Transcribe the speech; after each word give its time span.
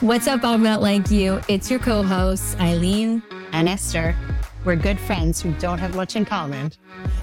What's 0.00 0.26
up, 0.26 0.44
I'm 0.44 0.62
not 0.62 0.82
like 0.82 1.10
you. 1.10 1.40
It's 1.48 1.70
your 1.70 1.78
co 1.80 2.02
hosts, 2.02 2.56
Eileen 2.60 3.22
and 3.52 3.68
Esther. 3.68 4.14
We're 4.64 4.76
good 4.76 4.98
friends 5.00 5.40
who 5.40 5.52
don't 5.54 5.78
have 5.78 5.94
much 5.96 6.14
in 6.14 6.24
common. 6.26 6.72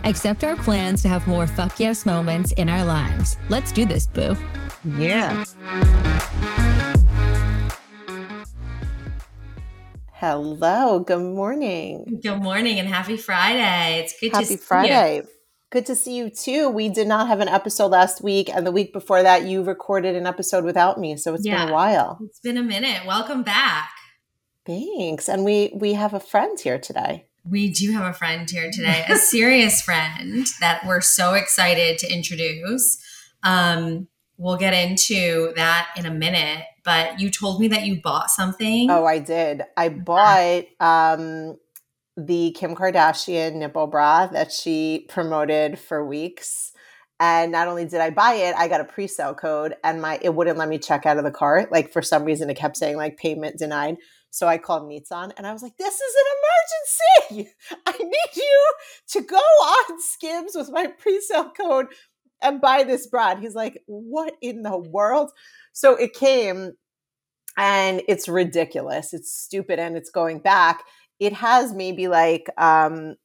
except 0.03 0.43
our 0.43 0.55
plans 0.55 1.01
to 1.03 1.07
have 1.09 1.27
more 1.27 1.47
fuck 1.47 1.79
yes 1.79 2.05
moments 2.05 2.51
in 2.53 2.69
our 2.69 2.83
lives. 2.83 3.37
Let's 3.49 3.71
do 3.71 3.85
this, 3.85 4.07
boo. 4.07 4.35
Yeah. 4.97 5.43
Hello. 10.13 10.99
Good 10.99 11.21
morning. 11.21 12.19
Good 12.21 12.41
morning 12.41 12.79
and 12.79 12.87
happy 12.87 13.17
Friday. 13.17 13.99
It's 13.99 14.19
good 14.19 14.31
happy 14.31 14.45
to 14.45 14.49
see 14.51 14.57
Friday. 14.57 15.15
you. 15.17 15.27
Good 15.71 15.85
to 15.85 15.95
see 15.95 16.15
you 16.17 16.29
too. 16.29 16.67
We 16.69 16.89
did 16.89 17.07
not 17.07 17.27
have 17.29 17.39
an 17.39 17.47
episode 17.47 17.87
last 17.91 18.21
week, 18.21 18.49
and 18.53 18.67
the 18.67 18.71
week 18.73 18.91
before 18.91 19.23
that, 19.23 19.45
you 19.45 19.63
recorded 19.63 20.17
an 20.17 20.27
episode 20.27 20.65
without 20.65 20.99
me. 20.99 21.15
So 21.15 21.33
it's 21.33 21.45
Yeah. 21.45 21.59
been 21.63 21.69
a 21.69 21.73
while. 21.73 22.19
It's 22.25 22.41
been 22.41 22.57
a 22.57 22.63
minute. 22.63 23.05
Welcome 23.05 23.41
back. 23.43 23.89
Thanks. 24.65 25.29
And 25.29 25.45
we 25.45 25.71
we 25.73 25.93
have 25.93 26.13
a 26.13 26.19
friend 26.19 26.59
here 26.59 26.77
today. 26.77 27.27
We 27.49 27.71
do 27.71 27.93
have 27.93 28.03
a 28.03 28.13
friend 28.13 28.49
here 28.49 28.69
today, 28.73 29.05
a 29.07 29.15
serious 29.15 29.81
friend 29.81 30.45
that 30.59 30.85
we're 30.85 30.99
so 31.01 31.35
excited 31.35 31.97
to 31.99 32.13
introduce. 32.13 32.97
Um, 33.41 34.09
we'll 34.37 34.57
get 34.57 34.73
into 34.73 35.53
that 35.55 35.87
in 35.95 36.05
a 36.05 36.11
minute, 36.11 36.65
but 36.83 37.19
you 37.21 37.31
told 37.31 37.61
me 37.61 37.69
that 37.69 37.85
you 37.85 38.01
bought 38.01 38.29
something. 38.29 38.91
Oh, 38.91 39.05
I 39.05 39.19
did. 39.19 39.63
I 39.77 39.87
bought 39.87 40.65
um, 40.81 41.57
the 42.25 42.51
Kim 42.51 42.75
Kardashian 42.75 43.55
nipple 43.55 43.87
bra 43.87 44.27
that 44.27 44.51
she 44.51 45.05
promoted 45.09 45.79
for 45.79 46.05
weeks. 46.05 46.71
And 47.19 47.51
not 47.51 47.67
only 47.67 47.85
did 47.85 48.01
I 48.01 48.09
buy 48.09 48.33
it, 48.33 48.55
I 48.55 48.67
got 48.67 48.81
a 48.81 48.85
pre-sale 48.85 49.35
code 49.35 49.75
and 49.83 50.01
my 50.01 50.19
it 50.21 50.33
wouldn't 50.33 50.57
let 50.57 50.69
me 50.69 50.79
check 50.79 51.05
out 51.05 51.17
of 51.17 51.23
the 51.23 51.31
cart. 51.31 51.71
Like 51.71 51.91
for 51.91 52.01
some 52.01 52.23
reason 52.23 52.49
it 52.49 52.57
kept 52.57 52.77
saying 52.77 52.97
like 52.97 53.17
payment 53.17 53.57
denied. 53.57 53.97
So 54.31 54.47
I 54.47 54.57
called 54.57 54.83
Nitsan 54.83 55.31
and 55.37 55.45
I 55.45 55.53
was 55.53 55.61
like, 55.61 55.77
this 55.77 55.93
is 55.93 56.15
an 56.15 57.35
emergency. 57.35 57.53
I 57.85 57.97
need 57.97 58.35
you 58.35 58.73
to 59.09 59.21
go 59.21 59.37
on 59.37 60.01
Skims 60.01 60.53
with 60.55 60.71
my 60.71 60.87
pre-sale 60.87 61.51
code 61.51 61.87
and 62.41 62.61
buy 62.61 62.83
this 62.83 63.07
bra. 63.07 63.31
And 63.31 63.41
he's 63.41 63.55
like, 63.55 63.81
what 63.85 64.33
in 64.41 64.63
the 64.63 64.77
world? 64.77 65.31
So 65.73 65.95
it 65.95 66.13
came 66.13 66.71
and 67.57 68.01
it's 68.07 68.27
ridiculous. 68.27 69.13
It's 69.13 69.31
stupid 69.31 69.79
and 69.79 69.95
it's 69.95 70.09
going 70.09 70.39
back. 70.39 70.83
It 71.21 71.33
has 71.33 71.73
maybe 71.73 72.07
like 72.09 72.49
um, 72.57 73.15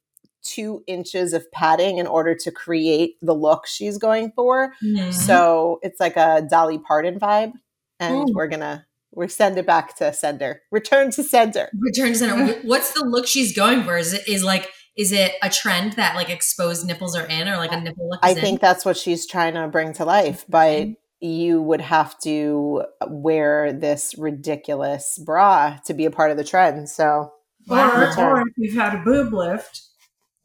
two 0.43 0.83
inches 0.87 1.33
of 1.33 1.51
padding 1.51 1.97
in 1.97 2.07
order 2.07 2.35
to 2.35 2.51
create 2.51 3.15
the 3.21 3.33
look 3.33 3.65
she's 3.67 3.97
going 3.97 4.31
for. 4.35 4.71
Mhm. 4.83 5.11
So 5.13 5.79
it's 5.81 5.99
like 5.99 6.15
a 6.15 6.45
Dolly 6.49 6.77
Parton 6.79 7.19
vibe. 7.19 7.51
And 7.99 8.29
Ooh. 8.29 8.33
we're 8.33 8.47
gonna 8.47 8.85
we 9.13 9.27
send 9.27 9.57
it 9.57 9.65
back 9.65 9.97
to 9.97 10.13
sender. 10.13 10.61
Return 10.71 11.09
to 11.11 11.23
sender. 11.23 11.69
return 11.79 12.09
to 12.13 12.15
center. 12.19 12.53
Wh- 12.53 12.65
What's 12.71 12.91
the 12.93 13.03
look 13.03 13.25
she's 13.27 13.55
going 13.55 13.83
for? 13.83 13.97
Is 13.97 14.13
it 14.13 14.27
is 14.27 14.43
like 14.43 14.69
is 14.95 15.11
it 15.11 15.33
a 15.41 15.49
trend 15.49 15.93
that 15.93 16.15
like 16.15 16.29
exposed 16.29 16.85
nipples 16.85 17.15
are 17.15 17.25
in, 17.25 17.47
or 17.47 17.57
like 17.57 17.71
a 17.71 17.81
nipple 17.81 18.09
look? 18.09 18.19
I 18.23 18.31
is 18.31 18.37
in? 18.37 18.43
think 18.43 18.61
that's 18.61 18.85
what 18.85 18.95
she's 18.97 19.25
trying 19.27 19.55
to 19.55 19.67
bring 19.67 19.93
to 19.93 20.05
life, 20.05 20.45
but 20.47 20.87
you 21.19 21.61
would 21.63 21.81
have 21.81 22.17
to 22.19 22.83
wear 23.07 23.73
this 23.73 24.15
ridiculous 24.19 25.17
bra 25.25 25.77
to 25.85 25.93
be 25.95 26.05
a 26.05 26.11
part 26.11 26.29
of 26.31 26.37
the 26.37 26.43
trend. 26.43 26.87
So 26.89 27.31
Wow. 27.67 27.77
Wow. 28.17 28.31
Or, 28.31 28.37
or 28.39 28.47
if 28.47 28.53
you've 28.57 28.75
had 28.75 28.95
a 28.95 29.03
boob 29.03 29.33
lift 29.33 29.81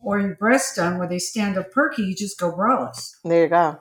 or 0.00 0.18
your 0.20 0.34
breast 0.36 0.76
done 0.76 0.98
where 0.98 1.08
they 1.08 1.18
stand 1.18 1.56
up 1.56 1.70
perky, 1.70 2.02
you 2.02 2.14
just 2.16 2.38
go 2.38 2.52
braless. 2.52 3.12
there 3.24 3.44
you 3.44 3.48
go. 3.48 3.78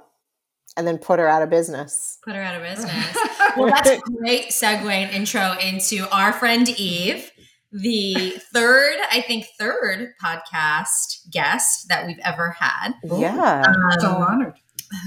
And 0.78 0.88
then 0.88 0.97
put 1.00 1.20
her 1.20 1.28
out 1.28 1.42
of 1.42 1.50
business. 1.50 2.17
put 2.23 2.36
her 2.36 2.42
out 2.42 2.56
of 2.56 2.64
business. 2.64 3.17
well, 3.58 3.67
that's 3.67 3.89
a 3.89 4.00
great 4.17 4.50
segue 4.52 4.89
and 4.89 5.12
intro 5.12 5.56
into 5.62 6.08
our 6.16 6.31
friend 6.31 6.69
Eve, 6.69 7.29
the 7.74 8.35
third, 8.53 8.96
I 9.12 9.22
think, 9.22 9.47
third 9.59 10.13
podcast 10.23 11.29
guest 11.31 11.88
that 11.90 12.06
we've 12.08 12.19
ever 12.23 12.52
had, 12.59 12.94
Yeah. 13.03 13.63
so 14.00 14.12
um, 14.16 14.22
honored. 14.22 14.53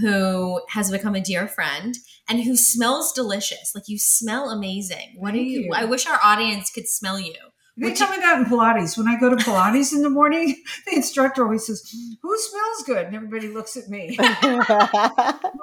who 0.03 0.61
has 0.71 0.91
become 0.91 1.15
a 1.15 1.21
dear 1.21 1.47
friend 1.49 1.95
and 2.29 2.43
who 2.43 2.57
smells 2.57 3.13
delicious. 3.13 3.73
Like 3.75 3.85
you 3.87 3.99
smell 3.99 4.51
amazing. 4.51 5.15
What 5.19 5.31
do 5.33 5.39
Thank 5.39 5.49
you? 5.51 5.61
you. 5.61 5.71
I 5.75 5.85
wish 5.87 6.07
our 6.07 6.19
audience 6.23 6.71
could 6.71 6.89
smell 6.89 7.19
you. 7.21 7.35
They 7.77 7.89
Would 7.89 7.97
tell 7.97 8.11
me 8.11 8.19
that 8.19 8.39
in 8.39 8.45
Pilates. 8.45 8.97
When 8.97 9.09
I 9.09 9.19
go 9.19 9.31
to 9.31 9.37
Pilates 9.37 9.93
in 9.93 10.03
the 10.03 10.11
morning, 10.11 10.63
the 10.87 10.95
instructor 10.95 11.45
always 11.45 11.67
says, 11.67 11.93
Who 12.23 12.39
smells 12.39 12.83
good? 12.87 13.07
And 13.07 13.17
everybody 13.17 13.49
looks 13.49 13.77
at 13.77 13.89
me. 13.89 14.19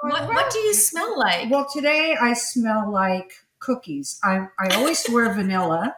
What, 0.03 0.27
what 0.27 0.51
do 0.51 0.57
you 0.59 0.73
smell 0.73 1.17
like? 1.17 1.49
Well, 1.51 1.67
today 1.71 2.17
I 2.19 2.33
smell 2.33 2.91
like 2.91 3.31
cookies. 3.59 4.19
I, 4.23 4.47
I 4.59 4.75
always 4.75 5.05
wear 5.09 5.31
vanilla 5.31 5.95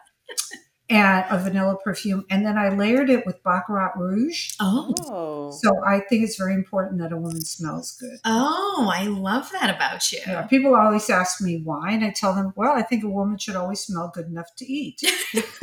and 0.90 1.24
a 1.30 1.38
vanilla 1.38 1.76
perfume, 1.82 2.26
and 2.28 2.44
then 2.44 2.58
I 2.58 2.68
layered 2.68 3.08
it 3.08 3.24
with 3.24 3.42
Baccarat 3.42 3.92
Rouge. 3.96 4.52
Oh, 4.60 4.94
oh. 5.08 5.50
So 5.50 5.70
I 5.84 6.00
think 6.00 6.24
it's 6.24 6.36
very 6.36 6.54
important 6.54 7.00
that 7.00 7.12
a 7.12 7.16
woman 7.16 7.42
smells 7.42 7.92
good. 7.92 8.18
oh, 8.24 8.90
I 8.92 9.04
love 9.06 9.50
that 9.52 9.74
about 9.74 10.12
you. 10.12 10.20
Yeah, 10.26 10.42
people 10.46 10.74
always 10.74 11.08
ask 11.08 11.40
me 11.40 11.60
why, 11.64 11.92
and 11.92 12.04
I 12.04 12.10
tell 12.10 12.34
them, 12.34 12.52
well, 12.56 12.72
I 12.72 12.82
think 12.82 13.02
a 13.04 13.08
woman 13.08 13.38
should 13.38 13.56
always 13.56 13.80
smell 13.80 14.10
good 14.14 14.26
enough 14.26 14.54
to 14.56 14.66
eat. 14.70 15.02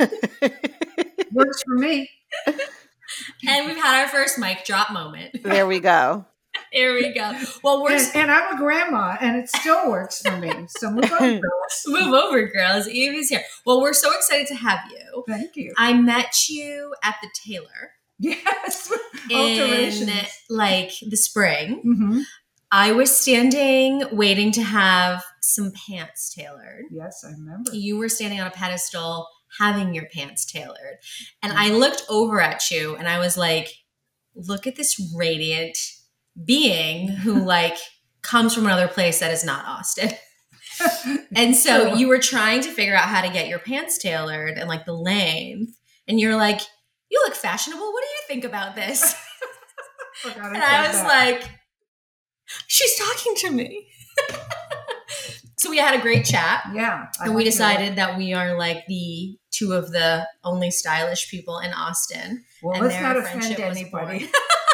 Works 1.32 1.62
for 1.62 1.76
me. 1.78 2.10
And 3.46 3.66
we've 3.66 3.76
had 3.76 4.02
our 4.02 4.08
first 4.08 4.38
mic 4.38 4.64
drop 4.64 4.90
moment. 4.90 5.42
there 5.42 5.66
we 5.66 5.80
go. 5.80 6.24
Here 6.72 6.94
we 6.94 7.12
go. 7.12 7.38
Well, 7.62 7.82
we're 7.82 7.92
And, 7.92 8.10
and 8.14 8.30
I'm 8.30 8.54
a 8.56 8.58
grandma, 8.58 9.16
and 9.20 9.36
it 9.36 9.48
still 9.48 9.90
works 9.90 10.22
for 10.22 10.36
me. 10.38 10.50
So 10.68 10.90
move 10.90 11.04
on, 11.12 11.18
girls. 11.40 11.82
move 11.86 12.14
over, 12.14 12.46
girls. 12.48 12.88
Eve 12.88 13.14
is 13.14 13.28
here. 13.28 13.42
Well, 13.66 13.80
we're 13.80 13.92
so 13.92 14.12
excited 14.14 14.46
to 14.48 14.54
have 14.54 14.80
you. 14.90 15.24
Thank 15.28 15.54
you. 15.56 15.72
I 15.76 15.92
met 15.92 16.48
you 16.48 16.94
at 17.04 17.16
the 17.22 17.28
tailor 17.46 17.92
Yes, 18.18 18.90
in 19.30 20.08
like 20.48 20.92
the 21.08 21.16
spring. 21.16 21.80
hmm 21.82 22.20
I 22.74 22.92
was 22.92 23.14
standing 23.14 24.02
waiting 24.12 24.50
to 24.52 24.62
have 24.62 25.22
some 25.42 25.72
pants 25.86 26.32
tailored. 26.32 26.84
Yes, 26.90 27.22
I 27.22 27.32
remember. 27.32 27.74
You 27.74 27.98
were 27.98 28.08
standing 28.08 28.40
on 28.40 28.46
a 28.46 28.50
pedestal 28.50 29.28
having 29.58 29.92
your 29.92 30.06
pants 30.14 30.46
tailored. 30.50 30.96
And 31.42 31.52
I 31.52 31.68
looked 31.68 32.04
over 32.08 32.40
at 32.40 32.70
you 32.70 32.96
and 32.96 33.06
I 33.08 33.18
was 33.18 33.36
like, 33.36 33.68
look 34.34 34.66
at 34.66 34.76
this 34.76 34.98
radiant 35.14 35.76
being 36.44 37.08
who 37.08 37.44
like 37.44 37.76
comes 38.22 38.54
from 38.54 38.66
another 38.66 38.88
place 38.88 39.20
that 39.20 39.30
is 39.32 39.44
not 39.44 39.64
Austin. 39.66 40.10
And 41.36 41.54
so 41.54 41.94
you 41.94 42.08
were 42.08 42.18
trying 42.18 42.60
to 42.62 42.70
figure 42.70 42.94
out 42.96 43.08
how 43.08 43.22
to 43.22 43.30
get 43.32 43.46
your 43.48 43.58
pants 43.58 43.98
tailored 43.98 44.58
and 44.58 44.68
like 44.68 44.84
the 44.84 44.92
length. 44.92 45.78
And 46.08 46.18
you're 46.18 46.36
like, 46.36 46.60
you 47.10 47.22
look 47.24 47.34
fashionable. 47.34 47.92
What 47.92 48.02
do 48.02 48.08
you 48.08 48.20
think 48.28 48.44
about 48.44 48.74
this? 48.74 49.14
Oh 50.24 50.28
Forgot 50.30 50.54
and 50.54 50.62
I 50.62 50.86
was 50.88 50.96
that. 50.98 51.06
like, 51.08 51.50
she's 52.66 52.96
talking 52.98 53.34
to 53.36 53.50
me. 53.50 53.88
so 55.58 55.70
we 55.70 55.78
had 55.78 55.98
a 55.98 56.02
great 56.02 56.24
chat. 56.26 56.64
yeah. 56.74 57.06
I 57.18 57.26
And 57.26 57.34
we 57.34 57.44
decided 57.44 57.96
that 57.96 58.18
we 58.18 58.34
are 58.34 58.56
like 58.58 58.84
the 58.88 59.38
two 59.50 59.72
of 59.72 59.90
the 59.90 60.28
only 60.44 60.70
stylish 60.70 61.30
people 61.30 61.58
in 61.60 61.72
Austin. 61.72 62.44
Well, 62.62 62.74
and 62.76 62.84
let's 62.86 63.00
not 63.00 63.16
offend 63.16 63.58
anybody. 63.58 64.28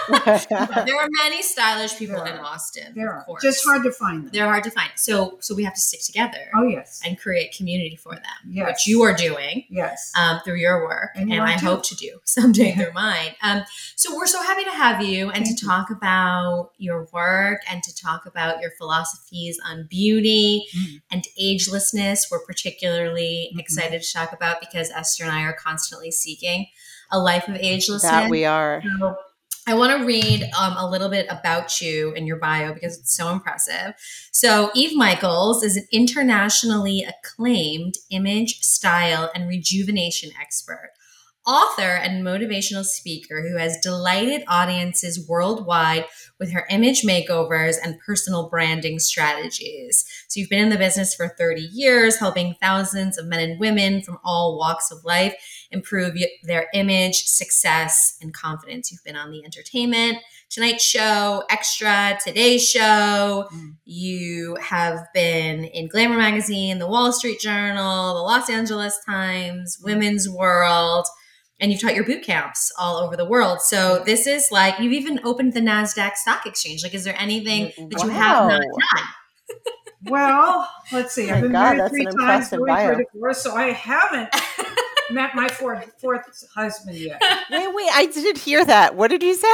there 0.87 0.97
are 0.97 1.09
many 1.23 1.43
stylish 1.43 1.97
people 1.97 2.23
in. 2.23 2.33
Austin. 2.39 2.93
There 2.95 3.09
of 3.13 3.17
are 3.23 3.25
course. 3.25 3.43
just 3.43 3.65
hard 3.65 3.83
to 3.85 3.93
find 3.93 4.25
them. 4.25 4.31
They're 4.33 4.47
hard 4.47 4.65
to 4.65 4.71
find. 4.71 4.91
So 4.97 5.39
so 5.41 5.55
we 5.55 5.65
have 5.65 5.75
to 5.75 5.81
stick 5.81 6.01
together 6.05 6.51
Oh 6.55 6.63
yes, 6.65 7.01
and 7.05 7.19
create 7.19 7.55
community 7.57 7.97
for 7.97 8.15
them, 8.15 8.25
Yes. 8.49 8.67
which 8.69 8.87
you 8.87 9.03
are 9.03 9.13
doing 9.15 9.65
yes. 9.69 10.13
um, 10.19 10.41
through 10.45 10.57
your 10.57 10.85
work, 10.85 11.11
And 11.15 11.33
and, 11.33 11.43
I 11.43 11.57
too. 11.57 11.67
hope 11.67 11.83
to 11.85 11.95
do 11.97 12.21
someday 12.25 12.69
Yeah. 12.77 12.85
through 12.85 12.93
mine. 12.93 13.35
Um, 13.43 13.65
so 13.97 14.17
we're 14.17 14.27
so 14.27 14.43
happy 14.43 14.65
to 14.65 14.71
have 14.71 15.03
you 15.03 15.27
and 15.31 15.45
Thank 15.45 15.59
to 15.59 15.65
you. 15.65 15.69
talk 15.71 15.91
about 15.91 16.71
your 16.79 17.09
work 17.13 17.61
and 17.71 17.83
to 17.83 17.95
talk 17.95 18.27
about 18.27 18.61
your 18.61 18.71
philosophies 18.79 19.59
on 19.65 19.87
beauty 19.89 20.65
Mm. 20.77 21.01
and 21.11 21.25
agelessness. 21.41 22.31
We're 22.31 22.45
particularly 22.45 23.51
Mhm. 23.55 23.61
excited 23.61 24.03
to 24.03 24.13
talk 24.13 24.33
about 24.33 24.61
because 24.61 24.91
Esther 24.91 25.25
and 25.25 25.33
I 25.33 25.43
are 25.43 25.53
constantly 25.53 26.11
seeking 26.11 26.67
a 27.11 27.19
life 27.19 27.49
of 27.49 27.55
agelessness. 27.55 28.03
that 28.03 28.29
we 28.31 28.45
are. 28.45 28.83
So 28.99 29.17
I 29.69 29.75
want 29.75 30.01
to 30.01 30.07
read 30.07 30.49
um, 30.59 30.79
a 30.79 30.89
little 30.89 31.11
bit 31.11 31.27
about 31.29 31.83
you 31.83 32.13
in 32.13 32.27
your 32.27 32.39
bio 32.39 32.73
because 32.73 32.99
it's 32.99 33.15
so 33.15 33.29
impressive. 33.29 33.93
So, 34.33 34.71
Eve 34.75 34.97
Michaels 34.97 35.63
is 35.63 35.77
an 35.77 35.87
internationally 35.93 37.05
acclaimed 37.07 37.97
image, 38.11 38.61
style, 38.61 39.31
and 39.35 39.47
rejuvenation 39.47 40.31
expert, 40.41 40.93
author 41.47 41.83
and 41.83 42.25
motivational 42.25 42.83
speaker 42.83 43.47
who 43.47 43.59
has 43.59 43.79
delighted 43.83 44.43
audiences 44.49 45.29
worldwide 45.29 46.07
with 46.41 46.51
her 46.53 46.67
image 46.71 47.03
makeovers 47.03 47.77
and 47.83 48.01
personal 48.07 48.49
branding 48.49 48.99
strategies. 48.99 50.07
So, 50.29 50.41
you've 50.41 50.49
been 50.49 50.63
in 50.63 50.71
the 50.71 50.79
business 50.79 51.15
for 51.15 51.29
30 51.29 51.61
years, 51.61 52.17
helping 52.17 52.55
thousands 52.55 53.19
of 53.19 53.27
men 53.27 53.41
and 53.41 53.61
women 53.61 54.01
from 54.01 54.17
all 54.25 54.57
walks 54.57 54.91
of 54.91 55.05
life 55.05 55.35
improve 55.71 56.15
their 56.45 56.69
image, 56.73 57.25
success, 57.25 58.17
and 58.23 58.33
confidence. 58.33 58.91
You've 58.91 59.05
been 59.05 59.17
on 59.17 59.31
the 59.31 59.45
entertainment, 59.45 60.19
Tonight 60.51 60.81
Show, 60.81 61.45
Extra, 61.51 62.19
Today 62.25 62.59
Show. 62.59 63.49
Mm. 63.53 63.77
You 63.85 64.57
have 64.63 65.07
been 65.13 65.65
in 65.65 65.89
Glamour 65.89 66.17
Magazine, 66.17 66.79
The 66.79 66.87
Wall 66.87 67.13
Street 67.13 67.41
Journal, 67.41 68.15
The 68.15 68.23
Los 68.23 68.49
Angeles 68.49 68.99
Times. 69.05 69.79
Women's 69.83 70.29
World, 70.29 71.07
and 71.61 71.73
you've 71.73 71.81
taught 71.81 71.95
your 71.95 72.05
boot 72.05 72.23
camps 72.23 72.73
all 72.79 72.97
over 72.97 73.17
the 73.17 73.25
world. 73.25 73.61
So 73.61 74.03
this 74.05 74.27
is 74.27 74.49
like 74.51 74.79
you've 74.79 74.93
even 74.93 75.21
opened 75.25 75.55
the 75.55 75.61
Nasdaq 75.61 76.15
Stock 76.15 76.47
Exchange. 76.47 76.83
Like, 76.83 76.95
is 76.95 77.05
there 77.05 77.17
anything 77.19 77.73
that 77.91 77.99
wow. 77.99 78.05
you 78.05 78.11
have 78.11 78.49
not 78.49 78.61
done? 78.61 79.05
well, 80.07 80.69
let's 80.93 81.15
see. 81.15 81.31
I've 81.31 81.43
been 81.43 81.53
God, 81.53 81.77
married 81.77 81.91
three 81.91 82.07
times, 82.07 82.51
going 82.51 83.05
divorce, 83.13 83.43
so 83.43 83.55
I 83.55 83.73
haven't 83.73 84.29
met 85.11 85.35
my 85.35 85.49
fourth 85.49 85.93
fourth 86.01 86.47
husband 86.55 86.97
yet. 86.97 87.21
Wait, 87.51 87.75
wait, 87.75 87.89
I 87.93 88.07
didn't 88.07 88.39
hear 88.39 88.65
that. 88.65 88.95
What 88.95 89.09
did 89.09 89.23
you 89.23 89.35
say? 89.35 89.47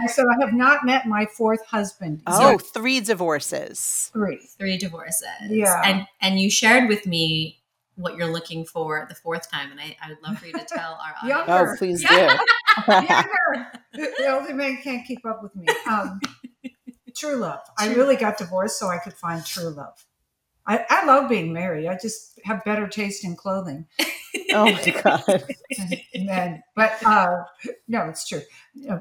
I 0.00 0.06
said 0.06 0.24
I 0.24 0.44
have 0.44 0.54
not 0.54 0.84
met 0.84 1.06
my 1.06 1.26
fourth 1.26 1.64
husband. 1.66 2.22
Oh, 2.26 2.52
yet. 2.52 2.62
three 2.62 3.00
divorces. 3.00 4.10
Three. 4.12 4.38
Three 4.58 4.78
divorces. 4.78 5.26
Yeah. 5.48 5.80
And 5.84 6.06
and 6.20 6.40
you 6.40 6.50
shared 6.50 6.88
with 6.88 7.06
me 7.06 7.62
what 7.96 8.16
you're 8.16 8.32
looking 8.32 8.64
for 8.64 9.06
the 9.08 9.14
fourth 9.14 9.50
time, 9.50 9.70
and 9.70 9.80
I, 9.80 9.96
I 10.02 10.08
would 10.08 10.22
love 10.26 10.38
for 10.38 10.46
you 10.46 10.52
to 10.52 10.64
tell 10.64 10.98
our 11.04 11.14
audience. 11.22 11.72
Oh, 11.72 11.76
please 11.78 12.04
do. 12.04 12.14
Younger. 12.88 13.72
The 13.92 14.32
older 14.32 14.54
man 14.54 14.78
can't 14.82 15.06
keep 15.06 15.24
up 15.26 15.42
with 15.42 15.54
me. 15.54 15.66
Um, 15.86 16.20
true 17.16 17.36
love. 17.36 17.60
I 17.78 17.92
really 17.94 18.16
got 18.16 18.38
divorced 18.38 18.78
so 18.78 18.88
I 18.88 18.98
could 18.98 19.12
find 19.14 19.44
true 19.44 19.68
love. 19.68 20.04
I, 20.66 20.84
I 20.88 21.06
love 21.06 21.28
being 21.28 21.52
married. 21.52 21.86
I 21.86 21.98
just 22.00 22.38
have 22.44 22.64
better 22.64 22.86
taste 22.86 23.24
in 23.24 23.34
clothing. 23.34 23.86
oh 24.52 24.64
my 24.64 25.02
god! 25.02 25.44
and, 26.14 26.62
but 26.76 26.92
uh, 27.04 27.44
no, 27.88 28.08
it's 28.08 28.28
true. 28.28 28.42
Uh, 28.88 28.98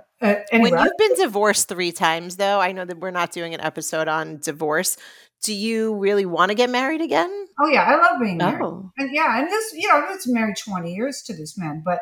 anyway. 0.52 0.72
When 0.72 0.84
you've 0.84 0.98
been 0.98 1.16
divorced 1.16 1.68
three 1.68 1.92
times, 1.92 2.38
though, 2.38 2.60
I 2.60 2.72
know 2.72 2.86
that 2.86 3.00
we're 3.00 3.12
not 3.12 3.32
doing 3.32 3.54
an 3.54 3.62
episode 3.62 4.08
on 4.08 4.40
divorce. 4.40 4.98
Do 5.44 5.54
you 5.54 5.96
really 5.96 6.26
want 6.26 6.50
to 6.50 6.56
get 6.56 6.70
married 6.70 7.02
again? 7.02 7.48
Oh 7.60 7.68
yeah, 7.68 7.84
I 7.84 7.96
love 7.96 8.22
being 8.22 8.38
married. 8.38 8.62
Oh. 8.64 8.92
And 8.98 9.14
yeah, 9.14 9.40
and 9.40 9.48
this, 9.48 9.74
you 9.74 9.88
know, 9.88 9.96
I 9.96 10.12
was 10.12 10.28
married 10.28 10.56
twenty 10.58 10.94
years 10.94 11.22
to 11.28 11.34
this 11.34 11.58
man, 11.58 11.84
but 11.86 12.00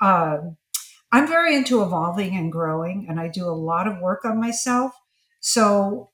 uh, 0.00 0.38
I'm 1.10 1.26
very 1.26 1.54
into 1.54 1.82
evolving 1.82 2.34
and 2.36 2.50
growing, 2.50 3.06
and 3.08 3.20
I 3.20 3.28
do 3.28 3.46
a 3.46 3.52
lot 3.52 3.86
of 3.86 3.98
work 4.00 4.24
on 4.24 4.40
myself. 4.40 4.92
So 5.40 6.11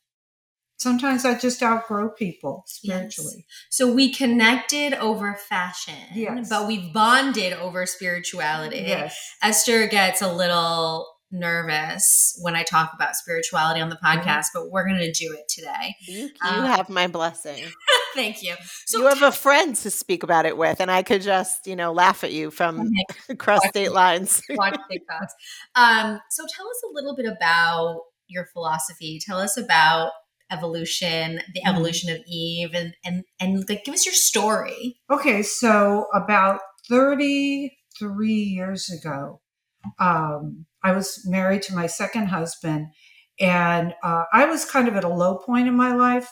sometimes 0.79 1.25
I 1.25 1.39
just 1.39 1.63
outgrow 1.63 2.09
people 2.09 2.65
spiritually. 2.67 3.35
Yes. 3.37 3.67
So 3.69 3.93
we 3.93 4.13
connected 4.13 4.95
over 4.95 5.35
fashion, 5.35 5.95
yes. 6.15 6.49
but 6.49 6.67
we've 6.67 6.93
bonded 6.93 7.53
over 7.53 7.85
spirituality. 7.85 8.85
Yes. 8.87 9.17
Esther 9.43 9.87
gets 9.87 10.23
a 10.23 10.33
little 10.33 11.07
nervous 11.31 12.39
when 12.41 12.57
I 12.57 12.63
talk 12.63 12.93
about 12.95 13.15
spirituality 13.15 13.81
on 13.81 13.91
the 13.91 13.97
mm-hmm. 13.97 14.19
podcast, 14.19 14.47
mm-hmm. 14.47 14.61
but 14.61 14.71
we're 14.71 14.87
going 14.87 15.01
to 15.01 15.13
do 15.13 15.35
it 15.39 15.49
today. 15.49 15.95
You, 16.01 16.21
you 16.23 16.31
um, 16.43 16.65
have 16.65 16.89
my 16.89 17.07
blessing. 17.07 17.65
thank 18.15 18.43
you. 18.43 18.55
So 18.87 18.99
you 18.99 19.07
have 19.07 19.23
a 19.23 19.33
friend 19.33 19.75
to 19.77 19.91
speak 19.91 20.23
about 20.23 20.47
it 20.47 20.57
with, 20.57 20.81
and 20.81 20.91
I 20.91 21.03
could 21.03 21.23
just, 21.23 21.67
you 21.67 21.77
know, 21.77 21.93
laugh 21.93 22.25
at 22.25 22.33
you 22.33 22.51
from 22.51 22.91
across 23.29 23.67
state 23.69 23.93
lines. 23.93 24.43
watch 24.51 24.75
TikToks. 24.91 25.31
Um, 25.75 26.21
so 26.31 26.45
tell 26.55 26.69
us 26.69 26.83
a 26.89 26.93
little 26.93 27.15
bit 27.15 27.27
about 27.27 28.03
your 28.29 28.47
philosophy. 28.53 29.21
Tell 29.25 29.39
us 29.39 29.57
about 29.57 30.13
evolution, 30.51 31.37
the 31.55 31.61
mm-hmm. 31.61 31.69
evolution 31.69 32.11
of 32.11 32.23
Eve, 32.27 32.75
and 32.75 32.95
and 33.05 33.25
and 33.41 33.69
like 33.69 33.85
give 33.85 33.95
us 33.95 34.07
your 34.07 34.15
story. 34.15 34.97
Okay, 35.11 35.43
so 35.43 36.07
about 36.15 36.61
thirty 36.89 37.77
three 37.99 38.33
years 38.33 38.91
ago, 38.91 39.41
um, 39.99 40.67
I 40.83 40.93
was 40.93 41.23
married 41.27 41.63
to 41.63 41.75
my 41.75 41.87
second 41.87 42.27
husband, 42.27 42.89
and 43.41 43.95
uh, 44.03 44.25
I 44.33 44.47
was 44.47 44.65
kind 44.65 44.89
of 44.89 44.97
at 44.97 45.05
a 45.05 45.09
low 45.09 45.39
point 45.39 45.69
in 45.69 45.75
my 45.75 45.95
life. 45.95 46.31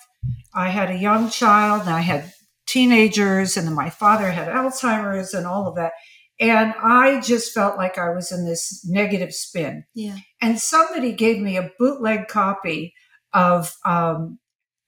I 0.54 0.70
had 0.70 0.90
a 0.90 0.98
young 0.98 1.30
child, 1.30 1.82
and 1.82 1.90
I 1.90 2.00
had 2.00 2.32
teenagers, 2.66 3.56
and 3.56 3.66
then 3.66 3.74
my 3.74 3.90
father 3.90 4.30
had 4.30 4.48
Alzheimer's, 4.48 5.34
and 5.34 5.46
all 5.46 5.68
of 5.68 5.76
that. 5.76 5.92
And 6.38 6.74
I 6.82 7.20
just 7.22 7.54
felt 7.54 7.78
like 7.78 7.96
I 7.96 8.10
was 8.10 8.30
in 8.30 8.44
this 8.44 8.84
negative 8.86 9.32
spin. 9.32 9.84
Yeah. 9.94 10.16
And 10.42 10.60
somebody 10.60 11.12
gave 11.12 11.40
me 11.40 11.56
a 11.56 11.70
bootleg 11.78 12.28
copy 12.28 12.92
of 13.32 13.74
um, 13.84 14.38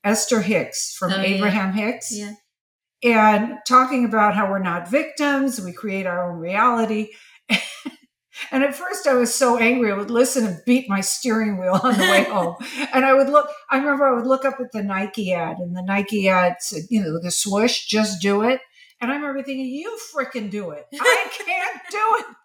Esther 0.05 0.41
Hicks 0.41 0.95
from 0.97 1.13
oh, 1.13 1.21
Abraham 1.21 1.77
yeah. 1.77 1.85
Hicks. 1.85 2.17
Yeah. 2.17 2.35
And 3.05 3.59
talking 3.67 4.05
about 4.05 4.35
how 4.35 4.51
we're 4.51 4.59
not 4.59 4.91
victims, 4.91 5.61
we 5.61 5.73
create 5.73 6.07
our 6.07 6.31
own 6.31 6.39
reality. 6.39 7.11
and 8.51 8.65
at 8.65 8.75
first 8.75 9.07
I 9.07 9.15
was 9.15 9.33
so 9.33 9.57
angry, 9.57 9.93
I 9.93 9.97
would 9.97 10.11
listen 10.11 10.45
and 10.45 10.61
beat 10.67 10.89
my 10.89 11.01
steering 11.01 11.59
wheel 11.59 11.79
on 11.83 11.97
the 11.97 12.05
way 12.05 12.25
home. 12.29 12.57
and 12.93 13.05
I 13.05 13.15
would 13.15 13.29
look, 13.29 13.49
I 13.71 13.79
remember 13.79 14.07
I 14.07 14.17
would 14.17 14.27
look 14.27 14.45
up 14.45 14.59
at 14.59 14.73
the 14.73 14.83
Nike 14.83 15.33
ad, 15.33 15.59
and 15.59 15.77
the 15.77 15.83
Nike 15.83 16.29
ad 16.29 16.57
said, 16.59 16.83
you 16.91 17.01
know, 17.01 17.21
the 17.21 17.31
swoosh, 17.31 17.87
just 17.87 18.21
do 18.21 18.43
it. 18.43 18.61
And 19.01 19.13
I 19.13 19.15
remember 19.15 19.45
thinking, 19.45 19.67
you 19.67 19.97
freaking 20.13 20.51
do 20.51 20.71
it. 20.71 20.87
I 20.93 21.27
can't 21.31 21.81
do 21.91 22.17
it 22.19 22.37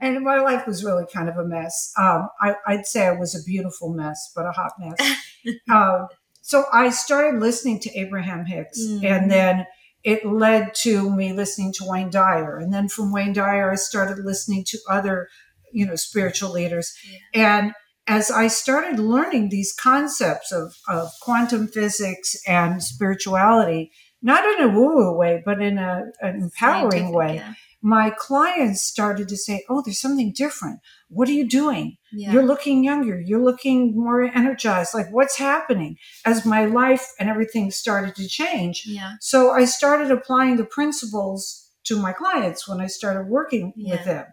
and 0.00 0.22
my 0.22 0.40
life 0.40 0.66
was 0.66 0.84
really 0.84 1.04
kind 1.12 1.28
of 1.28 1.36
a 1.36 1.44
mess. 1.44 1.92
Um, 1.98 2.28
I, 2.40 2.54
would 2.68 2.86
say 2.86 3.06
I 3.06 3.12
was 3.12 3.34
a 3.34 3.42
beautiful 3.44 3.92
mess, 3.92 4.32
but 4.34 4.46
a 4.46 4.52
hot 4.52 4.72
mess. 4.78 5.16
um, 5.70 6.08
so 6.42 6.64
I 6.72 6.90
started 6.90 7.40
listening 7.40 7.80
to 7.80 7.98
Abraham 7.98 8.44
Hicks, 8.44 8.80
mm. 8.80 9.04
and 9.04 9.30
then 9.30 9.66
it 10.02 10.26
led 10.26 10.74
to 10.82 11.10
me 11.10 11.32
listening 11.32 11.72
to 11.74 11.84
Wayne 11.86 12.10
Dyer, 12.10 12.58
and 12.58 12.72
then 12.72 12.88
from 12.88 13.12
Wayne 13.12 13.32
Dyer, 13.32 13.70
I 13.70 13.76
started 13.76 14.24
listening 14.24 14.64
to 14.68 14.78
other, 14.90 15.28
you 15.72 15.86
know, 15.86 15.96
spiritual 15.96 16.50
leaders, 16.50 16.92
yeah. 17.32 17.62
and 17.62 17.72
as 18.06 18.30
I 18.30 18.48
started 18.48 18.98
learning 18.98 19.48
these 19.48 19.72
concepts 19.72 20.52
of, 20.52 20.74
of 20.86 21.08
quantum 21.22 21.66
physics 21.66 22.36
and 22.46 22.82
spirituality, 22.82 23.90
not 24.20 24.44
in 24.44 24.68
a 24.68 24.68
woo-woo 24.68 25.16
way, 25.16 25.42
but 25.42 25.62
in 25.62 25.78
a, 25.78 26.02
an 26.20 26.42
empowering 26.42 26.90
Scientific, 26.90 27.14
way. 27.14 27.34
Yeah 27.36 27.54
my 27.84 28.10
clients 28.16 28.82
started 28.82 29.28
to 29.28 29.36
say, 29.36 29.62
Oh, 29.68 29.82
there's 29.84 30.00
something 30.00 30.32
different. 30.34 30.80
What 31.10 31.28
are 31.28 31.32
you 31.32 31.46
doing? 31.46 31.98
Yeah. 32.12 32.32
You're 32.32 32.46
looking 32.46 32.82
younger. 32.82 33.20
You're 33.20 33.44
looking 33.44 33.94
more 33.94 34.22
energized. 34.22 34.94
Like, 34.94 35.12
what's 35.12 35.36
happening? 35.36 35.98
As 36.24 36.46
my 36.46 36.64
life 36.64 37.06
and 37.20 37.28
everything 37.28 37.70
started 37.70 38.16
to 38.16 38.26
change. 38.26 38.84
Yeah. 38.86 39.16
So 39.20 39.50
I 39.50 39.66
started 39.66 40.10
applying 40.10 40.56
the 40.56 40.64
principles 40.64 41.70
to 41.84 41.98
my 41.98 42.14
clients 42.14 42.66
when 42.66 42.80
I 42.80 42.86
started 42.86 43.28
working 43.28 43.74
yeah. 43.76 43.96
with 43.96 44.04
them. 44.06 44.26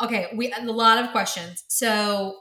Okay. 0.00 0.28
We 0.36 0.52
a 0.52 0.62
lot 0.62 1.04
of 1.04 1.10
questions. 1.10 1.64
So 1.66 2.36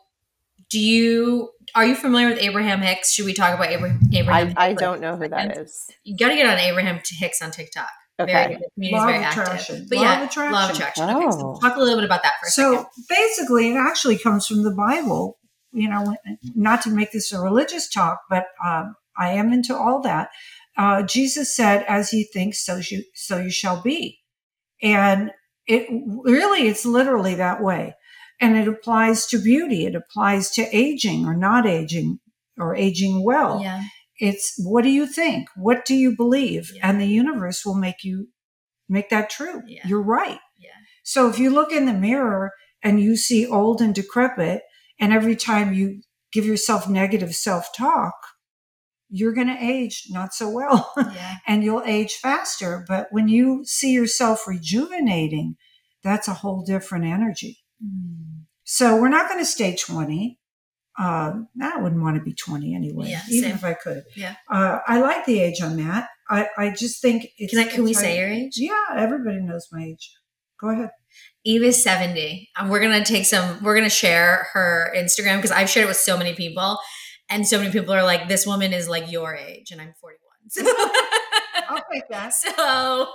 do 0.69 0.80
you 0.80 1.50
are 1.74 1.88
you 1.88 1.95
familiar 1.95 2.27
with 2.30 2.38
Abraham 2.38 2.81
Hicks? 2.81 3.12
Should 3.13 3.25
we 3.25 3.33
talk 3.33 3.56
about 3.56 3.71
Abraham? 3.71 4.00
Abraham 4.13 4.53
I, 4.55 4.67
I 4.67 4.74
don't 4.74 5.01
know 5.01 5.17
who 5.17 5.27
that 5.27 5.58
is. 5.58 5.89
You 6.03 6.15
got 6.15 6.29
to 6.29 6.36
get 6.36 6.46
on 6.46 6.60
Abraham 6.60 7.01
Hicks 7.17 7.41
on 7.41 7.50
TikTok. 7.50 7.89
Okay. 8.19 8.31
Very, 8.31 8.60
community's 8.74 8.93
law 8.93 9.05
very 9.07 9.24
active. 9.24 9.89
But 9.89 9.98
law 9.98 10.03
yeah, 10.03 10.22
of 10.22 10.29
attraction. 10.29 10.53
law 10.53 10.69
of 10.69 10.75
attraction. 10.75 11.10
Oh. 11.10 11.17
Okay, 11.17 11.31
so 11.31 11.60
talk 11.62 11.75
a 11.75 11.79
little 11.79 11.95
bit 11.95 12.05
about 12.05 12.24
that 12.24 12.36
for 12.39 12.48
a 12.48 12.50
so 12.50 12.72
second. 12.72 12.88
basically, 13.10 13.72
it 13.72 13.75
actually 13.75 14.17
comes 14.17 14.48
from 14.48 14.63
the 14.63 14.72
Bible. 14.72 15.38
You 15.74 15.89
know, 15.89 16.15
not 16.55 16.81
to 16.84 16.89
make 16.89 17.12
this 17.12 17.34
a 17.34 17.41
religious 17.41 17.89
talk, 17.89 18.22
but 18.29 18.45
um, 18.65 18.95
I 19.17 19.31
am 19.31 19.51
into 19.51 19.75
all 19.75 20.01
that. 20.03 20.29
Uh, 20.77 21.03
Jesus 21.03 21.53
said, 21.53 21.84
"As 21.89 22.13
you 22.13 22.25
think, 22.31 22.55
so 22.55 22.77
you 22.77 23.03
so 23.13 23.38
you 23.38 23.50
shall 23.50 23.81
be," 23.81 24.19
and 24.81 25.31
it 25.67 25.88
really, 26.24 26.67
it's 26.67 26.86
literally 26.86 27.36
that 27.36 27.62
way, 27.62 27.95
and 28.39 28.55
it 28.55 28.69
applies 28.69 29.25
to 29.27 29.38
beauty. 29.38 29.86
It 29.86 29.95
applies 29.95 30.50
to 30.51 30.67
aging 30.75 31.25
or 31.25 31.36
not 31.36 31.65
aging 31.65 32.19
or 32.57 32.75
aging 32.75 33.24
well. 33.24 33.62
Yeah. 33.62 33.84
It's 34.19 34.53
what 34.57 34.84
do 34.84 34.89
you 34.89 35.05
think? 35.05 35.50
What 35.55 35.86
do 35.86 35.93
you 35.93 36.15
believe? 36.15 36.72
Yeah. 36.74 36.89
And 36.89 37.01
the 37.01 37.07
universe 37.07 37.65
will 37.65 37.75
make 37.75 38.03
you 38.03 38.29
make 38.88 39.10
that 39.10 39.29
true. 39.29 39.62
Yeah. 39.67 39.88
You're 39.88 40.01
right. 40.01 40.39
Yeah. 40.57 40.69
So 41.03 41.29
if 41.29 41.39
you 41.39 41.50
look 41.50 41.72
in 41.72 41.86
the 41.86 41.93
mirror 41.93 42.51
and 42.84 43.01
you 43.01 43.17
see 43.17 43.48
old 43.48 43.81
and 43.81 43.93
decrepit, 43.93 44.62
and 45.00 45.12
every 45.12 45.36
time 45.36 45.74
you 45.74 46.01
give 46.31 46.45
yourself 46.45 46.88
negative 46.88 47.36
self 47.36 47.69
talk, 47.75 48.13
you're 49.10 49.34
going 49.34 49.48
to 49.48 49.63
age 49.63 50.03
not 50.10 50.34
so 50.34 50.50
well 50.50 50.91
yeah. 50.98 51.36
and 51.48 51.63
you'll 51.63 51.84
age 51.86 52.13
faster. 52.13 52.86
But 52.88 53.07
when 53.12 53.27
you 53.27 53.63
see 53.65 53.91
yourself 53.91 54.48
rejuvenating, 54.48 55.55
that's 56.03 56.27
a 56.27 56.34
whole 56.34 56.63
different 56.63 57.05
energy. 57.05 57.60
Mm. 57.84 58.43
So 58.63 59.00
we're 59.00 59.10
not 59.10 59.29
going 59.29 59.39
to 59.39 59.45
stay 59.45 59.75
20. 59.75 60.39
Uh, 60.98 61.34
I 61.62 61.78
wouldn't 61.82 62.02
want 62.02 62.16
to 62.18 62.24
be 62.24 62.34
20 62.34 62.74
anyway, 62.74 63.10
yeah, 63.10 63.22
even 63.30 63.50
same. 63.50 63.56
if 63.58 63.64
I 63.66 63.74
could. 63.74 64.04
Yeah. 64.16 64.36
Uh, 64.50 64.80
I 64.88 65.02
like 65.02 65.25
the 65.25 65.42
age 65.42 65.62
on 65.62 65.75
that. 65.78 66.08
I, 66.30 66.48
I 66.58 66.70
just 66.70 67.02
think 67.02 67.28
it's. 67.38 67.52
Can, 67.54 67.60
I, 67.60 67.70
can 67.70 67.84
we 67.84 67.94
say 67.94 68.18
your 68.18 68.30
age? 68.30 68.54
Yeah, 68.56 68.74
everybody 68.96 69.42
knows 69.42 69.68
my 69.72 69.84
age. 69.84 70.12
Go 70.60 70.70
ahead. 70.70 70.92
Eve 71.44 71.64
is 71.64 71.84
70. 71.84 72.50
And 72.58 72.70
we're 72.70 72.80
going 72.80 72.98
to 72.98 73.04
take 73.04 73.25
some, 73.25 73.62
we're 73.62 73.75
going 73.75 73.84
to 73.86 73.90
share 73.90 74.48
her 74.54 74.92
Instagram 74.96 75.38
because 75.38 75.52
I've 75.52 75.70
shared 75.70 75.86
it 75.86 75.88
with 75.90 75.98
so 75.98 76.18
many 76.18 76.34
people. 76.34 76.80
And 77.30 77.48
so 77.48 77.58
many 77.60 77.72
people 77.72 77.94
are 77.94 78.04
like, 78.04 78.28
this 78.30 78.46
woman 78.48 78.72
is 78.72 78.88
like 78.88 79.12
your 79.12 79.36
age, 79.36 79.72
and 79.72 79.82
I'm 79.82 79.94
41. 80.00 80.20
So, 80.50 80.62
I'll 81.70 81.84
take 81.92 82.08
that. 82.10 82.34
so 82.34 83.08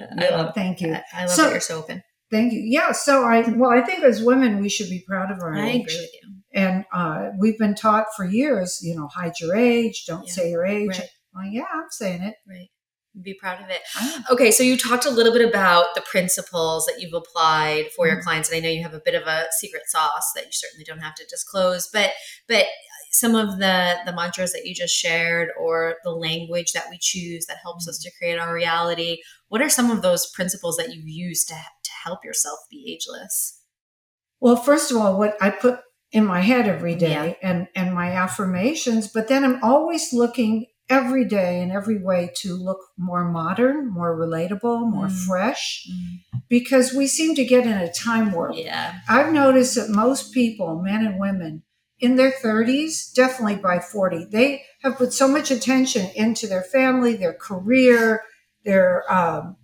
I 0.00 0.30
love, 0.30 0.54
thank 0.54 0.80
you. 0.80 0.94
I, 0.94 1.02
I 1.12 1.20
love 1.22 1.30
So- 1.30 1.42
that 1.44 1.50
you're 1.52 1.60
so 1.60 1.78
open. 1.78 2.02
Thank 2.30 2.52
you. 2.52 2.60
Yeah. 2.64 2.92
So 2.92 3.24
I, 3.24 3.48
well, 3.50 3.70
I 3.70 3.82
think 3.82 4.02
as 4.02 4.22
women, 4.22 4.60
we 4.60 4.68
should 4.68 4.90
be 4.90 5.04
proud 5.06 5.30
of 5.30 5.38
our 5.40 5.54
I 5.56 5.68
age. 5.68 5.82
agree 5.82 5.96
with 6.00 6.10
you. 6.14 6.34
And 6.52 6.84
uh, 6.92 7.30
we've 7.38 7.58
been 7.58 7.74
taught 7.74 8.06
for 8.16 8.24
years, 8.24 8.80
you 8.82 8.96
know, 8.96 9.08
hide 9.08 9.34
your 9.40 9.54
age, 9.54 10.04
don't 10.06 10.26
Yeah. 10.26 10.32
say 10.32 10.50
your 10.50 10.64
age. 10.66 10.98
Right. 10.98 11.08
Well, 11.34 11.44
yeah, 11.46 11.64
I'm 11.72 11.84
saying 11.90 12.22
it. 12.22 12.34
Right. 12.48 12.68
Be 13.22 13.34
proud 13.34 13.62
of 13.62 13.70
it. 13.70 13.80
Okay, 14.30 14.50
so 14.50 14.62
you 14.62 14.76
talked 14.76 15.06
a 15.06 15.10
little 15.10 15.32
bit 15.32 15.46
about 15.48 15.94
the 15.94 16.02
principles 16.02 16.84
that 16.84 17.00
you've 17.00 17.14
applied 17.14 17.86
for 17.96 18.06
your 18.06 18.18
Mhm. 18.18 18.22
clients, 18.22 18.50
and 18.50 18.56
I 18.56 18.60
know 18.60 18.68
you 18.68 18.82
have 18.82 18.92
a 18.92 19.00
bit 19.02 19.14
of 19.14 19.26
a 19.26 19.46
secret 19.58 19.84
sauce 19.86 20.32
that 20.34 20.44
you 20.44 20.50
certainly 20.52 20.84
don't 20.84 20.98
have 20.98 21.14
to 21.14 21.24
disclose. 21.26 21.88
But 21.90 22.12
but 22.46 22.66
some 23.12 23.34
of 23.34 23.58
the 23.58 23.96
the 24.04 24.12
mantras 24.12 24.52
that 24.52 24.66
you 24.66 24.74
just 24.74 24.94
shared, 24.94 25.48
or 25.58 25.96
the 26.04 26.10
language 26.10 26.72
that 26.72 26.88
we 26.90 26.98
choose 27.00 27.46
that 27.46 27.56
helps 27.62 27.88
us 27.88 27.98
to 28.00 28.10
create 28.18 28.38
our 28.38 28.52
reality. 28.52 29.18
What 29.48 29.62
are 29.62 29.70
some 29.70 29.90
of 29.90 30.02
those 30.02 30.26
principles 30.32 30.76
that 30.76 30.92
you've 30.94 31.08
used 31.08 31.48
to 31.48 31.54
to 31.54 31.60
help 32.06 32.24
yourself 32.24 32.60
be 32.70 32.92
ageless? 32.94 33.62
Well, 34.40 34.56
first 34.56 34.90
of 34.90 34.96
all, 34.96 35.18
what 35.18 35.36
I 35.40 35.50
put 35.50 35.80
in 36.12 36.24
my 36.24 36.40
head 36.40 36.68
every 36.68 36.94
day 36.94 37.36
Yeah. 37.42 37.48
and, 37.50 37.68
and 37.74 37.94
my 37.94 38.12
affirmations, 38.12 39.08
but 39.08 39.28
then 39.28 39.44
I'm 39.44 39.62
always 39.62 40.12
looking 40.12 40.66
every 40.88 41.24
day 41.24 41.60
in 41.62 41.72
every 41.72 41.98
way 41.98 42.30
to 42.42 42.54
look 42.54 42.78
more 42.96 43.24
modern, 43.24 43.88
more 43.90 44.16
relatable, 44.16 44.88
more 44.88 45.08
Mm. 45.08 45.26
fresh, 45.26 45.84
because 46.48 46.92
we 46.92 47.08
seem 47.08 47.34
to 47.34 47.44
get 47.44 47.66
in 47.66 47.72
a 47.72 47.92
time 47.92 48.30
warp. 48.30 48.54
Yeah, 48.56 48.94
I've 49.08 49.32
noticed 49.32 49.74
that 49.74 49.90
most 49.90 50.32
people, 50.32 50.80
men 50.80 51.04
and 51.04 51.18
women, 51.18 51.64
in 51.98 52.14
their 52.14 52.30
30s, 52.30 53.12
definitely 53.12 53.56
by 53.56 53.80
40, 53.80 54.26
they 54.30 54.62
have 54.82 54.96
put 54.96 55.12
so 55.12 55.26
much 55.26 55.50
attention 55.50 56.08
into 56.14 56.46
their 56.46 56.62
family, 56.62 57.16
their 57.16 57.34
career, 57.34 58.22
their 58.64 59.02
um, 59.12 59.56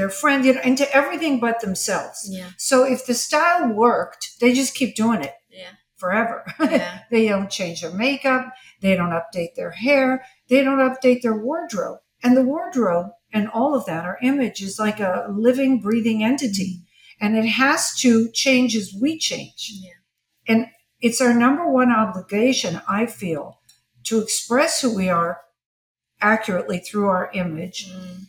their 0.00 0.08
friend, 0.10 0.44
you 0.44 0.54
know, 0.54 0.60
into 0.62 0.90
everything 0.96 1.38
but 1.40 1.60
themselves. 1.60 2.26
yeah, 2.30 2.50
So 2.56 2.84
if 2.84 3.04
the 3.06 3.14
style 3.14 3.68
worked, 3.72 4.22
they 4.40 4.52
just 4.54 4.74
keep 4.74 4.96
doing 4.96 5.20
it 5.22 5.34
yeah, 5.50 5.72
forever. 5.96 6.44
yeah. 6.60 7.00
they 7.10 7.28
don't 7.28 7.50
change 7.50 7.82
their 7.82 7.92
makeup, 7.92 8.44
they 8.80 8.96
don't 8.96 9.10
update 9.20 9.54
their 9.56 9.72
hair, 9.72 10.24
they 10.48 10.62
don't 10.64 10.78
update 10.90 11.20
their 11.22 11.36
wardrobe. 11.36 11.98
And 12.22 12.36
the 12.36 12.42
wardrobe 12.52 13.08
and 13.32 13.48
all 13.48 13.74
of 13.74 13.84
that, 13.86 14.04
our 14.04 14.18
image 14.22 14.62
is 14.62 14.78
like 14.78 15.00
a 15.00 15.26
living, 15.30 15.80
breathing 15.80 16.24
entity. 16.24 16.72
And 17.20 17.36
it 17.36 17.46
has 17.46 17.94
to 18.00 18.30
change 18.32 18.74
as 18.76 18.94
we 18.98 19.18
change. 19.18 19.70
Yeah. 19.82 19.90
And 20.48 20.66
it's 21.00 21.20
our 21.20 21.34
number 21.34 21.70
one 21.70 21.90
obligation, 21.92 22.80
I 22.88 23.06
feel, 23.06 23.58
to 24.04 24.18
express 24.20 24.80
who 24.82 24.94
we 24.94 25.08
are 25.10 25.40
accurately 26.20 26.78
through 26.78 27.08
our 27.08 27.30
image 27.34 27.88
Mm. 27.90 28.26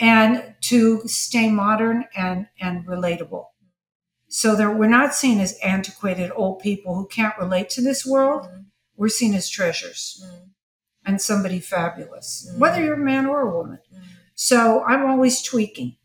And 0.00 0.54
to 0.62 1.06
stay 1.06 1.50
modern 1.50 2.06
and, 2.16 2.48
and 2.60 2.86
relatable. 2.86 3.44
So 4.28 4.56
that 4.56 4.76
we're 4.76 4.88
not 4.88 5.14
seen 5.14 5.38
as 5.40 5.58
antiquated 5.62 6.32
old 6.34 6.60
people 6.60 6.94
who 6.94 7.06
can't 7.06 7.36
relate 7.38 7.68
to 7.70 7.82
this 7.82 8.06
world. 8.06 8.44
Mm. 8.44 8.64
We're 8.96 9.08
seen 9.08 9.34
as 9.34 9.48
treasures 9.48 10.22
Mm. 10.24 10.48
and 11.04 11.20
somebody 11.20 11.58
fabulous, 11.60 12.48
Mm. 12.50 12.58
whether 12.58 12.82
you're 12.82 12.94
a 12.94 12.98
man 13.12 13.26
or 13.26 13.40
a 13.42 13.54
woman. 13.56 13.78
So 14.34 14.82
I'm 14.84 15.04
always 15.04 15.42
tweaking. 15.42 15.96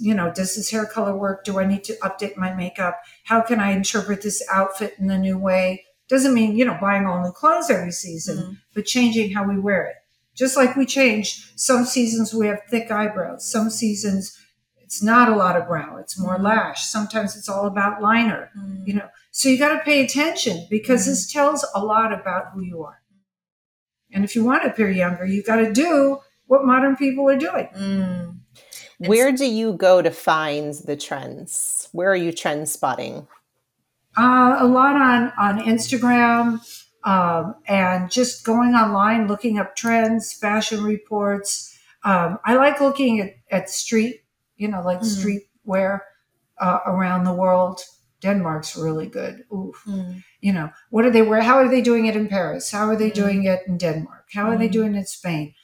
You 0.00 0.14
know, 0.14 0.30
does 0.32 0.54
this 0.54 0.70
hair 0.70 0.86
color 0.86 1.16
work? 1.16 1.44
Do 1.44 1.58
I 1.58 1.64
need 1.64 1.82
to 1.84 1.94
update 1.96 2.36
my 2.36 2.54
makeup? 2.54 3.00
How 3.24 3.40
can 3.40 3.58
I 3.58 3.72
interpret 3.72 4.22
this 4.22 4.42
outfit 4.50 4.94
in 4.98 5.10
a 5.10 5.18
new 5.18 5.38
way? 5.38 5.84
Doesn't 6.08 6.34
mean, 6.34 6.56
you 6.56 6.64
know, 6.64 6.78
buying 6.80 7.06
all 7.06 7.22
new 7.22 7.32
clothes 7.32 7.68
every 7.70 7.90
season, 7.92 8.60
but 8.74 8.84
changing 8.86 9.32
how 9.32 9.44
we 9.48 9.58
wear 9.58 9.86
it. 9.86 9.96
Just 10.38 10.56
like 10.56 10.76
we 10.76 10.86
change, 10.86 11.52
some 11.56 11.84
seasons 11.84 12.32
we 12.32 12.46
have 12.46 12.60
thick 12.70 12.90
eyebrows, 12.92 13.44
some 13.50 13.70
seasons 13.70 14.38
it's 14.80 15.02
not 15.02 15.28
a 15.28 15.36
lot 15.36 15.54
of 15.54 15.66
brow, 15.68 15.98
it's 15.98 16.18
more 16.18 16.38
Mhm. 16.38 16.44
lash. 16.44 16.86
Sometimes 16.86 17.36
it's 17.36 17.46
all 17.46 17.66
about 17.66 18.00
liner, 18.00 18.48
Mm. 18.56 18.86
you 18.88 18.94
know. 18.94 19.08
So 19.32 19.50
you 19.50 19.58
got 19.58 19.76
to 19.76 19.80
pay 19.84 20.02
attention 20.02 20.66
because 20.70 21.02
Mhm. 21.02 21.06
this 21.06 21.30
tells 21.30 21.62
a 21.74 21.84
lot 21.84 22.10
about 22.10 22.52
who 22.54 22.62
you 22.62 22.82
are. 22.84 23.02
And 24.14 24.24
if 24.24 24.34
you 24.34 24.42
want 24.44 24.62
to 24.62 24.70
appear 24.70 24.88
younger, 24.90 25.26
you 25.26 25.42
got 25.42 25.56
to 25.56 25.70
do 25.70 26.20
what 26.46 26.64
modern 26.64 26.96
people 26.96 27.28
are 27.28 27.36
doing. 27.36 27.68
Mm. 27.76 28.38
Where 29.06 29.30
do 29.30 29.44
you 29.44 29.74
go 29.74 30.00
to 30.00 30.10
find 30.10 30.72
the 30.72 30.96
trends? 30.96 31.88
Where 31.92 32.10
are 32.10 32.16
you 32.16 32.32
trend 32.32 32.70
spotting? 32.70 33.26
Uh, 34.16 34.56
a 34.58 34.66
lot 34.66 34.96
on 34.96 35.32
on 35.38 35.58
Instagram 35.66 36.60
um, 37.08 37.54
and 37.66 38.10
just 38.10 38.44
going 38.44 38.74
online, 38.74 39.28
looking 39.28 39.58
up 39.58 39.74
trends, 39.76 40.32
fashion 40.46 40.80
reports. 40.84 41.50
Um, 42.04 42.38
I 42.44 42.54
like 42.54 42.80
looking 42.80 43.20
at, 43.20 43.30
at 43.50 43.70
street, 43.70 44.16
you 44.56 44.68
know, 44.68 44.82
like 44.82 45.00
Mhm. 45.00 45.18
street 45.18 45.42
wear 45.64 46.04
uh, 46.60 46.80
around 46.86 47.24
the 47.24 47.32
world. 47.44 47.80
Denmark's 48.20 48.76
really 48.76 49.06
good. 49.06 49.34
Ooh, 49.52 49.72
Mm. 49.86 50.22
you 50.40 50.52
know, 50.52 50.68
what 50.90 51.04
are 51.04 51.10
they 51.10 51.22
wear? 51.22 51.40
How 51.40 51.56
are 51.62 51.68
they 51.68 51.80
doing 51.80 52.06
it 52.06 52.16
in 52.16 52.26
Paris? 52.28 52.70
How 52.72 52.84
are 52.90 52.96
they 52.96 53.10
Mhm. 53.10 53.14
doing 53.22 53.44
it 53.44 53.60
in 53.68 53.78
Denmark? 53.78 54.24
How 54.34 54.50
are 54.50 54.58
they 54.58 54.68
Mhm. 54.68 54.78
doing 54.78 54.94
it 54.94 54.98
in 54.98 55.06
Spain? 55.06 55.54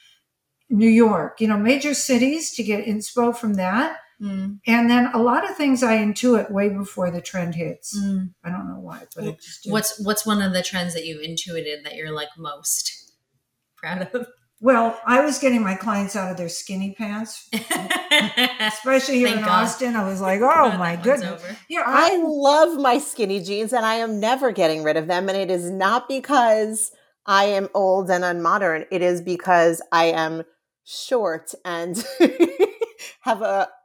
New 0.69 0.89
York, 1.05 1.41
you 1.41 1.47
know, 1.49 1.57
major 1.57 1.93
cities 1.93 2.51
to 2.55 2.63
get 2.63 2.85
inspo 2.85 3.35
from 3.35 3.53
that. 3.55 3.97
Mm. 4.21 4.59
And 4.65 4.89
then 4.89 5.09
a 5.13 5.21
lot 5.21 5.49
of 5.49 5.57
things 5.57 5.83
I 5.83 5.97
intuit 5.97 6.51
way 6.51 6.69
before 6.69 7.11
the 7.11 7.21
trend 7.21 7.55
hits. 7.55 7.97
Mm. 7.97 8.33
I 8.43 8.49
don't 8.49 8.67
know 8.67 8.79
why, 8.79 9.03
but 9.15 9.23
I 9.25 9.31
just. 9.31 9.69
What's 9.69 9.99
what's 9.99 10.25
one 10.25 10.41
of 10.41 10.53
the 10.53 10.63
trends 10.63 10.93
that 10.93 11.05
you've 11.05 11.21
intuited 11.21 11.85
that 11.85 11.95
you're 11.95 12.11
like 12.11 12.29
most 12.37 13.13
proud 13.77 14.09
of? 14.13 14.27
well, 14.61 14.99
I 15.05 15.23
was 15.23 15.37
getting 15.37 15.61
my 15.61 15.75
clients 15.75 16.15
out 16.15 16.31
of 16.31 16.37
their 16.37 16.49
skinny 16.49 16.95
pants, 16.97 17.49
especially 17.53 19.17
here 19.17 19.27
Thank 19.27 19.39
in 19.39 19.45
God. 19.45 19.63
Austin. 19.63 19.95
I 19.95 20.07
was 20.07 20.21
like, 20.21 20.39
oh 20.41 20.69
that 20.69 20.79
my 20.79 20.95
goodness. 20.95 21.43
Yeah, 21.69 21.83
I 21.85 22.13
I, 22.13 22.17
love 22.17 22.79
my 22.79 22.97
skinny 22.97 23.41
jeans 23.41 23.73
and 23.73 23.85
I 23.85 23.95
am 23.95 24.19
never 24.19 24.51
getting 24.51 24.81
rid 24.83 24.97
of 24.97 25.07
them. 25.07 25.27
And 25.27 25.37
it 25.37 25.51
is 25.51 25.69
not 25.69 26.07
because 26.07 26.91
I 27.25 27.45
am 27.45 27.69
old 27.73 28.09
and 28.09 28.23
unmodern. 28.23 28.85
It 28.91 29.01
is 29.01 29.21
because 29.21 29.81
I 29.91 30.05
am 30.05 30.43
short 30.85 31.53
and 31.65 32.03
have 33.21 33.41
a 33.41 33.67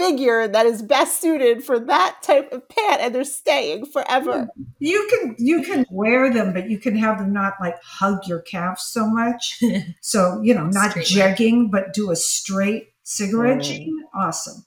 figure 0.00 0.48
that 0.48 0.66
is 0.66 0.82
best 0.82 1.20
suited 1.20 1.62
for 1.62 1.78
that 1.78 2.18
type 2.22 2.52
of 2.52 2.68
pant 2.68 3.00
and 3.00 3.14
they're 3.14 3.24
staying 3.24 3.86
forever. 3.86 4.48
you 4.78 5.08
can 5.10 5.36
you 5.38 5.62
can 5.62 5.84
wear 5.90 6.32
them, 6.32 6.52
but 6.52 6.68
you 6.70 6.78
can 6.78 6.96
have 6.96 7.18
them 7.18 7.32
not 7.32 7.54
like 7.60 7.76
hug 7.82 8.26
your 8.26 8.40
calves 8.40 8.82
so 8.82 9.06
much. 9.06 9.62
So 10.00 10.40
you 10.42 10.54
know, 10.54 10.66
not 10.66 10.90
Straight 10.92 11.14
leg. 11.16 11.36
jegging, 11.36 11.70
but 11.70 11.92
do 11.92 12.10
a 12.10 12.16
straight 12.16 12.88
cigarette 13.02 13.58
Mm. 13.58 13.62
jean. 13.64 14.04
Awesome. 14.14 14.64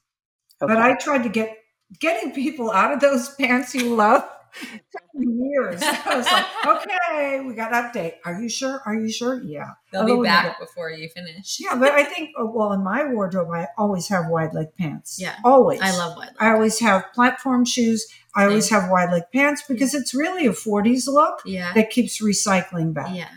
Okay. 0.61 0.73
But 0.73 0.81
I 0.81 0.95
tried 0.95 1.23
to 1.23 1.29
get 1.29 1.57
getting 1.99 2.31
people 2.31 2.71
out 2.71 2.91
of 2.93 2.99
those 2.99 3.29
pants 3.39 3.73
you 3.75 3.93
love. 3.95 4.23
Took 4.61 5.01
me 5.13 5.49
years. 5.49 5.81
I 5.81 6.15
was 6.17 6.25
like, 6.25 6.45
okay, 6.65 7.41
we 7.41 7.53
got 7.53 7.73
an 7.73 7.83
update. 7.91 8.13
Are 8.25 8.39
you 8.41 8.49
sure? 8.49 8.81
Are 8.85 8.95
you 8.95 9.11
sure? 9.11 9.41
Yeah. 9.43 9.71
They'll 9.91 10.01
Although 10.01 10.21
be 10.21 10.27
back 10.27 10.45
never- 10.45 10.55
before 10.65 10.89
you 10.91 11.09
finish. 11.09 11.57
Yeah, 11.59 11.75
but 11.75 11.91
I 11.91 12.03
think, 12.03 12.29
uh, 12.39 12.45
well, 12.45 12.73
in 12.73 12.83
my 12.83 13.05
wardrobe, 13.05 13.49
I 13.51 13.67
always 13.77 14.07
have 14.09 14.27
wide 14.29 14.53
leg 14.53 14.67
pants. 14.77 15.17
Yeah. 15.19 15.35
Always. 15.43 15.79
I 15.81 15.95
love 15.97 16.17
wide 16.17 16.29
I 16.39 16.51
always 16.51 16.79
have 16.79 17.05
platform 17.13 17.65
shoes. 17.65 18.07
I 18.35 18.45
always 18.45 18.69
have 18.69 18.89
wide 18.89 19.11
leg 19.11 19.23
pants 19.31 19.63
because 19.67 19.93
it's 19.93 20.13
really 20.15 20.47
a 20.47 20.51
40s 20.53 21.07
look 21.07 21.41
Yeah. 21.45 21.71
that 21.73 21.91
keeps 21.91 22.21
recycling 22.21 22.93
back. 22.93 23.15
Yeah. 23.15 23.29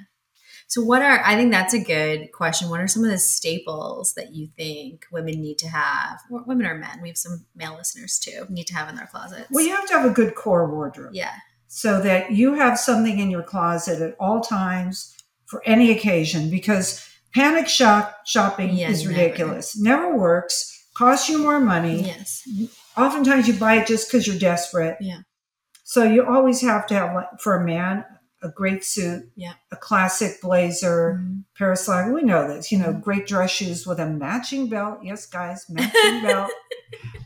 So, 0.68 0.82
what 0.82 1.00
are, 1.00 1.23
I 1.25 1.37
think 1.37 1.52
that's 1.52 1.75
a 1.75 1.78
good 1.78 2.32
question. 2.32 2.68
What 2.68 2.80
are 2.80 2.88
some 2.88 3.04
of 3.04 3.11
the 3.11 3.18
staples 3.18 4.14
that 4.14 4.35
you 4.35 4.49
think 4.56 5.06
women 5.12 5.40
need 5.40 5.58
to 5.58 5.68
have? 5.68 6.20
Women 6.28 6.66
or 6.66 6.75
men? 6.75 7.00
We 7.00 7.08
have 7.08 7.16
some 7.16 7.46
male 7.54 7.76
listeners 7.76 8.18
too, 8.18 8.46
need 8.49 8.66
to 8.68 8.75
have 8.75 8.88
in 8.88 8.96
their 8.96 9.06
closets. 9.06 9.49
Well, 9.50 9.64
you 9.64 9.75
have 9.75 9.87
to 9.87 9.92
have 9.92 10.04
a 10.11 10.12
good 10.12 10.35
core 10.35 10.68
wardrobe 10.68 11.14
yeah. 11.14 11.35
so 11.68 12.00
that 12.02 12.32
you 12.32 12.54
have 12.54 12.78
something 12.78 13.18
in 13.20 13.30
your 13.30 13.44
closet 13.44 14.02
at 14.02 14.16
all 14.18 14.40
times 14.40 15.16
for 15.46 15.62
any 15.64 15.92
occasion 15.92 16.50
because 16.50 17.08
panic 17.32 17.68
shop 17.68 18.23
shopping 18.26 18.75
Yeah, 18.75 18.90
is 18.90 19.04
never. 19.04 19.16
ridiculous. 19.16 19.78
Never 19.78 20.16
works, 20.16 20.88
costs 20.94 21.28
you 21.28 21.38
more 21.38 21.61
money. 21.61 22.02
Yes. 22.02 22.42
Oftentimes 22.96 23.46
you 23.46 23.54
buy 23.54 23.76
it 23.76 23.87
just 23.87 24.11
because 24.11 24.26
you're 24.26 24.38
desperate. 24.38 24.96
Yeah. 25.00 25.20
So 25.85 26.02
you 26.02 26.26
always 26.26 26.61
have 26.62 26.88
to 26.88 26.94
have, 26.94 27.40
for 27.40 27.54
a 27.54 27.64
man, 27.64 28.04
a 28.47 28.53
great 28.53 28.85
suit, 28.85 29.31
Yeah. 29.37 29.53
a 29.71 29.76
classic 29.76 30.41
blazer, 30.41 31.21
Mhm. 31.23 31.45
pair 31.59 31.73
of 31.73 31.79
slacks. 31.79 32.11
We 32.11 32.23
know 32.23 32.49
this, 32.49 32.73
you 32.73 32.79
know, 32.79 32.93
Mhm. 32.95 33.03
great 33.03 33.26
dress 33.26 33.50
shoes 33.50 33.87
with 33.87 34.00
a 34.00 34.07
matching 34.07 34.69
belt. 34.69 35.00
Yes, 35.03 35.26
guys, 35.26 35.67
matching 35.69 36.23
belt. 36.23 36.50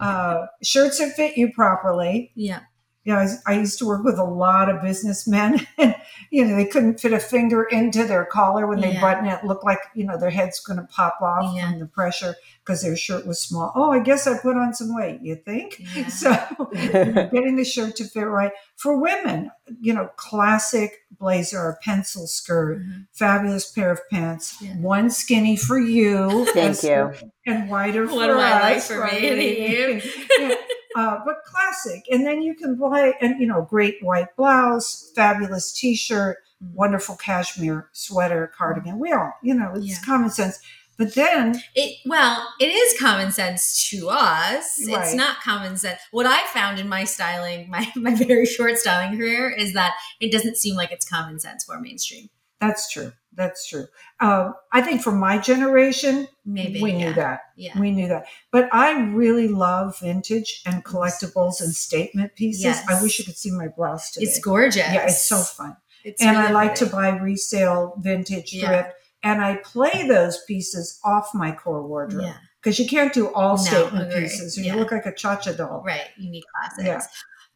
Uh, 0.01 0.47
shirts 0.63 0.99
that 0.99 1.13
fit 1.15 1.37
you 1.37 1.53
properly. 1.53 2.33
Yeah. 2.35 2.61
You 3.05 3.15
know, 3.15 3.19
I, 3.19 3.29
I, 3.55 3.59
used 3.59 3.79
to 3.79 3.87
work 3.87 4.05
with 4.05 4.19
a 4.19 4.25
lot 4.25 4.69
of 4.69 4.83
businessmen, 4.83 5.67
and 5.79 5.95
you 6.31 6.45
know, 6.45 6.55
they 6.57 6.67
couldn't 6.67 7.01
fit 7.01 7.13
a 7.15 7.19
finger 7.19 7.63
into 7.65 8.05
their 8.05 8.25
collar 8.27 8.67
when 8.67 8.81
they 8.81 8.93
Yeah. 8.93 9.01
button 9.01 9.27
it. 9.27 9.43
Looked 9.45 9.65
like 9.65 9.79
you 9.95 10.05
know 10.05 10.19
their 10.19 10.31
head's 10.31 10.61
going 10.61 10.79
to 10.79 10.87
pop 10.87 11.19
off 11.23 11.55
Yeah. 11.57 11.71
from 11.71 11.81
the 11.81 11.87
pressure 11.87 12.35
because 12.65 12.83
their 12.83 12.97
shirt 12.97 13.27
was 13.27 13.41
small. 13.41 13.73
Oh, 13.75 13.91
I 13.91 14.01
guess 14.01 14.27
I 14.27 14.37
put 14.39 14.57
on 14.57 14.75
some 14.75 14.95
weight. 14.95 15.21
You 15.23 15.37
think? 15.37 15.81
Yeah. 15.95 16.09
So 16.09 16.31
getting 16.73 17.57
the 17.57 17.65
shirt 17.65 17.97
to 17.97 18.05
fit 18.05 18.21
right 18.27 18.53
for 18.77 19.01
women, 19.01 19.51
you 19.81 19.93
know, 19.95 20.09
classic 20.17 20.93
blazer 21.19 21.59
or 21.59 21.79
pencil 21.83 22.27
skirt, 22.27 22.81
Mhm. 22.81 23.07
fabulous 23.13 23.71
pair 23.71 23.91
of 23.91 24.01
pants, 24.11 24.57
Yeah. 24.61 24.75
one 24.77 25.11
skinny 25.11 25.57
for 25.57 25.79
you, 25.79 26.45
Thank 26.53 26.71
as- 26.71 26.85
you. 26.85 27.13
and 27.47 27.69
wider 27.71 28.07
for 28.07 28.15
One 28.15 28.37
wide 28.37 28.77
us, 28.77 28.89
for 28.89 29.05
me 29.07 29.29
and 29.29 30.03
you. 30.03 30.57
Uh, 30.97 31.19
but 31.25 31.37
classic, 31.45 32.03
and 32.11 32.27
then 32.27 32.43
you 32.43 32.55
can 32.55 32.75
buy 32.77 33.13
and 33.21 33.41
you 33.41 33.47
know 33.47 33.63
great 33.63 33.97
white 34.03 34.35
blouse, 34.37 35.13
fabulous 35.15 35.73
T-shirt, 35.73 36.39
Mhm. 36.63 36.75
wonderful 36.75 37.17
cashmere 37.17 37.89
sweater, 37.93 38.53
cardigan. 38.57 38.99
We 38.99 39.13
all, 39.13 39.33
you 39.43 39.55
know, 39.55 39.73
it's 39.77 39.87
Yeah. 39.87 39.97
common 40.05 40.31
sense. 40.31 40.59
But 40.99 41.15
then, 41.15 41.63
It 41.75 41.97
well, 42.05 42.47
it 42.61 42.67
is 42.67 43.01
common 43.01 43.33
sense 43.33 43.89
to 43.91 44.11
us. 44.11 44.75
It's 44.79 45.15
not 45.15 45.41
common 45.43 45.79
sense. 45.79 45.99
What 46.11 46.27
I 46.27 46.47
found 46.49 46.79
in 46.79 46.89
my 46.91 47.05
styling, 47.05 47.71
my 47.71 47.91
my 47.97 48.15
very 48.15 48.45
short 48.45 48.77
styling 48.77 49.17
career, 49.17 49.49
is 49.49 49.73
that 49.73 49.95
it 50.21 50.31
doesn't 50.31 50.57
seem 50.59 50.75
like 50.77 50.91
it's 50.93 51.09
common 51.09 51.39
sense 51.41 51.65
for 51.65 51.81
mainstream. 51.81 52.29
That's 52.61 52.91
true. 52.91 53.13
That's 53.33 53.67
true. 53.69 53.87
Um, 54.19 54.55
I 54.73 54.83
think 54.83 55.03
for 55.03 55.13
my 55.13 55.39
generation, 55.39 56.27
Maybe 56.45 56.83
we 56.83 56.93
knew 56.93 57.13
that. 57.15 57.41
Yeah. 57.57 57.79
We 57.79 57.91
knew 57.93 58.09
that. 58.09 58.27
But 58.51 58.69
I 58.73 59.01
really 59.13 59.47
love 59.49 59.99
vintage 60.01 60.63
and 60.67 60.85
collectibles 60.85 61.61
and 61.61 61.73
statement 61.75 62.35
pieces. 62.35 62.65
Yes. 62.65 62.85
I 62.89 63.01
wish 63.01 63.19
you 63.19 63.25
could 63.25 63.37
see 63.37 63.53
my 63.53 63.69
blouse 63.69 64.11
today. 64.11 64.27
It's 64.27 64.41
gorgeous. 64.41 64.77
Yeah, 64.79 65.05
it's 65.05 65.25
so 65.25 65.39
fun. 65.39 65.77
It's 66.05 66.21
and 66.21 66.37
I 66.37 66.43
really 66.43 66.55
like 66.55 66.75
to 66.77 66.87
buy 66.87 67.11
resale 67.11 67.95
vintage 67.99 68.53
Yeah. 68.53 68.67
thrift. 68.67 68.97
And 69.23 69.43
I 69.43 69.57
play 69.57 70.09
those 70.09 70.43
pieces 70.45 70.99
off 71.05 71.31
my 71.33 71.53
core 71.53 71.87
wardrobe 71.87 72.25
Yeah. 72.25 72.35
because 72.61 72.79
you 72.81 72.89
can't 72.89 73.13
do 73.13 73.33
all 73.33 73.57
No, 73.57 73.63
statement 73.63 74.13
pieces 74.13 74.59
or 74.59 74.63
Yeah. 74.63 74.73
you 74.75 74.81
look 74.81 74.91
like 74.93 75.07
a 75.07 75.15
cha-cha 75.15 75.53
doll. 75.53 75.83
Right. 75.87 76.09
Unique 76.19 76.45
classics. 76.55 76.85
Yeah. 76.87 77.01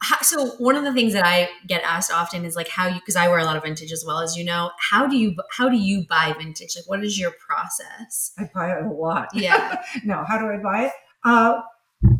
How, 0.09 0.19
so 0.23 0.47
one 0.59 0.77
of 0.77 0.85
the 0.85 0.93
things 0.93 1.13
that 1.15 1.25
I 1.25 1.49
get 1.67 1.83
asked 1.83 2.13
often 2.13 2.45
is 2.45 2.57
like 2.57 2.69
how 2.69 2.87
you 2.89 2.97
because 3.01 3.17
I 3.17 3.29
wear 3.29 3.39
a 3.39 3.45
lot 3.45 3.57
of 3.57 3.63
vintage 3.63 3.91
as 3.93 4.05
well 4.07 4.21
as 4.21 4.37
you 4.37 4.45
know 4.45 4.71
how 4.91 5.07
do 5.07 5.17
you 5.17 5.35
how 5.57 5.69
do 5.69 5.77
you 5.79 6.05
buy 6.09 6.35
vintage 6.39 6.77
like 6.77 6.89
what 6.89 7.03
is 7.05 7.19
your 7.19 7.33
process 7.49 8.33
I 8.39 8.51
buy 8.55 8.73
it 8.77 8.85
a 8.85 8.91
lot. 8.91 9.29
yeah 9.35 9.83
no, 10.05 10.25
how 10.29 10.39
do 10.39 10.47
I 10.47 10.59
buy 10.59 10.87
it? 10.87 10.93
Uh, 11.25 11.61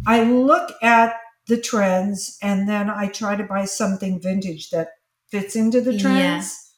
I 0.07 0.25
look 0.25 0.71
at 0.83 1.17
the 1.47 1.61
trends 1.61 2.39
and 2.43 2.69
then 2.69 2.89
I 2.91 3.09
try 3.09 3.37
to 3.37 3.45
buy 3.45 3.65
something 3.67 4.21
vintage 4.21 4.71
that 4.71 4.89
fits 5.31 5.57
into 5.57 5.81
the 5.81 5.93
Yeah. 5.93 6.01
trends. 6.39 6.73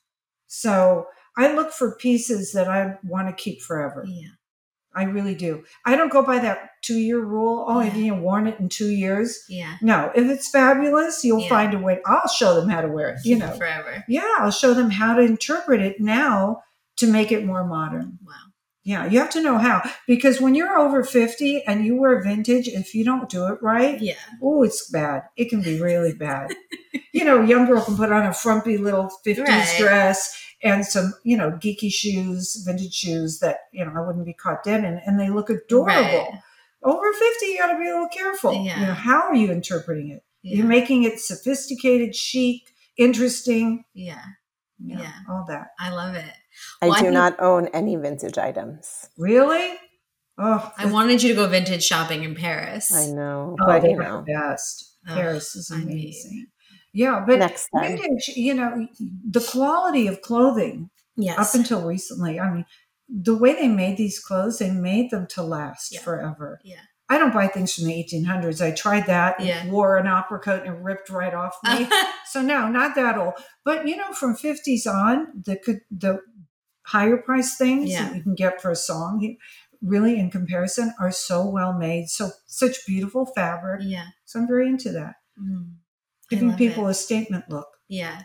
So 0.48 1.06
I 1.36 1.52
look 1.52 1.72
for 1.72 1.96
pieces 1.96 2.52
that 2.52 2.68
I 2.68 2.98
want 3.04 3.28
to 3.28 3.34
keep 3.34 3.60
forever. 3.62 4.04
yeah 4.08 4.30
I 4.96 5.04
really 5.04 5.34
do. 5.34 5.62
I 5.84 5.94
don't 5.96 6.10
go 6.10 6.22
by 6.24 6.38
that 6.40 6.70
two 6.82 6.98
year 6.98 7.20
rule. 7.20 7.64
Oh, 7.68 7.78
have 7.80 7.96
Yeah. 7.96 8.04
you 8.04 8.14
worn 8.14 8.46
it 8.46 8.58
in 8.58 8.68
two 8.68 8.88
years? 8.90 9.44
yeah 9.48 9.76
No, 9.82 10.10
if 10.14 10.24
it's 10.28 10.48
fabulous, 10.50 11.22
you'll 11.24 11.42
Yeah. 11.42 11.48
find 11.48 11.74
a 11.74 11.78
way. 11.78 12.00
I'll 12.06 12.28
show 12.28 12.54
them 12.58 12.68
how 12.68 12.80
to 12.80 12.88
wear 12.88 13.10
it. 13.10 13.18
You 13.24 13.38
know, 13.38 13.50
forever 13.52 14.04
yeah, 14.08 14.34
I'll 14.38 14.50
show 14.50 14.72
them 14.74 14.90
how 14.90 15.14
to 15.14 15.22
interpret 15.22 15.80
it 15.82 16.00
now 16.00 16.62
to 16.96 17.06
make 17.06 17.30
it 17.30 17.44
more 17.44 17.64
modern. 17.64 18.18
wow 18.26 18.32
Yeah, 18.86 19.04
you 19.06 19.18
have 19.18 19.30
to 19.30 19.42
know 19.42 19.58
how 19.58 19.82
because 20.06 20.40
when 20.40 20.54
you're 20.54 20.78
over 20.78 21.02
50 21.02 21.64
and 21.64 21.84
you 21.84 21.96
wear 21.96 22.22
vintage, 22.22 22.68
if 22.68 22.94
you 22.94 23.04
don't 23.04 23.28
do 23.28 23.46
it 23.46 23.58
right, 23.60 24.00
yeah 24.00 24.14
oh, 24.40 24.62
it's 24.62 24.88
bad. 24.90 25.22
It 25.36 25.50
can 25.50 25.60
be 25.60 25.80
really 25.82 26.14
bad. 26.14 26.54
you 27.12 27.24
know, 27.24 27.42
a 27.42 27.46
young 27.46 27.66
girl 27.66 27.82
can 27.84 27.96
put 27.96 28.12
on 28.12 28.24
a 28.26 28.32
frumpy 28.32 28.78
little 28.78 29.10
50s 29.26 29.44
Right. 29.44 29.76
dress 29.78 30.40
and 30.62 30.86
some, 30.86 31.12
you 31.24 31.36
know, 31.36 31.50
geeky 31.50 31.92
shoes, 31.92 32.62
vintage 32.64 32.94
shoes 32.94 33.40
that, 33.40 33.56
you 33.72 33.84
know, 33.84 33.92
I 33.96 34.06
wouldn't 34.06 34.24
be 34.24 34.32
caught 34.34 34.62
dead 34.62 34.84
in, 34.84 35.00
and 35.04 35.18
they 35.18 35.30
look 35.30 35.50
adorable. 35.50 35.92
Right. 35.94 36.40
Over 36.82 37.12
50, 37.12 37.46
you 37.46 37.58
got 37.58 37.72
to 37.72 37.78
be 37.78 37.88
a 37.88 37.92
little 37.92 38.08
careful. 38.08 38.52
Yeah. 38.64 38.80
You 38.80 38.86
know, 38.86 38.94
how 38.94 39.22
are 39.22 39.34
you 39.34 39.50
interpreting 39.50 40.10
it? 40.10 40.22
yeah 40.42 40.58
You're 40.58 40.66
making 40.66 41.02
it 41.02 41.18
sophisticated, 41.20 42.14
chic, 42.14 42.62
interesting, 42.96 43.84
yeah 43.94 44.22
you 44.78 44.97
know, 44.97 45.02
Yeah. 45.02 45.12
all 45.28 45.45
that. 45.49 45.68
I 45.78 45.90
love 45.90 46.14
it 46.14 46.33
I 46.83 46.87
Well, 46.87 46.95
I 46.95 46.99
do 46.99 47.04
think- 47.04 47.14
not 47.14 47.40
own 47.40 47.68
any 47.68 47.97
vintage 47.97 48.38
items. 48.38 49.09
Really? 49.18 49.75
Oh, 50.38 50.73
I 50.76 50.87
wanted 50.87 51.23
you 51.23 51.30
to 51.30 51.35
go 51.35 51.47
vintage 51.49 51.83
shopping 51.85 52.23
in 52.25 52.35
Paris 52.35 52.92
I 52.95 53.06
know, 53.06 53.56
Oh, 53.61 53.66
but 53.66 53.83
you 53.85 53.97
know, 53.97 54.23
the 54.26 54.33
best. 54.35 54.97
Ugh, 55.09 55.14
Paris 55.16 55.56
is 55.56 55.71
I 55.71 55.76
mean- 55.78 55.88
amazing. 55.92 56.47
yeah, 56.92 57.25
but 57.26 57.38
next 57.38 57.68
time. 57.75 57.97
vintage, 57.97 58.28
you 58.37 58.52
know, 58.54 58.87
the 59.30 59.40
quality 59.40 60.06
of 60.09 60.21
clothing 60.21 60.90
yes 61.16 61.38
up 61.38 61.54
until 61.58 61.86
recently, 61.86 62.39
I 62.39 62.50
mean, 62.52 62.67
the 63.08 63.36
way 63.36 63.54
they 63.54 63.69
made 63.69 63.97
these 63.97 64.19
clothes, 64.19 64.58
they 64.58 64.71
made 64.71 65.10
them 65.10 65.26
to 65.28 65.43
last 65.43 65.93
Yeah. 65.95 66.00
forever. 66.00 66.60
Yeah. 66.65 66.80
I 67.08 67.19
don't 67.19 67.32
buy 67.32 67.47
things 67.47 67.73
from 67.75 67.84
the 67.84 67.92
1800s. 67.92 68.60
I 68.64 68.73
tried 68.73 69.06
that, 69.06 69.38
Yeah. 69.40 69.66
wore 69.69 69.97
an 69.97 70.06
opera 70.08 70.40
coat 70.40 70.64
and 70.66 70.75
it 70.76 70.82
ripped 70.82 71.08
right 71.08 71.32
off 71.34 71.56
me. 71.64 71.88
so 72.30 72.42
no, 72.42 72.69
not 72.69 72.95
that 72.97 73.16
old. 73.16 73.34
But 73.64 73.86
you 73.86 73.97
know, 73.97 74.12
from 74.12 74.36
50s 74.36 74.86
on, 74.86 75.28
the 75.45 75.56
could 75.56 75.80
the 75.90 76.21
higher 76.86 77.16
price 77.16 77.56
things 77.56 77.90
Yeah. 77.90 78.04
that 78.08 78.16
you 78.16 78.23
can 78.23 78.34
get 78.34 78.60
for 78.60 78.71
a 78.71 78.76
song, 78.76 79.36
really 79.82 80.19
in 80.19 80.30
comparison, 80.30 80.95
are 81.00 81.12
so 81.12 81.47
well 81.47 81.73
made. 81.73 82.08
So 82.08 82.30
such 82.47 82.84
beautiful 82.86 83.26
fabric. 83.26 83.82
yeah 83.84 84.06
So 84.25 84.40
I'm 84.40 84.47
very 84.49 84.69
into 84.69 84.90
that. 84.92 85.16
Mm. 85.40 85.75
Giving 86.30 86.54
people 86.56 86.88
it. 86.88 86.90
a 86.92 86.95
statement 86.95 87.45
look. 87.49 87.69
Yeah. 87.88 88.23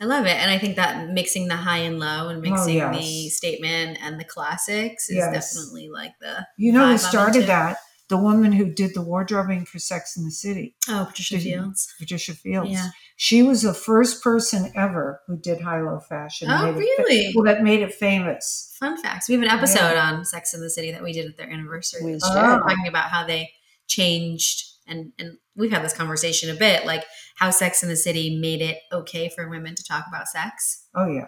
I 0.00 0.04
love 0.06 0.26
it. 0.26 0.36
And 0.36 0.50
I 0.50 0.58
think 0.58 0.76
that 0.76 1.08
mixing 1.10 1.48
the 1.48 1.56
high 1.56 1.78
and 1.78 1.98
low 2.00 2.28
and 2.28 2.38
Oh, 2.38 2.50
mixing 2.50 2.76
yes. 2.76 2.98
the 2.98 3.28
statement 3.30 3.98
and 4.02 4.18
the 4.20 4.24
classics 4.24 5.08
is 5.08 5.16
Yes. 5.16 5.32
definitely 5.54 5.88
like 5.88 6.12
the 6.20 6.46
You 6.58 6.72
know 6.72 6.88
who 6.90 6.98
started 6.98 7.46
that? 7.46 7.78
The 8.08 8.16
woman 8.16 8.52
who 8.52 8.70
did 8.72 8.94
the 8.94 9.02
wardrobing 9.02 9.66
for 9.66 9.78
Sex 9.78 10.16
in 10.16 10.24
the 10.24 10.30
City, 10.30 10.74
Oh, 10.88 11.04
Patricia 11.08 11.34
Did 11.36 11.42
Fields. 11.44 11.94
Patricia 11.98 12.32
Fields. 12.34 12.70
Yeah. 12.70 12.88
She 13.16 13.42
was 13.42 13.62
the 13.62 13.74
first 13.74 14.22
person 14.22 14.72
ever 14.74 15.20
who 15.26 15.36
did 15.36 15.60
high-low 15.60 16.00
fashion. 16.00 16.48
Oh, 16.50 16.72
made 16.72 16.80
it 16.82 16.96
fa- 16.96 17.02
really? 17.06 17.32
well, 17.34 17.44
that 17.44 17.62
made 17.62 17.82
it 17.82 17.92
famous. 17.92 18.74
Fun 18.78 18.96
facts. 19.02 19.28
We 19.28 19.34
have 19.34 19.42
an 19.42 19.50
episode 19.50 19.96
on 19.96 20.24
Sex 20.24 20.54
in 20.54 20.60
the 20.60 20.70
City 20.70 20.90
that 20.92 21.02
we 21.02 21.12
did 21.12 21.26
at 21.26 21.36
their 21.36 21.50
anniversary. 21.50 22.00
We 22.04 22.12
this 22.12 22.22
should. 22.26 22.32
year, 22.34 22.44
ah. 22.44 22.58
talking 22.60 22.86
about 22.88 23.10
how 23.10 23.26
they 23.26 23.50
changed 23.88 24.64
and 24.86 25.12
and 25.18 25.36
we've 25.54 25.70
had 25.72 25.84
this 25.84 25.92
conversation 25.92 26.48
a 26.48 26.54
bit, 26.54 26.86
like 26.86 27.04
how 27.36 27.50
Sex 27.50 27.82
in 27.82 27.88
the 27.90 27.96
City 27.96 28.38
made 28.40 28.62
it 28.62 28.78
okay 28.92 29.28
for 29.28 29.48
women 29.50 29.74
to 29.74 29.84
talk 29.84 30.04
about 30.08 30.28
sex 30.28 30.86
Oh 30.94 31.06
yeah, 31.08 31.26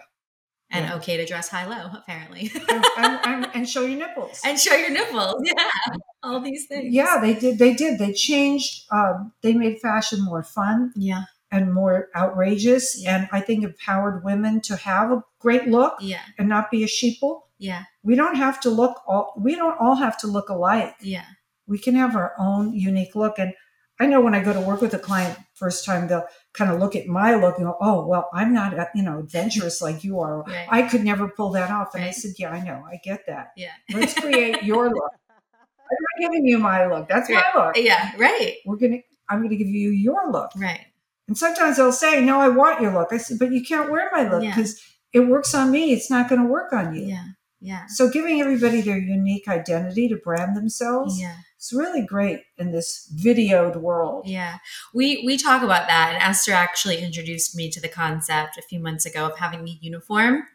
and 0.71 0.85
Yeah. 0.85 0.95
okay 0.95 1.17
to 1.17 1.25
dress 1.27 1.49
high 1.49 1.65
low, 1.67 1.91
apparently. 1.95 2.49
and, 2.69 2.85
and, 2.97 3.19
and, 3.25 3.47
and 3.53 3.69
show 3.69 3.81
your 3.85 3.99
nipples. 3.99 4.41
and 4.43 4.57
show 4.59 4.73
your 4.73 4.89
nipples. 4.89 5.43
Yeah. 5.45 5.67
All 6.23 6.39
these 6.39 6.67
things. 6.67 6.93
Yeah, 6.93 7.19
they 7.21 7.33
did. 7.33 7.57
They 7.59 7.73
did. 7.73 7.97
They 7.99 8.13
changed. 8.13 8.85
Um, 8.91 9.33
they 9.41 9.53
made 9.53 9.79
fashion 9.79 10.23
more 10.23 10.43
fun 10.43 10.93
Yeah. 10.95 11.23
and 11.51 11.73
more 11.73 12.09
outrageous, 12.15 13.01
Yeah. 13.01 13.15
and 13.17 13.29
I 13.31 13.41
think 13.41 13.63
empowered 13.63 14.23
women 14.23 14.61
to 14.61 14.75
have 14.75 15.11
a 15.11 15.23
great 15.39 15.67
look 15.67 15.95
Yeah. 15.99 16.21
and 16.37 16.47
not 16.47 16.69
be 16.71 16.83
a 16.83 16.87
sheeple. 16.87 17.41
Yeah. 17.57 17.83
We 18.03 18.15
don't 18.15 18.35
have 18.35 18.59
to 18.61 18.69
look 18.69 19.01
all. 19.07 19.33
We 19.37 19.55
don't 19.55 19.77
all 19.79 19.95
have 19.95 20.17
to 20.19 20.27
look 20.27 20.49
alike. 20.49 20.95
Yeah. 21.01 21.25
We 21.67 21.77
can 21.79 21.95
have 21.95 22.15
our 22.15 22.33
own 22.37 22.73
unique 22.73 23.15
look. 23.15 23.37
And 23.39 23.53
I 23.99 24.07
know 24.07 24.19
when 24.19 24.33
I 24.33 24.43
go 24.43 24.51
to 24.51 24.59
work 24.59 24.81
with 24.81 24.95
a 24.95 24.99
client 24.99 25.37
first 25.53 25.85
time, 25.85 26.07
they'll 26.07 26.25
kind 26.53 26.71
of 26.71 26.79
look 26.79 26.95
at 26.95 27.05
my 27.05 27.35
look 27.35 27.57
and 27.57 27.67
go, 27.67 27.77
"Oh, 27.79 28.07
well, 28.07 28.29
I'm 28.33 28.51
not, 28.51 28.77
uh, 28.77 28.87
you 28.95 29.03
know, 29.03 29.19
adventurous 29.19 29.79
like 29.79 30.03
you 30.03 30.19
are. 30.19 30.41
Right. 30.41 30.67
I 30.71 30.81
could 30.83 31.03
never 31.03 31.27
pull 31.27 31.51
that 31.51 31.69
off." 31.69 31.93
And 31.93 32.03
I 32.03 32.09
said, 32.09 32.31
"Yeah, 32.39 32.49
I 32.51 32.61
know. 32.63 32.83
I 32.91 32.99
get 33.03 33.27
that. 33.27 33.51
Yeah. 33.55 33.69
Let's 33.93 34.15
create 34.19 34.63
your 34.63 34.89
look. 34.95 35.11
I'm 35.91 36.23
not 36.25 36.31
giving 36.31 36.45
you 36.47 36.57
my 36.59 36.85
look. 36.87 37.07
That's 37.07 37.29
my 37.29 37.43
look. 37.55 37.77
Yeah. 37.77 38.11
Right. 38.17 38.57
We're 38.65 38.77
gonna. 38.77 38.99
I'm 39.29 39.41
gonna 39.43 39.55
give 39.55 39.67
you 39.67 39.91
your 39.91 40.31
look." 40.31 40.51
Right. 40.55 40.85
And 41.27 41.37
sometimes 41.37 41.77
they'll 41.77 41.91
say, 41.91 42.21
"No, 42.21 42.39
I 42.39 42.49
want 42.49 42.81
your 42.81 42.93
look." 42.93 43.09
I 43.11 43.17
said, 43.17 43.39
"But 43.39 43.51
you 43.51 43.63
can't 43.63 43.91
wear 43.91 44.09
my 44.13 44.27
look 44.29 44.43
Yeah. 44.43 44.55
because 44.55 44.81
it 45.13 45.21
works 45.21 45.53
on 45.53 45.71
me. 45.71 45.93
It's 45.93 46.09
not 46.09 46.29
going 46.29 46.41
to 46.41 46.47
work 46.47 46.73
on 46.73 46.95
you." 46.95 47.03
Yeah. 47.07 47.25
Yeah. 47.63 47.85
So 47.89 48.09
giving 48.09 48.41
everybody 48.41 48.81
their 48.81 48.97
unique 48.97 49.47
identity 49.47 50.09
to 50.09 50.15
brand 50.15 50.57
themselves 50.57 51.21
Yeah. 51.21 51.35
is 51.59 51.71
really 51.71 52.01
great 52.01 52.41
in 52.57 52.71
this 52.71 53.07
videoed 53.15 53.75
world. 53.75 54.27
Yeah. 54.27 54.57
We 54.95 55.23
we 55.25 55.37
talk 55.37 55.61
about 55.61 55.87
that 55.87 56.15
and 56.15 56.23
Esther 56.23 56.53
actually 56.53 56.97
introduced 57.03 57.55
me 57.55 57.69
to 57.69 57.79
the 57.79 57.87
concept 57.87 58.57
a 58.57 58.63
few 58.63 58.79
months 58.79 59.05
ago 59.05 59.27
of 59.27 59.37
having 59.37 59.67
a 59.67 59.77
uniform. 59.79 60.47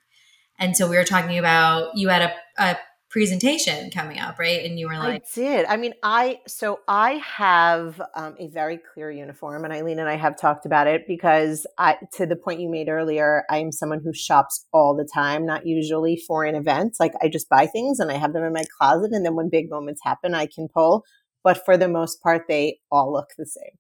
And 0.59 0.77
so 0.77 0.89
we 0.89 0.97
were 0.97 1.05
talking 1.05 1.39
about 1.39 1.97
you 1.97 2.09
had 2.09 2.23
a, 2.23 2.35
a 2.59 2.77
presentation 3.09 3.91
coming 3.91 4.19
up, 4.19 4.39
right? 4.39 4.65
And 4.65 4.79
you 4.79 4.89
were 4.89 4.99
like, 4.99 5.23
I 5.23 5.35
did. 5.35 5.67
I 5.67 5.77
mean, 5.77 5.95
I 6.03 6.41
so 6.47 6.81
I 6.89 7.13
have 7.25 8.01
um, 8.15 8.35
a 8.39 8.49
very 8.49 8.79
clear 8.79 9.11
uniform, 9.11 9.65
and 9.65 9.73
Eileen 9.73 9.99
and 9.99 10.09
I 10.09 10.17
have 10.17 10.39
talked 10.39 10.67
about 10.67 10.87
it 10.87 11.03
because 11.07 11.67
I, 11.79 11.97
to 12.15 12.27
the 12.27 12.37
point 12.37 12.61
you 12.61 12.69
made 12.69 12.89
earlier, 12.89 13.45
I 13.51 13.59
am 13.59 13.73
someone 13.73 14.01
who 14.03 14.13
shops 14.13 14.67
all 14.73 14.97
the 14.97 15.09
time, 15.13 15.47
not 15.47 15.67
usually 15.67 16.21
for 16.27 16.45
an 16.45 16.55
event. 16.55 16.97
Like 16.99 17.13
I 17.23 17.29
just 17.29 17.49
buy 17.49 17.67
things 17.67 18.01
and 18.01 18.11
I 18.11 18.15
have 18.15 18.33
them 18.33 18.45
in 18.45 18.53
my 18.53 18.65
closet, 18.79 19.13
and 19.13 19.25
then 19.25 19.37
when 19.37 19.51
big 19.51 19.71
moments 19.71 20.01
happen, 20.05 20.35
I 20.35 20.47
can 20.47 20.69
pull. 20.69 21.05
But 21.45 21.65
for 21.65 21.77
the 21.77 21.89
most 21.89 22.23
part, 22.23 22.43
they 22.49 22.81
all 22.91 23.13
look 23.13 23.29
the 23.39 23.47
same. 23.47 23.79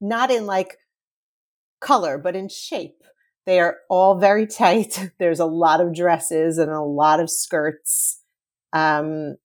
Not 0.00 0.30
in 0.30 0.46
like 0.46 0.78
color, 1.80 2.18
but 2.18 2.34
in 2.34 2.48
shape. 2.48 3.02
They 3.46 3.60
are 3.60 3.76
all 3.88 4.18
very 4.18 4.46
tight. 4.62 5.10
There's 5.18 5.40
a 5.40 5.46
lot 5.46 5.80
of 5.80 5.94
dresses 5.94 6.58
and 6.58 6.70
a 6.70 6.80
lot 6.80 7.20
of 7.20 7.30
skirts. 7.30 8.17
Um, 8.72 9.36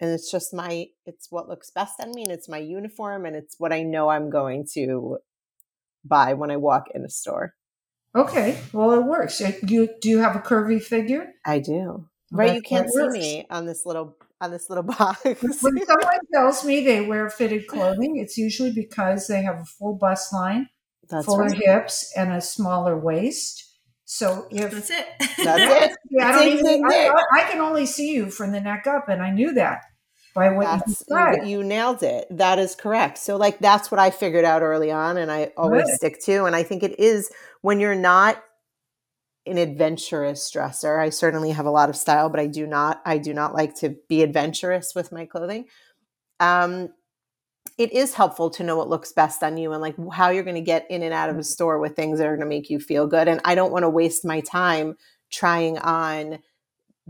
and 0.00 0.10
it's 0.10 0.30
just 0.30 0.54
my, 0.54 0.86
it's 1.06 1.30
what 1.30 1.48
looks 1.48 1.70
best 1.70 2.00
on 2.00 2.12
me 2.12 2.22
and 2.22 2.32
it's 2.32 2.48
my 2.48 2.58
uniform 2.58 3.26
and 3.26 3.36
it's 3.36 3.56
what 3.58 3.72
I 3.72 3.82
know 3.82 4.08
I'm 4.08 4.30
going 4.30 4.66
to 4.74 5.18
buy 6.04 6.34
when 6.34 6.50
I 6.50 6.56
walk 6.56 6.86
in 6.94 7.04
a 7.04 7.10
store. 7.10 7.54
Okay, 8.14 8.58
well, 8.72 8.92
it 8.92 9.04
works. 9.04 9.40
You 9.40 9.88
do 10.00 10.08
you 10.08 10.18
have 10.18 10.34
a 10.34 10.40
curvy 10.40 10.82
figure? 10.82 11.32
I 11.46 11.60
do. 11.60 12.08
Right, 12.32 12.54
you 12.54 12.62
can't 12.62 12.90
see 12.90 13.08
me 13.08 13.46
on 13.50 13.66
this 13.66 13.86
little 13.86 14.16
on 14.40 14.50
this 14.50 14.68
little 14.68 14.82
box. 14.98 15.22
When 15.22 15.52
someone 15.52 16.18
tells 16.32 16.64
me 16.64 16.84
they 16.84 17.02
wear 17.02 17.30
fitted 17.30 17.68
clothing, 17.68 18.16
it's 18.16 18.36
usually 18.36 18.72
because 18.72 19.28
they 19.28 19.42
have 19.42 19.60
a 19.60 19.64
full 19.64 19.94
bust 19.94 20.32
line, 20.32 20.68
That's 21.08 21.26
fuller 21.26 21.44
right. 21.44 21.62
hips, 21.62 22.12
and 22.16 22.32
a 22.32 22.40
smaller 22.40 22.98
waist. 22.98 23.69
So 24.12 24.48
if 24.50 24.72
That's 24.72 24.90
it. 24.90 25.06
That's 25.20 25.38
it. 25.92 25.96
Yeah, 26.10 26.30
I 26.30 26.32
don't 26.32 26.48
even. 26.48 26.84
I, 26.84 27.24
I 27.32 27.42
can 27.44 27.60
only 27.60 27.86
see 27.86 28.12
you 28.12 28.28
from 28.28 28.50
the 28.50 28.60
neck 28.60 28.88
up, 28.88 29.08
and 29.08 29.22
I 29.22 29.30
knew 29.30 29.54
that 29.54 29.82
by 30.34 30.50
what 30.50 30.62
you 30.62 30.68
That's 30.68 30.98
described. 30.98 31.46
you, 31.46 31.58
you 31.58 31.64
nailed 31.64 32.02
it. 32.02 32.26
That 32.28 32.58
is 32.58 32.74
correct. 32.74 33.18
So 33.18 33.36
like 33.36 33.60
that's 33.60 33.88
what 33.88 34.00
I 34.00 34.10
figured 34.10 34.44
out 34.44 34.62
early 34.62 34.90
on 34.90 35.16
and 35.16 35.30
I 35.30 35.52
always 35.56 35.84
Good. 35.84 35.94
stick 35.94 36.20
to 36.24 36.44
and 36.46 36.56
I 36.56 36.64
think 36.64 36.82
it 36.82 36.98
is 36.98 37.30
when 37.62 37.78
you're 37.78 37.94
not 37.94 38.42
an 39.46 39.58
adventurous 39.58 40.50
dresser. 40.50 40.98
I 40.98 41.10
certainly 41.10 41.52
have 41.52 41.66
a 41.66 41.70
lot 41.70 41.88
of 41.88 41.94
style, 41.96 42.30
but 42.30 42.40
I 42.40 42.46
do 42.46 42.66
not 42.66 43.00
I 43.06 43.18
do 43.18 43.32
not 43.32 43.54
like 43.54 43.76
to 43.76 43.96
be 44.08 44.22
adventurous 44.24 44.92
with 44.92 45.12
my 45.12 45.24
clothing. 45.24 45.66
Um 46.40 46.88
it 47.80 47.94
is 47.94 48.12
helpful 48.12 48.50
to 48.50 48.62
know 48.62 48.76
what 48.76 48.90
looks 48.90 49.10
best 49.10 49.42
on 49.42 49.56
you 49.56 49.72
and 49.72 49.80
like 49.80 49.96
how 50.12 50.28
you're 50.28 50.42
going 50.42 50.54
to 50.54 50.60
get 50.60 50.86
in 50.90 51.02
and 51.02 51.14
out 51.14 51.30
of 51.30 51.36
a 51.36 51.38
mm-hmm. 51.38 51.44
store 51.44 51.78
with 51.78 51.96
things 51.96 52.18
that 52.18 52.26
are 52.26 52.36
going 52.36 52.46
to 52.46 52.46
make 52.46 52.68
you 52.68 52.78
feel 52.78 53.06
good 53.06 53.26
and 53.26 53.40
I 53.42 53.54
don't 53.54 53.72
want 53.72 53.84
to 53.84 53.88
waste 53.88 54.22
my 54.22 54.42
time 54.42 54.96
trying 55.30 55.78
on 55.78 56.40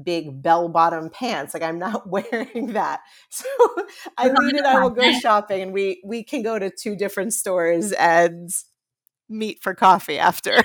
big 0.01 0.41
bell 0.41 0.69
bottom 0.69 1.11
pants. 1.11 1.55
Like 1.55 1.65
I'm 1.65 1.81
not 1.81 2.07
wearing 2.09 2.75
that. 2.75 3.01
So 3.31 3.47
Eileen 4.17 4.59
and 4.59 4.67
I 4.67 4.81
will 4.81 4.91
go 4.91 5.13
shopping 5.21 5.61
and 5.61 5.73
we 5.73 6.01
we 6.05 6.23
can 6.23 6.43
go 6.43 6.57
to 6.57 6.71
two 6.71 6.95
different 6.95 7.35
stores 7.35 7.91
and 7.91 8.49
meet 9.29 9.61
for 9.65 9.75
coffee 9.75 10.21
after. 10.21 10.63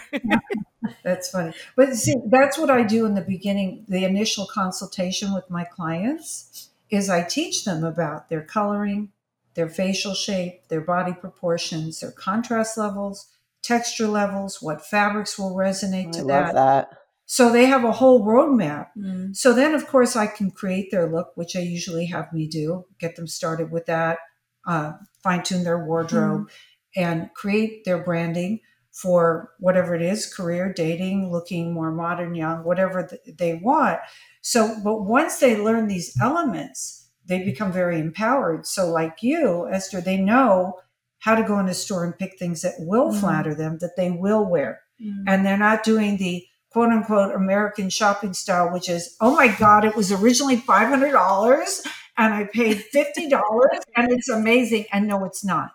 That's 1.03 1.31
funny. 1.31 1.53
But 1.75 1.95
see, 1.95 2.13
that's 2.27 2.59
what 2.59 2.69
I 2.69 2.83
do 2.83 3.07
in 3.07 3.15
the 3.15 3.21
beginning, 3.21 3.85
the 3.87 4.05
initial 4.05 4.45
consultation 4.45 5.33
with 5.33 5.49
my 5.49 5.63
clients 5.63 6.69
is 6.91 7.09
I 7.09 7.23
teach 7.23 7.65
them 7.65 7.83
about 7.83 8.29
their 8.29 8.43
coloring, 8.43 9.09
their 9.55 9.69
facial 9.69 10.13
shape, 10.13 10.67
their 10.67 10.81
body 10.81 11.13
proportions, 11.13 11.99
their 11.99 12.11
contrast 12.11 12.77
levels, 12.77 13.29
texture 13.63 14.07
levels, 14.07 14.61
what 14.61 14.85
fabrics 14.85 15.39
will 15.39 15.55
resonate 15.55 16.09
I 16.09 16.11
to 16.11 16.23
love 16.23 16.27
that. 16.27 16.55
that. 16.55 16.89
So 17.25 17.51
they 17.51 17.65
have 17.65 17.83
a 17.83 17.91
whole 17.91 18.23
roadmap. 18.23 18.89
Mm. 18.97 19.35
So 19.35 19.53
then, 19.53 19.73
of 19.73 19.87
course, 19.87 20.15
I 20.15 20.27
can 20.27 20.51
create 20.51 20.91
their 20.91 21.09
look, 21.09 21.31
which 21.35 21.55
I 21.55 21.61
usually 21.61 22.05
have 22.07 22.31
me 22.31 22.47
do, 22.47 22.85
get 22.99 23.15
them 23.15 23.27
started 23.27 23.71
with 23.71 23.87
that, 23.87 24.19
uh, 24.67 24.93
fine 25.23 25.41
tune 25.41 25.63
their 25.63 25.83
wardrobe, 25.83 26.49
and 26.95 27.29
create 27.33 27.83
their 27.83 28.03
branding 28.03 28.59
for 28.91 29.51
whatever 29.59 29.95
it 29.95 30.01
is 30.01 30.31
career, 30.31 30.71
dating, 30.71 31.31
looking 31.31 31.73
more 31.73 31.91
modern, 31.91 32.35
young, 32.35 32.63
whatever 32.63 33.07
th- 33.07 33.37
they 33.37 33.55
want. 33.55 33.99
So, 34.41 34.79
but 34.83 35.01
once 35.01 35.39
they 35.39 35.57
learn 35.57 35.87
these 35.87 36.15
elements, 36.21 37.04
they 37.27 37.43
become 37.43 37.71
very 37.71 37.99
empowered. 37.99 38.65
So, 38.67 38.89
like 38.89 39.21
you, 39.21 39.67
Esther, 39.71 40.01
they 40.01 40.17
know 40.17 40.79
how 41.19 41.35
to 41.35 41.43
go 41.43 41.57
in 41.59 41.67
a 41.67 41.73
store 41.73 42.03
and 42.05 42.17
pick 42.17 42.37
things 42.37 42.61
that 42.61 42.75
will 42.79 43.11
Mhm. 43.11 43.19
flatter 43.19 43.55
them, 43.55 43.77
that 43.79 43.95
they 43.97 44.11
will 44.11 44.45
wear 44.45 44.81
Mm. 45.01 45.23
and 45.27 45.45
they're 45.45 45.57
not 45.57 45.83
doing 45.83 46.17
the 46.17 46.45
quote 46.69 46.91
unquote 46.91 47.33
American 47.33 47.89
shopping 47.89 48.33
style, 48.33 48.71
which 48.71 48.87
is, 48.89 49.15
oh 49.21 49.33
my 49.35 49.47
God, 49.47 49.85
it 49.85 49.95
was 49.95 50.11
originally 50.11 50.57
$500 50.57 51.81
and 52.17 52.33
I 52.33 52.43
paid 52.45 52.83
$50 52.93 53.79
and 53.95 54.11
it's 54.11 54.29
amazing. 54.29 54.85
And 54.91 55.07
no, 55.07 55.25
it's 55.25 55.43
not. 55.43 55.71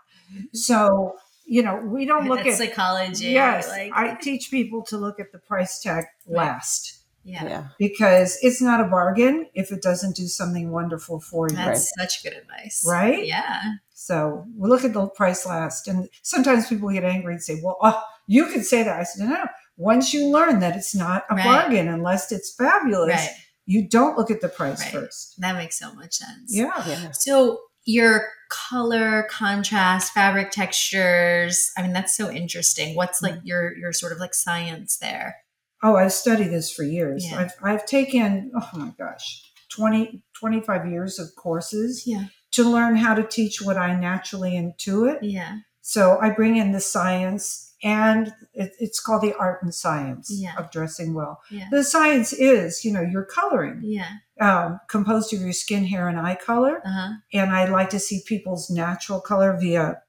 So, 0.52 1.16
you 1.46 1.62
know, 1.62 1.76
we 1.76 2.04
don't 2.06 2.28
look 2.28 2.44
That's 2.44 2.60
at, 2.60 2.68
psychology. 2.68 3.26
yes, 3.30 3.68
like, 3.68 3.90
I 3.94 4.14
teach 4.14 4.50
people 4.50 4.82
to 4.84 4.96
look 4.96 5.18
at 5.18 5.32
the 5.32 5.38
price 5.38 5.80
tag 5.80 6.04
last 6.26 6.99
yeah. 7.22 7.44
Yeah. 7.44 7.66
because 7.78 8.38
it's 8.42 8.61
not 8.62 8.80
a 8.80 8.85
bargain 8.85 9.46
if 9.54 9.72
it 9.72 9.83
doesn't 9.83 10.16
do 10.16 10.26
something 10.26 10.70
wonderful 10.70 11.20
for 11.20 11.48
you. 11.48 11.56
That's 11.56 11.92
such 11.98 12.22
good 12.22 12.33
advice. 12.35 12.85
Right? 12.87 13.26
Yeah. 13.26 13.62
So 13.92 14.46
we 14.56 14.68
look 14.68 14.85
at 14.85 14.94
the 14.94 15.09
price 15.09 15.44
last. 15.46 15.87
And 15.87 16.09
sometimes 16.22 16.68
people 16.68 16.88
get 16.90 17.04
angry 17.04 17.35
and 17.35 17.42
say, 17.42 17.61
well, 17.62 17.76
oh, 17.83 18.02
you 18.26 18.46
could 18.46 18.64
say 18.64 18.83
that. 18.83 18.98
I 18.98 19.04
said, 19.04 19.28
no, 19.28 19.35
no. 19.35 19.44
Once 19.76 20.12
you 20.12 20.26
learn 20.28 20.61
that 20.61 20.76
it's 20.76 20.94
not 20.94 21.24
a 21.30 21.35
Right. 21.35 21.44
bargain 21.44 21.88
unless 21.88 22.33
it's 22.33 22.54
fabulous, 22.54 23.14
Right. 23.14 23.30
you 23.66 23.88
don't 23.88 24.16
look 24.16 24.30
at 24.30 24.40
the 24.40 24.48
price 24.48 24.80
Right. 24.83 24.92
first. 24.92 25.35
That 25.38 25.56
makes 25.56 25.78
so 25.78 25.92
much 25.94 26.14
sense. 26.14 26.54
Yeah. 26.54 26.72
Yeah. 26.87 27.11
So 27.12 27.61
your 27.85 28.28
color, 28.50 29.26
contrast, 29.30 30.12
fabric 30.12 30.50
textures, 30.50 31.70
I 31.76 31.83
mean, 31.83 31.92
that's 31.92 32.16
so 32.16 32.30
interesting. 32.30 32.94
What's 32.94 33.22
like 33.22 33.35
mm-hmm. 33.35 33.46
your 33.46 33.76
your 33.76 33.92
sort 33.92 34.12
of 34.12 34.18
like 34.18 34.35
science 34.35 34.98
there? 34.98 35.37
Oh, 35.82 35.96
I've 35.96 36.12
studied 36.12 36.48
this 36.48 36.70
for 36.72 36.82
years. 36.82 37.26
Yeah. 37.30 37.38
I've, 37.40 37.52
I've 37.62 37.86
taken, 37.86 38.52
oh 38.54 38.68
my 38.74 38.92
gosh, 38.98 39.50
20, 39.70 40.22
25 40.38 40.86
years 40.90 41.18
of 41.18 41.28
courses 41.36 42.04
Yeah. 42.06 42.24
to 42.52 42.64
learn 42.64 42.96
how 42.96 43.14
to 43.14 43.22
teach 43.22 43.62
what 43.62 43.76
I 43.76 43.98
naturally 43.98 44.52
intuit. 44.52 45.18
Yeah. 45.22 45.58
So 45.80 46.18
I 46.20 46.30
bring 46.30 46.56
in 46.56 46.72
the 46.72 46.80
science 46.80 47.74
and 47.82 48.32
it, 48.52 48.72
it's 48.78 49.00
called 49.00 49.22
the 49.22 49.34
art 49.38 49.62
and 49.62 49.74
science 49.74 50.30
Yeah. 50.30 50.54
of 50.58 50.70
dressing 50.70 51.14
well. 51.14 51.40
Yeah. 51.50 51.68
The 51.70 51.82
science 51.82 52.34
is, 52.34 52.84
you 52.84 52.92
know, 52.92 53.00
your 53.00 53.24
coloring. 53.24 53.80
Yeah. 53.82 54.08
um, 54.40 54.80
composed 54.88 55.32
of 55.34 55.40
your 55.42 55.52
skin, 55.52 55.84
hair, 55.84 56.08
and 56.08 56.18
eye 56.18 56.34
color. 56.34 56.80
Uh-huh. 56.84 57.12
And 57.34 57.50
I 57.50 57.66
like 57.66 57.90
to 57.90 57.98
see 57.98 58.22
people's 58.26 58.70
natural 58.70 59.20
color 59.20 59.56
via 59.60 60.00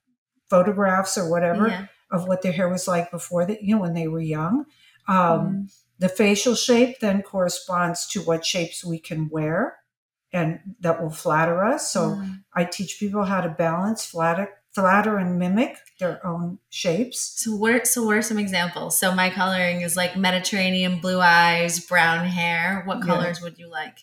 photographs 0.49 1.17
or 1.17 1.29
whatever 1.29 1.67
Yeah. 1.67 1.85
of 2.11 2.27
what 2.27 2.41
their 2.41 2.51
hair 2.51 2.69
was 2.69 2.87
like 2.87 3.11
before 3.11 3.45
that, 3.45 3.61
you 3.63 3.75
know, 3.75 3.81
when 3.81 3.93
they 3.93 4.07
were 4.07 4.19
young. 4.21 4.65
Um, 5.07 5.17
Mm. 5.17 5.73
The 5.99 6.09
facial 6.09 6.55
shape 6.55 6.99
then 6.99 7.21
corresponds 7.21 8.07
to 8.07 8.21
what 8.21 8.43
shapes 8.43 8.83
we 8.83 8.97
can 8.97 9.29
wear 9.29 9.77
and 10.33 10.59
that 10.79 10.99
will 11.01 11.11
flatter 11.11 11.63
us. 11.63 11.91
So 11.91 12.15
Mm. 12.15 12.43
I 12.55 12.63
teach 12.63 12.99
people 12.99 13.25
how 13.25 13.41
to 13.41 13.49
balance, 13.49 14.03
flatter, 14.03 14.49
flatter 14.73 15.17
and 15.17 15.37
mimic 15.37 15.77
their 15.99 16.25
own 16.25 16.57
shapes. 16.69 17.19
So 17.43 17.55
what 17.55 17.85
so 17.85 18.03
what 18.03 18.15
are 18.15 18.21
some 18.23 18.39
examples? 18.39 18.97
So 18.97 19.13
my 19.13 19.29
coloring 19.29 19.81
is 19.81 19.95
like 19.95 20.15
Mediterranean 20.17 20.99
blue 21.01 21.19
eyes, 21.19 21.79
brown 21.79 22.25
hair. 22.25 22.81
What 22.85 22.99
Yeah. 22.99 23.05
colors 23.05 23.41
would 23.41 23.59
you 23.59 23.67
like? 23.69 23.99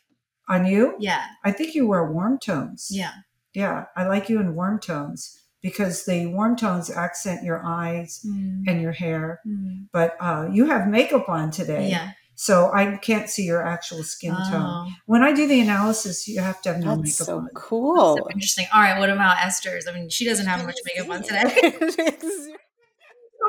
On 0.48 0.66
you, 0.66 0.94
Yeah. 1.00 1.24
I 1.42 1.50
think 1.52 1.74
you 1.74 1.86
wear 1.88 2.04
warm 2.04 2.38
tones. 2.38 2.88
Yeah. 2.92 3.12
Yeah, 3.54 3.86
I 3.96 4.06
like 4.06 4.28
you 4.28 4.38
in 4.40 4.54
warm 4.54 4.78
tones 4.78 5.36
because 5.62 6.04
the 6.04 6.26
warm 6.26 6.56
tones 6.56 6.90
accent 6.90 7.42
your 7.44 7.60
eyes 7.64 8.24
Mm. 8.26 8.64
and 8.68 8.80
your 8.80 8.92
hair. 8.92 9.40
Mm. 9.46 9.88
But 9.92 10.16
uh, 10.20 10.48
you 10.52 10.66
have 10.66 10.88
makeup 10.88 11.28
on 11.28 11.50
today, 11.50 11.90
Yeah. 11.90 12.12
so 12.34 12.70
I 12.72 12.96
can't 12.98 13.28
see 13.28 13.44
your 13.44 13.66
actual 13.66 14.02
skin 14.04 14.34
tone. 14.34 14.62
Oh, 14.62 14.88
When 15.06 15.22
I 15.24 15.32
do 15.32 15.46
the 15.48 15.60
analysis, 15.60 16.28
you 16.28 16.40
have 16.40 16.62
to 16.62 16.72
have 16.72 16.80
no 16.80 16.90
That's 16.96 17.00
makeup 17.20 17.26
so 17.26 17.38
on. 17.38 17.48
cool. 17.54 18.16
so 18.18 18.28
interesting. 18.30 18.66
All 18.72 18.80
right, 18.80 18.98
what 18.98 19.10
about 19.10 19.38
Esther's? 19.38 19.86
I 19.88 19.92
mean, 19.92 20.08
she 20.08 20.24
doesn't 20.24 20.46
have 20.46 20.64
much 20.64 20.78
makeup 20.84 21.10
on 21.10 21.22
today. 21.22 22.14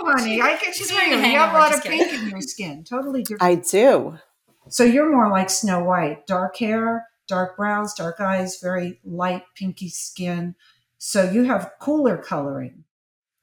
Oh, 0.02 0.12
honey, 0.18 0.42
I 0.42 0.56
can 0.56 0.72
She's 0.74 0.88
see 0.90 0.96
wearing 0.96 1.12
you. 1.12 1.18
a 1.20 1.28
You 1.32 1.38
have 1.40 1.54
a 1.54 1.58
lot 1.58 1.74
of 1.76 1.82
kidding. 1.84 2.00
pink 2.00 2.14
in 2.24 2.30
your 2.30 2.42
skin. 2.42 2.84
Totally 2.84 3.24
different. 3.24 3.42
I 3.44 3.56
do. 3.56 4.18
so 4.70 4.84
you're 4.84 5.12
more 5.12 5.30
like 5.30 5.50
Snow 5.50 5.84
White, 5.84 6.26
dark 6.28 6.58
hair, 6.58 7.06
dark 7.28 7.58
brows, 7.58 7.94
dark 7.96 8.20
eyes, 8.22 8.60
very 8.62 9.00
light 9.04 9.44
pinky 9.56 9.90
skin. 9.90 10.56
So 11.00 11.30
you 11.30 11.46
have 11.46 11.72
cooler 11.80 12.18
coloring. 12.18 12.84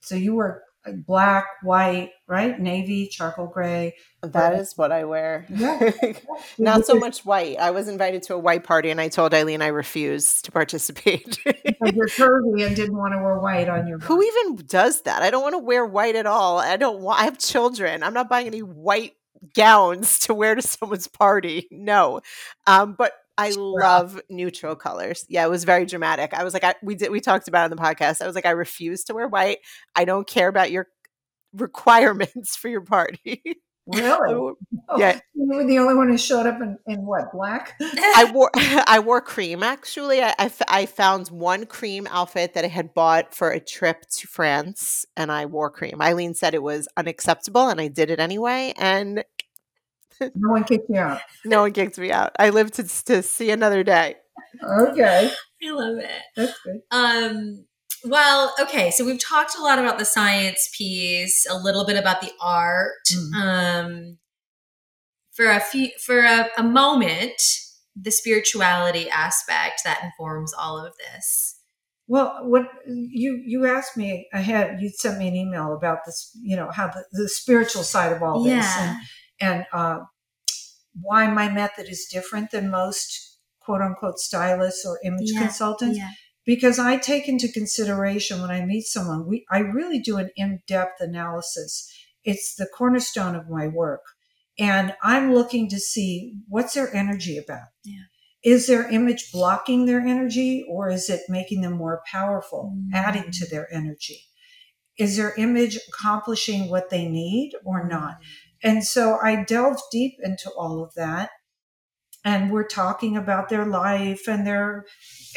So 0.01 0.15
you 0.15 0.37
wear 0.37 0.63
black, 0.95 1.47
white, 1.63 2.11
right? 2.29 2.61
Navy, 2.61 3.09
charcoal 3.09 3.47
gray. 3.47 3.95
That 4.23 4.55
is 4.55 4.75
what 4.77 4.93
I 4.93 5.05
wear. 5.05 5.47
Yeah. 5.57 5.91
Not 6.59 6.85
so 6.87 6.95
much 6.95 7.25
white. 7.25 7.59
I 7.59 7.71
was 7.71 7.89
invited 7.89 8.23
to 8.25 8.35
a 8.35 8.39
white 8.39 8.63
party 8.63 8.91
and 8.91 9.01
I 9.01 9.09
told 9.09 9.35
Eileen 9.35 9.63
I 9.63 9.69
refused 9.69 10.45
to 10.45 10.53
participate. 10.53 11.41
You're 11.45 11.55
curvy 12.09 12.65
and 12.65 12.77
didn't 12.77 12.97
want 12.97 13.15
to 13.15 13.19
wear 13.19 13.39
white 13.39 13.69
on 13.69 13.89
your 13.89 13.99
Who 14.01 14.23
even 14.23 14.65
does 14.67 15.03
that? 15.03 15.23
I 15.23 15.31
don't 15.31 15.43
want 15.43 15.55
to 15.55 15.59
wear 15.59 15.85
white 15.85 16.15
at 16.15 16.27
all. 16.27 16.59
I 16.59 16.77
don't 16.77 17.01
want 17.01 17.21
I 17.21 17.25
have 17.25 17.39
children. 17.39 18.03
I'm 18.03 18.15
not 18.15 18.29
buying 18.29 18.47
any 18.47 18.63
white 18.63 19.15
gowns 19.55 20.21
to 20.21 20.35
wear 20.35 20.55
to 20.55 20.63
someone's 20.63 21.09
party. 21.09 21.69
No. 21.71 22.21
Um, 22.67 22.95
but 22.95 23.13
I 23.39 23.51
love 23.51 24.21
neutral 24.31 24.77
colors. 24.77 25.27
Yeah, 25.29 25.45
it 25.45 25.51
was 25.51 25.65
very 25.65 25.85
dramatic. 25.87 26.33
I 26.33 26.45
was 26.45 26.55
like, 26.55 26.65
I, 26.65 26.75
we 26.83 26.95
did, 26.95 27.11
we 27.11 27.21
talked 27.21 27.49
about 27.49 27.63
it 27.63 27.73
on 27.73 27.77
the 27.77 27.83
podcast. 27.83 28.23
I 28.23 28.27
was 28.27 28.35
like, 28.35 28.47
I 28.47 28.51
refuse 28.51 29.05
to 29.05 29.15
wear 29.15 29.29
white. 29.29 29.59
I 29.95 30.05
don't 30.05 30.27
care 30.27 30.49
about 30.49 30.71
your 30.71 30.89
requirements 31.53 32.57
for 32.57 32.69
your 32.69 32.83
party. 32.83 33.43
Really? 33.89 34.35
Oh, 34.35 34.57
Yeah. 34.99 35.21
You 35.35 35.47
were 35.47 35.65
the 35.65 35.79
only 35.79 35.95
one 35.95 36.09
who 36.09 36.19
showed 36.19 36.47
up 36.47 36.61
in, 36.61 36.77
in 36.89 37.07
what, 37.07 37.31
black? 37.33 37.77
I 37.81 38.29
wore 38.35 38.51
I 38.57 38.99
wore 38.99 39.21
cream 39.21 39.63
actually. 39.63 40.21
I, 40.21 40.31
I 40.31 40.47
f- 40.47 40.63
I 40.67 40.87
found 40.87 41.29
one 41.29 41.67
cream 41.67 42.09
outfit 42.11 42.55
that 42.55 42.65
I 42.65 42.69
had 42.69 42.95
bought 42.95 43.33
for 43.33 43.51
a 43.51 43.61
trip 43.61 44.07
to 44.11 44.27
France, 44.27 45.07
and 45.17 45.31
I 45.31 45.47
wore 45.47 45.71
cream. 45.71 46.03
Eileen 46.03 46.35
said 46.35 46.53
it 46.55 46.65
was 46.65 46.89
unacceptable, 46.97 47.69
and 47.69 47.81
I 47.81 47.87
did 47.87 48.11
it 48.11 48.19
anyway, 48.19 48.75
and 48.77 49.23
No 50.35 50.51
one 50.51 50.65
kicked 50.65 50.89
me 50.89 50.99
out. 50.99 51.21
no 51.45 51.63
one 51.63 51.73
kicked 51.73 51.99
me 51.99 52.11
out. 52.11 52.33
I 52.39 52.51
lived 52.51 52.75
to 52.75 53.05
to 53.05 53.23
see 53.23 53.51
another 53.51 53.83
day. 53.83 54.17
Okay. 54.63 55.31
I 55.63 55.71
love 55.71 55.99
it. 55.99 56.23
That's 56.37 56.59
good. 56.65 56.81
Um, 56.91 57.67
well, 58.05 58.55
okay, 58.61 58.91
so 58.91 59.05
we've 59.05 59.21
talked 59.23 59.57
a 59.59 59.63
lot 59.63 59.79
about 59.79 59.99
the 59.99 60.05
science 60.05 60.71
piece, 60.77 61.47
a 61.51 61.57
little 61.57 61.85
bit 61.85 61.97
about 61.97 62.21
the 62.21 62.31
art. 62.41 62.93
Mhm. 63.13 63.35
Um, 63.43 64.19
for 65.33 65.47
a 65.51 65.61
few, 65.61 65.91
for 66.05 66.21
a, 66.21 66.49
a 66.57 66.63
moment, 66.63 67.43
the 67.95 68.11
spirituality 68.11 69.09
aspect 69.11 69.83
that 69.85 70.03
informs 70.03 70.53
all 70.55 70.79
of 70.79 70.95
this. 70.97 71.59
Well, 72.09 72.39
what 72.43 72.69
you 72.87 73.43
you 73.45 73.67
asked 73.67 73.97
me 73.97 74.29
ahead, 74.33 74.81
you 74.81 74.91
sent 74.91 75.19
me 75.19 75.29
an 75.29 75.35
email 75.35 75.75
about 75.75 75.99
this, 76.07 76.31
you 76.41 76.57
know, 76.57 76.71
how 76.71 76.87
the, 76.89 77.05
the 77.13 77.29
spiritual 77.29 77.83
side 77.83 78.13
of 78.13 78.23
all 78.23 78.45
this 78.45 78.53
yeah, 78.53 78.91
and, 78.91 78.99
and 79.41 79.67
uh, 79.73 80.01
why 81.01 81.27
my 81.29 81.49
method 81.51 81.89
is 81.89 82.07
different 82.11 82.51
than 82.51 82.71
most 82.71 83.39
quote 83.61 83.83
unquote 83.83 84.19
stylists 84.19 84.85
or 84.87 84.99
image 85.05 85.31
Yeah, 85.33 85.41
consultants. 85.41 85.99
yeah, 85.99 86.11
because 86.45 86.79
I 86.79 86.97
take 86.97 87.29
into 87.29 87.49
consideration 87.49 88.41
when 88.41 88.51
I 88.51 88.65
meet 88.65 88.85
someone, 88.87 89.27
we 89.27 89.45
I 89.51 89.59
really 89.59 89.99
do 89.99 90.17
an 90.19 90.31
in-depth 90.37 91.01
analysis. 91.01 91.93
It's 92.25 92.55
the 92.55 92.67
cornerstone 92.67 93.35
of 93.37 93.49
my 93.49 93.67
work. 93.69 94.03
And 94.59 94.95
I'm 95.03 95.35
looking 95.35 95.69
to 95.69 95.79
see 95.79 96.39
what's 96.49 96.75
their 96.75 96.95
energy 96.95 97.37
about. 97.37 97.69
Yeah. 97.85 98.05
Is 98.43 98.67
their 98.69 98.89
image 98.91 99.31
blocking 99.33 99.85
their 99.87 100.01
energy 100.01 100.65
or 100.69 100.89
is 100.89 101.11
it 101.11 101.23
making 101.29 101.61
them 101.61 101.73
more 101.75 102.01
powerful, 102.11 102.73
Mm. 102.75 102.91
adding 102.95 103.31
to 103.33 103.47
their 103.47 103.71
energy? 103.73 104.21
Is 104.99 105.17
their 105.19 105.35
image 105.35 105.79
accomplishing 105.89 106.71
what 106.71 106.89
they 106.91 107.07
need 107.07 107.53
or 107.65 107.87
not? 107.87 108.17
And 108.63 108.85
so 108.85 109.19
I 109.23 109.45
delve 109.45 109.81
deep 109.91 110.17
into 110.23 110.51
all 110.51 110.83
of 110.83 110.95
that. 110.95 111.31
And 112.25 112.51
we're 112.51 112.67
talking 112.67 113.17
about 113.17 113.49
their 113.49 113.65
life 113.65 114.27
and 114.27 114.45
their 114.45 114.85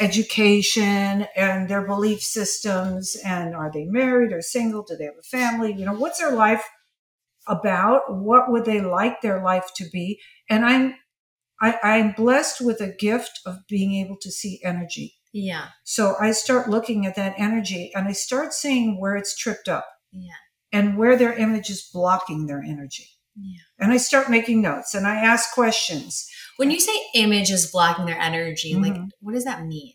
education 0.00 1.26
and 1.36 1.68
their 1.68 1.86
belief 1.86 2.20
systems. 2.20 3.16
And 3.24 3.54
are 3.54 3.70
they 3.72 3.84
married 3.84 4.32
or 4.32 4.42
single? 4.42 4.82
Do 4.82 4.96
they 4.96 5.04
have 5.04 5.14
a 5.18 5.22
family? 5.22 5.72
You 5.72 5.86
know, 5.86 5.94
what's 5.94 6.18
their 6.18 6.32
life 6.32 6.68
about? 7.46 8.12
What 8.12 8.50
would 8.50 8.64
they 8.64 8.80
like 8.80 9.20
their 9.20 9.42
life 9.42 9.70
to 9.76 9.84
be? 9.92 10.18
And 10.48 10.64
I'm, 10.64 10.94
I, 11.60 11.78
I'm 11.82 12.12
blessed 12.12 12.60
with 12.60 12.80
a 12.80 12.92
gift 12.92 13.38
of 13.46 13.58
being 13.68 13.94
able 13.94 14.16
to 14.22 14.30
see 14.32 14.60
energy. 14.64 15.14
yeah, 15.32 15.68
So 15.84 16.16
I 16.18 16.32
start 16.32 16.68
looking 16.68 17.06
at 17.06 17.14
that 17.14 17.34
energy 17.38 17.92
and 17.94 18.08
I 18.08 18.12
start 18.12 18.52
seeing 18.52 18.98
where 18.98 19.14
it's 19.14 19.36
tripped 19.36 19.68
up 19.68 19.86
yeah, 20.12 20.32
and 20.72 20.96
where 20.96 21.16
their 21.16 21.32
image 21.32 21.70
is 21.70 21.88
blocking 21.92 22.46
their 22.46 22.62
energy. 22.62 23.06
yeah. 23.40 23.58
And 23.78 23.92
I 23.92 23.96
start 23.96 24.28
making 24.28 24.60
notes 24.60 24.92
and 24.94 25.06
I 25.06 25.16
ask 25.16 25.52
questions. 25.54 26.28
When 26.56 26.70
you 26.70 26.80
say 26.80 26.92
image 27.14 27.50
is 27.50 27.70
blocking 27.70 28.06
their 28.06 28.18
energy, 28.18 28.74
like 28.74 28.92
Mhm. 28.94 29.08
what 29.20 29.34
does 29.34 29.44
that 29.44 29.64
mean? 29.64 29.94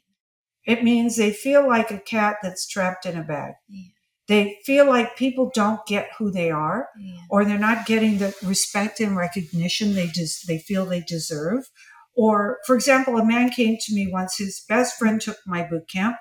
It 0.66 0.84
means 0.84 1.16
they 1.16 1.32
feel 1.32 1.68
like 1.68 1.92
a 1.92 2.00
cat 2.00 2.38
that's 2.42 2.66
trapped 2.68 3.06
in 3.06 3.16
a 3.18 3.24
bag. 3.24 3.54
Yeah. 3.70 3.84
They 4.28 4.58
feel 4.66 4.86
like 4.88 5.16
people 5.18 5.52
don't 5.54 5.86
get 5.86 6.10
who 6.18 6.32
they 6.32 6.50
are 6.50 6.90
Yeah. 7.00 7.18
or 7.30 7.46
they're 7.46 7.60
not 7.60 7.86
getting 7.86 8.18
the 8.18 8.34
respect 8.42 9.00
and 9.00 9.16
recognition 9.16 9.94
they 9.94 10.08
just 10.08 10.48
they 10.48 10.58
feel 10.58 10.86
they 10.86 11.02
deserve. 11.02 11.70
Or 12.16 12.60
for 12.66 12.76
example, 12.76 13.18
a 13.18 13.26
man 13.26 13.50
came 13.52 13.78
to 13.80 13.94
me 13.94 14.08
once 14.12 14.38
his 14.38 14.64
best 14.68 14.98
friend 14.98 15.22
took 15.22 15.38
my 15.46 15.62
boot 15.62 15.88
camp 15.90 16.16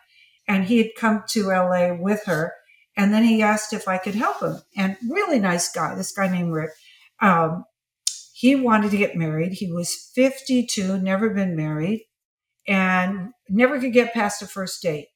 and 0.46 0.64
he 0.66 0.76
had 0.78 0.90
come 0.98 1.22
to 1.30 1.50
LA 1.52 1.94
with 1.94 2.24
her 2.24 2.52
and 2.96 3.12
then 3.12 3.24
he 3.24 3.42
asked 3.42 3.72
if 3.72 3.88
I 3.88 3.98
could 3.98 4.14
help 4.14 4.40
him. 4.40 4.56
And 4.76 4.96
really 5.08 5.38
nice 5.38 5.70
guy, 5.70 5.94
this 5.94 6.12
guy 6.12 6.28
named 6.28 6.52
Rick. 6.52 6.70
Um, 7.20 7.64
he 8.32 8.54
wanted 8.56 8.90
to 8.90 8.96
get 8.96 9.16
married. 9.16 9.52
He 9.52 9.70
was 9.70 10.10
52, 10.14 10.98
never 10.98 11.30
been 11.30 11.56
married, 11.56 12.06
and 12.66 13.30
never 13.48 13.80
could 13.80 13.92
get 13.92 14.14
past 14.14 14.42
a 14.42 14.46
first 14.46 14.82
date. 14.82 15.08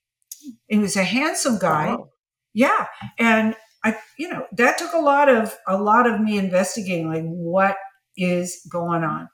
He 0.68 0.78
was 0.78 0.96
a 0.96 1.04
handsome 1.04 1.58
guy. 1.58 1.94
Wow. 1.94 2.08
Yeah. 2.54 2.86
And 3.18 3.54
I, 3.84 3.98
you 4.18 4.28
know, 4.28 4.46
that 4.52 4.78
took 4.78 4.92
a 4.92 5.00
lot 5.00 5.28
of, 5.28 5.56
a 5.66 5.76
lot 5.76 6.06
of 6.06 6.20
me 6.20 6.38
investigating, 6.38 7.08
like 7.08 7.24
what 7.24 7.76
is 8.16 8.60
going 8.70 9.04
on. 9.04 9.28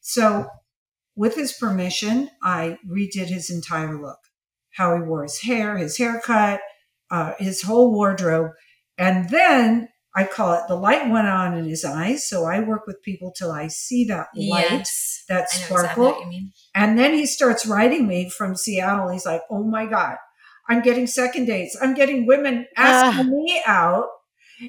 So 0.00 0.46
with 1.16 1.34
his 1.34 1.52
permission, 1.52 2.30
I 2.42 2.78
redid 2.88 3.26
his 3.26 3.50
entire 3.50 4.00
look, 4.00 4.18
how 4.76 4.94
he 4.94 5.02
wore 5.02 5.22
his 5.22 5.40
hair, 5.42 5.76
his 5.76 5.98
haircut, 5.98 6.60
uh, 7.10 7.32
his 7.38 7.62
whole 7.62 7.92
wardrobe. 7.92 8.52
And 8.98 9.28
then 9.30 9.88
I 10.14 10.24
call 10.24 10.54
it 10.54 10.62
the 10.68 10.74
light 10.76 11.08
went 11.08 11.28
on 11.28 11.56
in 11.56 11.64
his 11.64 11.84
eyes. 11.84 12.28
So 12.28 12.44
I 12.44 12.60
work 12.60 12.86
with 12.86 13.02
people 13.02 13.32
till 13.36 13.52
I 13.52 13.68
see 13.68 14.04
that 14.06 14.26
light, 14.34 14.70
Yes. 14.70 15.24
that 15.28 15.50
sparkle. 15.50 15.76
exactly 15.84 16.04
what 16.04 16.20
you 16.20 16.26
mean. 16.26 16.52
And 16.74 16.98
then 16.98 17.14
he 17.14 17.26
starts 17.26 17.66
writing 17.66 18.06
me 18.06 18.28
from 18.28 18.56
Seattle. 18.56 19.08
He's 19.08 19.26
like, 19.26 19.42
oh 19.50 19.62
my 19.62 19.86
God, 19.86 20.16
I'm 20.68 20.82
getting 20.82 21.06
second 21.06 21.46
dates. 21.46 21.76
I'm 21.80 21.94
getting 21.94 22.26
women 22.26 22.66
asking 22.76 23.30
me 23.30 23.62
out. 23.66 24.06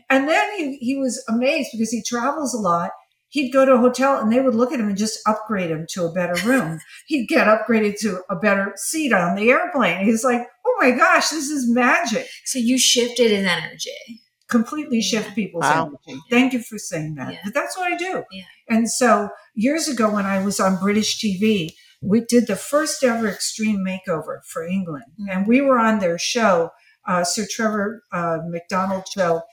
And 0.10 0.28
then 0.30 0.58
he, 0.58 0.78
he 0.78 0.98
was 0.98 1.24
amazed 1.28 1.70
because 1.74 1.92
he 1.92 2.02
travels 2.04 2.54
a 2.54 2.60
lot. 2.60 2.92
He'd 3.32 3.52
go 3.52 3.66
to 3.66 3.74
a 3.74 3.78
hotel 3.78 4.20
and 4.20 4.32
they 4.32 4.42
would 4.42 4.56
look 4.56 4.72
at 4.72 4.80
him 4.80 4.88
and 4.90 4.98
just 4.98 5.20
upgrade 5.26 5.72
him 5.72 5.86
to 5.92 6.06
a 6.06 6.12
better 6.12 6.36
room. 6.48 6.80
He'd 7.08 7.28
get 7.28 7.48
upgraded 7.48 7.98
to 8.02 8.22
a 8.30 8.36
better 8.36 8.74
seat 8.76 9.14
on 9.14 9.36
the 9.36 9.50
airplane. 9.50 10.06
He's 10.06 10.24
like, 10.24 10.42
oh 10.66 10.78
my 10.80 10.92
gosh, 10.92 11.30
this 11.30 11.50
is 11.50 11.70
magic. 11.74 12.28
So 12.46 12.60
you 12.60 12.78
shifted 12.78 13.32
his 13.32 13.46
energy. 13.48 14.22
Completely 14.50 15.02
shift 15.02 15.30
Yeah. 15.30 15.34
people's 15.34 15.64
Wow. 15.64 15.92
energy. 16.08 16.22
Thank 16.30 16.52
you 16.54 16.60
for 16.62 16.78
saying 16.78 17.16
that. 17.16 17.32
Yeah. 17.34 17.40
But 17.46 17.54
that's 17.54 17.78
what 17.78 17.92
I 17.92 17.96
do. 17.98 18.24
Yeah. 18.32 18.44
And 18.70 18.92
so 18.92 19.30
years 19.56 19.88
ago 19.88 20.10
when 20.14 20.26
I 20.26 20.44
was 20.44 20.60
on 20.60 20.78
British 20.78 21.22
TV, 21.24 21.70
we 22.02 22.26
did 22.28 22.48
the 22.48 22.56
first 22.58 23.02
ever 23.04 23.28
extreme 23.30 23.78
makeover 23.78 24.44
for 24.46 24.68
England. 24.68 25.06
Mhm. 25.22 25.34
And 25.34 25.48
we 25.48 25.62
were 25.62 25.80
on 25.80 26.00
their 26.00 26.18
show, 26.20 26.72
uh, 27.08 27.24
Sir 27.24 27.48
Trevor 27.50 28.04
uh, 28.12 28.40
McDonald 28.50 29.06
show. 29.08 29.44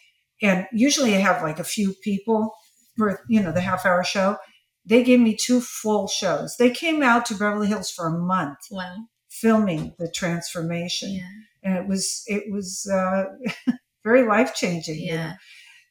And 0.42 0.66
usually 0.72 1.14
I 1.14 1.18
have 1.20 1.42
like 1.42 1.60
a 1.60 1.64
few 1.64 1.94
people 2.02 2.52
for, 2.98 3.20
you 3.28 3.42
know, 3.42 3.52
the 3.52 3.62
half 3.62 3.86
hour 3.86 4.04
show. 4.04 4.36
They 4.84 5.02
gave 5.04 5.20
me 5.20 5.36
two 5.36 5.60
full 5.62 6.08
shows. 6.08 6.56
They 6.58 6.70
came 6.70 7.02
out 7.02 7.26
to 7.26 7.34
Beverly 7.34 7.68
Hills 7.68 7.90
for 7.90 8.06
a 8.08 8.18
month 8.18 8.58
Wow. 8.70 8.96
filming 9.30 9.94
the 9.98 10.10
transformation. 10.10 11.12
Yeah. 11.12 11.28
And 11.62 11.76
it 11.78 11.86
was, 11.88 12.24
it 12.26 12.44
was, 12.52 12.86
uh, 12.92 13.24
very 14.04 14.26
life 14.26 14.54
changing. 14.54 15.00
Yeah. 15.06 15.34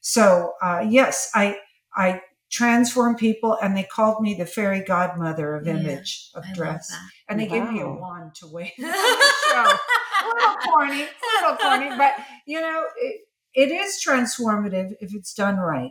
So 0.00 0.54
uh, 0.62 0.84
yes, 0.88 1.30
I 1.34 1.58
I 1.94 2.22
transform 2.50 3.16
people, 3.16 3.58
and 3.62 3.76
they 3.76 3.82
called 3.84 4.22
me 4.22 4.34
the 4.34 4.46
fairy 4.46 4.82
godmother 4.82 5.56
of 5.56 5.66
Yeah, 5.66 5.74
image 5.76 6.30
of 6.34 6.44
I 6.48 6.52
dress, 6.54 6.94
and 7.28 7.40
they 7.40 7.46
gave 7.46 7.70
me 7.70 7.80
a 7.80 7.88
wand 7.88 8.34
to 8.36 8.46
wave 8.46 8.70
on 8.78 8.84
the 8.86 9.32
show. 9.50 9.78
A 10.24 10.28
little 10.34 10.56
corny, 10.64 11.02
a 11.02 11.42
little 11.42 11.56
corny, 11.56 11.90
but 11.96 12.14
you 12.46 12.60
know 12.60 12.84
it, 12.96 13.20
it 13.54 13.70
is 13.72 14.02
transformative 14.06 14.92
if 15.00 15.14
it's 15.14 15.34
done 15.34 15.56
right. 15.58 15.90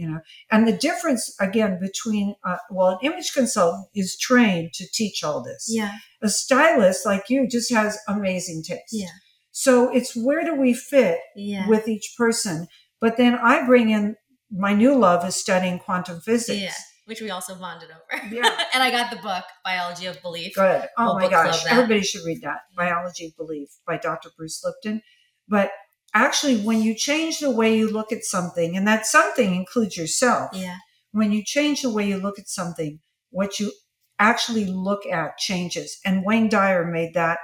You 0.00 0.08
know, 0.10 0.20
and 0.50 0.66
the 0.66 0.76
difference 0.88 1.22
again 1.40 1.78
between 1.80 2.34
uh, 2.48 2.56
well, 2.70 2.88
an 2.92 2.98
image 3.02 3.32
consultant 3.34 3.86
is 3.94 4.16
trained 4.18 4.72
to 4.74 4.84
teach 4.92 5.22
all 5.22 5.42
this. 5.42 5.66
Yeah. 5.68 5.92
A 6.22 6.28
stylist 6.28 7.04
like 7.04 7.24
you 7.28 7.46
just 7.46 7.70
has 7.72 7.98
amazing 8.08 8.62
taste. 8.66 8.92
Yeah. 8.92 9.08
So 9.52 9.90
it's 9.94 10.16
where 10.16 10.42
do 10.44 10.54
we 10.54 10.72
fit 10.74 11.18
Yeah. 11.36 11.68
with 11.68 11.86
each 11.88 12.14
person. 12.16 12.66
But 13.00 13.16
then 13.16 13.34
I 13.34 13.66
bring 13.66 13.90
in 13.90 14.16
my 14.50 14.72
new 14.72 14.94
love 14.96 15.24
is 15.28 15.36
studying 15.36 15.78
quantum 15.78 16.20
physics. 16.20 16.60
yeah. 16.62 16.74
Which 17.06 17.20
we 17.20 17.30
also 17.30 17.54
bonded 17.56 17.90
over. 17.90 18.34
Yeah. 18.34 18.48
and 18.74 18.82
I 18.82 18.90
got 18.90 19.10
the 19.10 19.16
book, 19.16 19.44
Biology 19.64 20.06
of 20.06 20.22
Belief. 20.22 20.54
Good. 20.54 20.86
Oh 20.96 21.04
Whole 21.06 21.14
my 21.18 21.28
gosh. 21.28 21.66
Everybody 21.66 22.02
should 22.02 22.24
read 22.24 22.40
that. 22.42 22.60
Biology 22.76 23.26
of 23.26 23.36
Belief 23.36 23.68
by 23.86 23.96
Dr. 23.98 24.30
Bruce 24.36 24.62
Lipton. 24.64 25.02
But 25.48 25.70
actually, 26.14 26.58
when 26.58 26.82
you 26.82 26.94
change 26.94 27.38
the 27.40 27.50
way 27.50 27.76
you 27.76 27.88
look 27.90 28.12
at 28.12 28.24
something, 28.24 28.76
and 28.76 28.86
that 28.86 29.06
something 29.06 29.54
includes 29.54 29.96
yourself, 29.96 30.50
Yeah. 30.52 30.76
when 31.12 31.32
you 31.32 31.42
change 31.44 31.82
the 31.82 31.90
way 31.90 32.06
you 32.08 32.18
look 32.18 32.38
at 32.38 32.48
something, 32.48 33.00
what 33.30 33.58
you 33.60 33.72
actually 34.18 34.64
look 34.66 35.06
at 35.06 35.38
changes. 35.38 35.98
And 36.04 36.24
Wayne 36.24 36.48
Dyer 36.48 36.84
made 36.84 37.14
that 37.14 37.38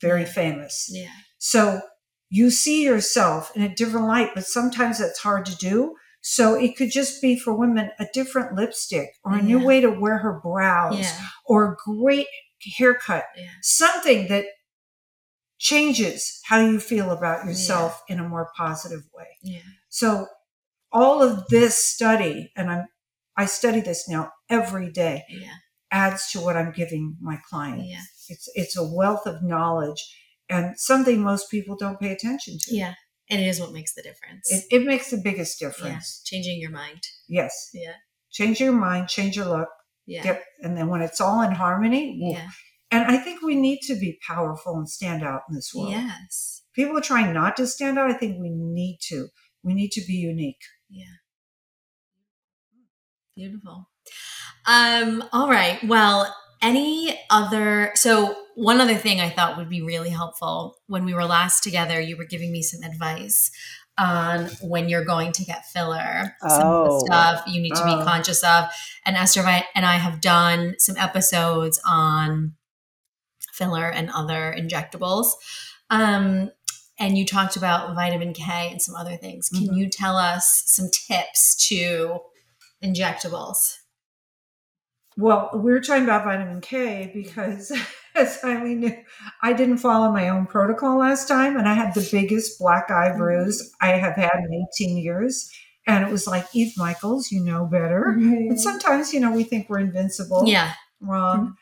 very 0.00 0.22
Yeah. 0.22 0.32
famous. 0.32 0.86
Yeah. 0.90 1.08
So 1.38 1.80
you 2.28 2.50
see 2.50 2.82
yourself 2.84 3.50
in 3.56 3.62
a 3.62 3.74
different 3.74 4.06
light, 4.06 4.30
but 4.34 4.46
sometimes 4.46 4.98
that's 4.98 5.20
hard 5.20 5.46
to 5.46 5.56
do. 5.56 5.94
So 6.20 6.54
it 6.54 6.76
could 6.76 6.90
just 6.90 7.22
be 7.22 7.38
for 7.38 7.54
women 7.56 7.90
a 7.98 8.06
different 8.12 8.54
lipstick 8.54 9.10
or 9.24 9.32
a 9.34 9.42
new 9.42 9.60
Yeah. 9.60 9.64
way 9.64 9.80
to 9.80 9.88
wear 9.90 10.18
her 10.18 10.40
brows 10.42 10.98
Yeah. 10.98 11.26
or 11.46 11.72
a 11.72 11.76
great 11.76 12.26
haircut, 12.76 13.24
Yeah. 13.36 13.48
something 13.62 14.28
that 14.28 14.44
changes 15.58 16.40
how 16.44 16.60
you 16.60 16.80
feel 16.80 17.10
about 17.10 17.44
yourself 17.46 18.02
in 18.08 18.18
a 18.18 18.28
more 18.28 18.50
positive 18.56 19.02
way. 19.14 19.26
Yeah. 19.42 19.60
So 19.88 20.26
all 20.92 21.22
of 21.22 21.48
this 21.48 21.76
study, 21.76 22.52
and 22.56 22.70
I'm 22.70 22.86
I 23.36 23.46
study 23.46 23.80
this 23.80 24.08
now 24.08 24.32
every 24.50 24.90
day, 24.90 25.22
Yeah. 25.28 25.52
adds 25.92 26.30
to 26.32 26.40
what 26.40 26.56
I'm 26.56 26.72
giving 26.72 27.16
my 27.20 27.38
client. 27.48 27.84
Yeah. 27.84 28.02
It's 28.28 28.48
it's 28.54 28.76
a 28.76 28.84
wealth 28.84 29.26
of 29.26 29.42
knowledge 29.42 30.02
and 30.48 30.78
something 30.78 31.20
most 31.20 31.50
people 31.50 31.76
don't 31.76 32.00
pay 32.00 32.10
attention 32.12 32.58
to. 32.62 32.74
Yeah. 32.74 32.94
And 33.30 33.40
it 33.40 33.46
is 33.46 33.60
what 33.60 33.72
makes 33.72 33.94
the 33.94 34.02
difference. 34.02 34.50
It, 34.50 34.64
it 34.70 34.86
makes 34.86 35.10
the 35.10 35.18
biggest 35.18 35.60
yeah. 35.60 35.68
difference. 35.68 36.22
Changing 36.24 36.60
your 36.60 36.70
mind. 36.70 37.02
Yes. 37.28 37.70
Yeah. 37.74 37.92
Change 38.30 38.60
your 38.60 38.72
mind, 38.72 39.08
change 39.08 39.36
your 39.36 39.46
look, 39.46 39.68
Yeah. 40.06 40.22
get, 40.22 40.44
and 40.62 40.76
then 40.76 40.88
when 40.88 41.02
it's 41.02 41.20
all 41.20 41.42
in 41.42 41.52
harmony, 41.52 42.18
woo. 42.20 42.32
Yeah. 42.32 42.48
And 42.90 43.04
I 43.04 43.18
think 43.18 43.42
we 43.42 43.54
need 43.54 43.80
to 43.82 43.94
be 43.94 44.18
powerful 44.26 44.76
and 44.76 44.88
stand 44.88 45.22
out 45.22 45.42
in 45.48 45.54
this 45.54 45.72
world. 45.74 45.90
Yes. 45.92 46.62
People 46.74 46.96
are 46.96 47.02
trying 47.02 47.32
not 47.32 47.56
to 47.56 47.66
stand 47.66 47.98
out. 47.98 48.10
I 48.10 48.14
think 48.14 48.40
we 48.40 48.50
need 48.50 48.98
to. 49.08 49.28
We 49.62 49.74
need 49.74 49.90
to 49.92 50.00
be 50.06 50.14
unique. 50.14 50.60
Yeah. 50.88 51.04
Beautiful. 53.36 53.88
Um, 54.66 55.22
all 55.32 55.48
right. 55.48 55.78
Well, 55.84 56.34
any 56.60 57.18
other 57.30 57.92
so 57.94 58.34
one 58.56 58.80
other 58.80 58.96
thing 58.96 59.20
I 59.20 59.30
thought 59.30 59.56
would 59.56 59.68
be 59.68 59.82
really 59.82 60.10
helpful 60.10 60.76
when 60.88 61.04
we 61.04 61.14
were 61.14 61.24
last 61.24 61.62
together, 61.62 62.00
you 62.00 62.16
were 62.16 62.24
giving 62.24 62.50
me 62.50 62.62
some 62.62 62.82
advice 62.82 63.50
on 63.96 64.46
when 64.60 64.88
you're 64.88 65.04
going 65.04 65.32
to 65.32 65.44
get 65.44 65.66
filler, 65.66 66.34
some 66.48 66.60
of 66.66 66.88
Oh. 66.88 67.00
the 67.00 67.06
stuff 67.06 67.44
you 67.46 67.60
need 67.60 67.74
to 67.74 67.84
be 67.84 67.92
Oh. 67.92 68.04
conscious 68.04 68.42
of. 68.44 68.66
And 69.04 69.16
Esther 69.16 69.42
and 69.74 69.86
I 69.86 69.96
have 69.96 70.20
done 70.20 70.74
some 70.78 70.96
episodes 70.96 71.80
on 71.84 72.54
filler 73.58 73.90
and 73.90 74.10
other 74.14 74.54
injectables. 74.56 75.32
Um, 75.90 76.50
and 76.98 77.18
you 77.18 77.24
talked 77.26 77.56
about 77.56 77.94
vitamin 77.94 78.32
K 78.32 78.68
and 78.70 78.80
some 78.80 78.94
other 78.94 79.16
things. 79.16 79.48
Can 79.48 79.68
Mhm. 79.68 79.76
you 79.76 79.88
tell 79.88 80.16
us 80.16 80.62
some 80.66 80.88
tips 80.90 81.54
to 81.68 82.20
injectables? 82.82 83.74
Well, 85.16 85.50
we 85.54 85.72
were 85.72 85.80
talking 85.80 86.04
about 86.04 86.24
vitamin 86.24 86.60
K 86.60 87.10
because, 87.12 87.72
as 88.14 88.38
Eileen 88.44 88.80
knew, 88.80 88.96
I 89.42 89.52
didn't 89.52 89.78
follow 89.78 90.12
my 90.12 90.28
own 90.28 90.46
protocol 90.46 90.98
last 90.98 91.26
time, 91.26 91.56
and 91.56 91.68
I 91.68 91.74
had 91.74 91.94
the 91.94 92.08
biggest 92.12 92.58
black 92.58 92.90
eye 92.90 93.16
bruise 93.16 93.72
I 93.80 93.88
have 93.92 94.14
had 94.14 94.30
in 94.36 94.66
18 94.80 94.96
years. 94.96 95.50
And 95.86 96.04
it 96.06 96.10
was 96.12 96.26
like, 96.26 96.44
Eve 96.54 96.72
Michaels, 96.76 97.30
you 97.32 97.42
know 97.42 97.64
better. 97.64 98.10
And 98.10 98.60
sometimes, 98.60 99.14
you 99.14 99.20
know, 99.20 99.32
we 99.32 99.42
think 99.42 99.68
we're 99.70 99.78
invincible. 99.78 100.44
Yeah. 100.46 100.72
Wrong. 101.00 101.54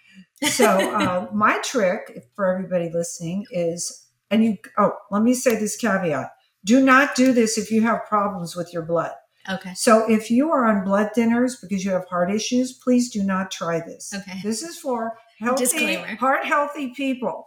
So, 0.42 0.66
uh, 0.66 1.28
my 1.32 1.60
trick 1.64 2.24
for 2.34 2.46
everybody 2.52 2.90
listening 2.92 3.46
is, 3.50 4.06
and 4.30 4.44
you, 4.44 4.58
oh, 4.76 4.92
let 5.10 5.22
me 5.22 5.34
say 5.34 5.56
this 5.56 5.76
caveat 5.76 6.30
do 6.66 6.84
not 6.84 7.14
do 7.14 7.32
this 7.32 7.56
if 7.56 7.70
you 7.70 7.82
have 7.82 8.04
problems 8.06 8.56
with 8.56 8.72
your 8.72 8.82
blood. 8.82 9.12
Okay. 9.48 9.72
So 9.74 10.10
if 10.10 10.30
you 10.32 10.50
are 10.50 10.66
on 10.66 10.84
blood 10.84 11.10
thinners 11.16 11.52
because 11.60 11.84
you 11.84 11.92
have 11.92 12.06
heart 12.08 12.34
issues, 12.34 12.72
please 12.72 13.08
do 13.08 13.22
not 13.22 13.52
try 13.52 13.78
this. 13.78 14.12
Okay. 14.12 14.40
This 14.42 14.62
is 14.62 14.76
for 14.76 15.16
healthy, 15.38 15.64
Disclaimer. 15.64 16.16
heart 16.16 16.44
healthy 16.44 16.92
people. 16.94 17.46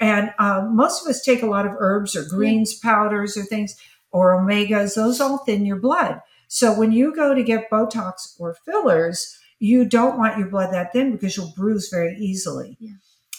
And 0.00 0.32
um, 0.38 0.74
most 0.74 1.02
of 1.02 1.10
us 1.10 1.22
take 1.22 1.42
a 1.42 1.46
lot 1.46 1.66
of 1.66 1.72
herbs 1.78 2.16
or 2.16 2.24
greens 2.24 2.78
powders 2.78 3.36
or 3.36 3.42
things 3.42 3.76
or 4.10 4.34
omegas. 4.40 4.94
Those 4.94 5.20
all 5.20 5.38
thin 5.38 5.66
your 5.66 5.78
blood. 5.78 6.20
So 6.48 6.72
when 6.72 6.92
you 6.92 7.14
go 7.14 7.34
to 7.34 7.42
get 7.42 7.70
Botox 7.70 8.38
or 8.38 8.54
fillers, 8.54 9.38
you 9.58 9.84
don't 9.84 10.18
want 10.18 10.38
your 10.38 10.48
blood 10.48 10.72
that 10.72 10.92
thin 10.92 11.12
because 11.12 11.36
you'll 11.36 11.52
bruise 11.56 11.88
very 11.88 12.16
easily. 12.16 12.76
Yeah. 12.80 12.92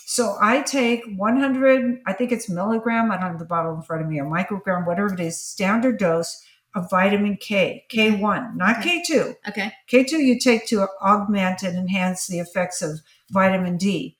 So 0.05 0.37
I 0.41 0.61
take 0.61 1.03
100, 1.17 1.99
I 2.05 2.13
think 2.13 2.31
it's 2.31 2.49
milligram. 2.49 3.11
I 3.11 3.15
don't 3.17 3.31
have 3.31 3.39
the 3.39 3.45
bottle 3.45 3.75
in 3.75 3.81
front 3.81 4.03
of 4.03 4.07
me, 4.07 4.19
or 4.19 4.25
microgram, 4.25 4.87
whatever 4.87 5.13
it 5.13 5.19
is, 5.19 5.37
standard 5.43 5.99
dose 5.99 6.41
of 6.75 6.89
vitamin 6.89 7.37
K, 7.37 7.85
K1, 7.91 8.55
not 8.55 8.79
Okay. 8.79 9.03
K2. 9.09 9.35
Okay. 9.49 9.71
K2 9.91 10.11
you 10.11 10.39
take 10.39 10.65
to 10.67 10.87
augment 11.01 11.63
and 11.63 11.77
enhance 11.77 12.27
the 12.27 12.39
effects 12.39 12.81
of 12.81 13.01
vitamin 13.31 13.77
D. 13.77 14.17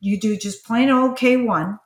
You 0.00 0.18
do 0.18 0.36
just 0.36 0.64
plain 0.64 0.90
old 0.90 1.16
K1. 1.16 1.78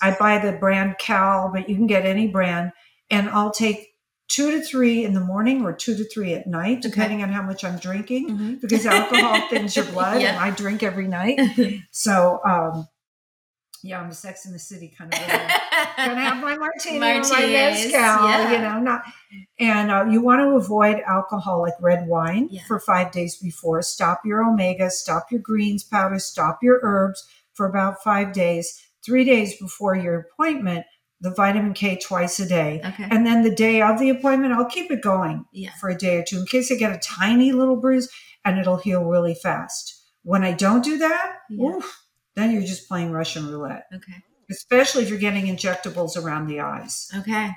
I 0.00 0.16
buy 0.18 0.38
the 0.38 0.52
brand 0.52 0.96
KAL, 0.98 1.50
but 1.52 1.68
you 1.68 1.76
can 1.76 1.86
get 1.86 2.06
any 2.06 2.28
brand. 2.28 2.72
And 3.10 3.28
I'll 3.28 3.50
take 3.50 3.93
two 4.34 4.50
to 4.50 4.60
three 4.62 5.04
in 5.04 5.12
the 5.14 5.20
morning 5.20 5.64
or 5.64 5.72
two 5.72 5.94
to 5.96 6.04
three 6.12 6.32
at 6.34 6.46
night, 6.46 6.78
Okay. 6.78 6.88
depending 6.88 7.22
on 7.22 7.28
how 7.30 7.42
much 7.42 7.62
I'm 7.64 7.78
drinking, 7.78 8.24
Mhm. 8.30 8.60
because 8.60 8.84
alcohol 8.86 9.36
thins 9.50 9.76
your 9.76 9.84
blood 9.86 10.20
Yeah. 10.20 10.30
and 10.30 10.38
I 10.38 10.50
drink 10.50 10.82
every 10.82 11.08
night. 11.08 11.38
So, 11.92 12.40
um, 12.44 12.88
yeah, 13.82 14.00
I'm 14.00 14.10
a 14.10 14.14
Sex 14.14 14.46
in 14.46 14.52
the 14.52 14.58
City 14.58 14.88
kind 14.96 15.12
of 15.12 15.20
woman 15.20 15.46
gonna 15.96 16.20
have 16.20 16.42
my 16.42 16.56
martini 16.56 16.96
or 16.96 17.00
my 17.00 17.14
Martinis, 17.18 17.52
mezcal, 17.84 17.92
yeah. 17.92 18.52
you 18.52 18.58
know, 18.58 18.80
not. 18.80 19.02
And 19.60 19.90
uh, 19.90 20.06
you 20.10 20.20
want 20.22 20.40
to 20.40 20.48
avoid 20.56 21.00
alcohol 21.06 21.60
like 21.60 21.74
red 21.80 22.06
wine 22.08 22.48
Yeah. 22.50 22.62
for 22.66 22.80
five 22.80 23.12
days 23.12 23.36
before. 23.36 23.82
Stop 23.82 24.22
your 24.24 24.42
omega, 24.42 24.90
stop 24.90 25.30
your 25.30 25.40
greens 25.40 25.84
powder, 25.84 26.18
stop 26.18 26.60
your 26.62 26.80
herbs 26.82 27.26
for 27.52 27.66
about 27.66 28.02
five 28.02 28.32
days. 28.32 28.66
Three 29.04 29.24
days 29.24 29.58
before 29.58 29.94
your 29.94 30.16
appointment, 30.20 30.86
the 31.24 31.34
vitamin 31.34 31.72
K 31.74 31.98
twice 31.98 32.38
a 32.38 32.46
day. 32.46 32.80
okay. 32.84 33.08
And 33.10 33.26
then 33.26 33.42
the 33.42 33.54
day 33.54 33.80
of 33.82 33.98
the 33.98 34.10
appointment, 34.10 34.52
I'll 34.52 34.66
keep 34.76 34.90
it 34.90 35.02
going 35.02 35.44
Yeah. 35.52 35.70
for 35.80 35.88
a 35.88 35.96
day 35.96 36.18
or 36.18 36.22
two 36.22 36.38
in 36.40 36.46
case 36.46 36.70
I 36.70 36.76
get 36.76 36.92
a 36.94 36.98
tiny 36.98 37.50
little 37.52 37.76
bruise 37.76 38.08
and 38.44 38.58
it'll 38.58 38.76
heal 38.76 39.02
really 39.04 39.34
fast. 39.34 40.02
When 40.22 40.44
I 40.44 40.52
don't 40.52 40.84
do 40.84 40.98
that, 40.98 41.36
Yeah. 41.50 41.66
oof, 41.76 42.04
then 42.36 42.50
you're 42.52 42.62
just 42.62 42.86
playing 42.88 43.10
Russian 43.12 43.48
roulette 43.50 43.84
Okay. 43.94 44.22
especially 44.50 45.02
if 45.02 45.08
you're 45.08 45.18
getting 45.18 45.46
injectables 45.46 46.22
around 46.22 46.46
the 46.46 46.60
eyes. 46.60 47.08
Okay. 47.16 47.50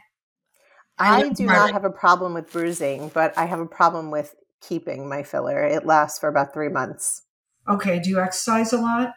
I 0.97 1.23
love 1.23 1.36
do 1.36 1.45
Marley. 1.45 1.60
not 1.60 1.73
have 1.73 1.84
a 1.86 1.91
problem 1.91 2.34
with 2.34 2.51
bruising, 2.51 3.10
but 3.13 3.38
I 3.38 3.45
have 3.45 3.60
a 3.60 3.65
problem 3.67 4.10
with 4.12 4.34
keeping 4.62 5.08
my 5.08 5.21
filler. 5.23 5.63
It 5.63 5.86
lasts 5.86 6.17
for 6.19 6.30
about 6.30 6.53
three 6.53 6.69
months. 6.69 7.21
Okay, 7.69 7.99
do 7.99 8.10
you 8.10 8.19
exercise 8.19 8.71
a 8.73 8.77
lot? 8.80 9.13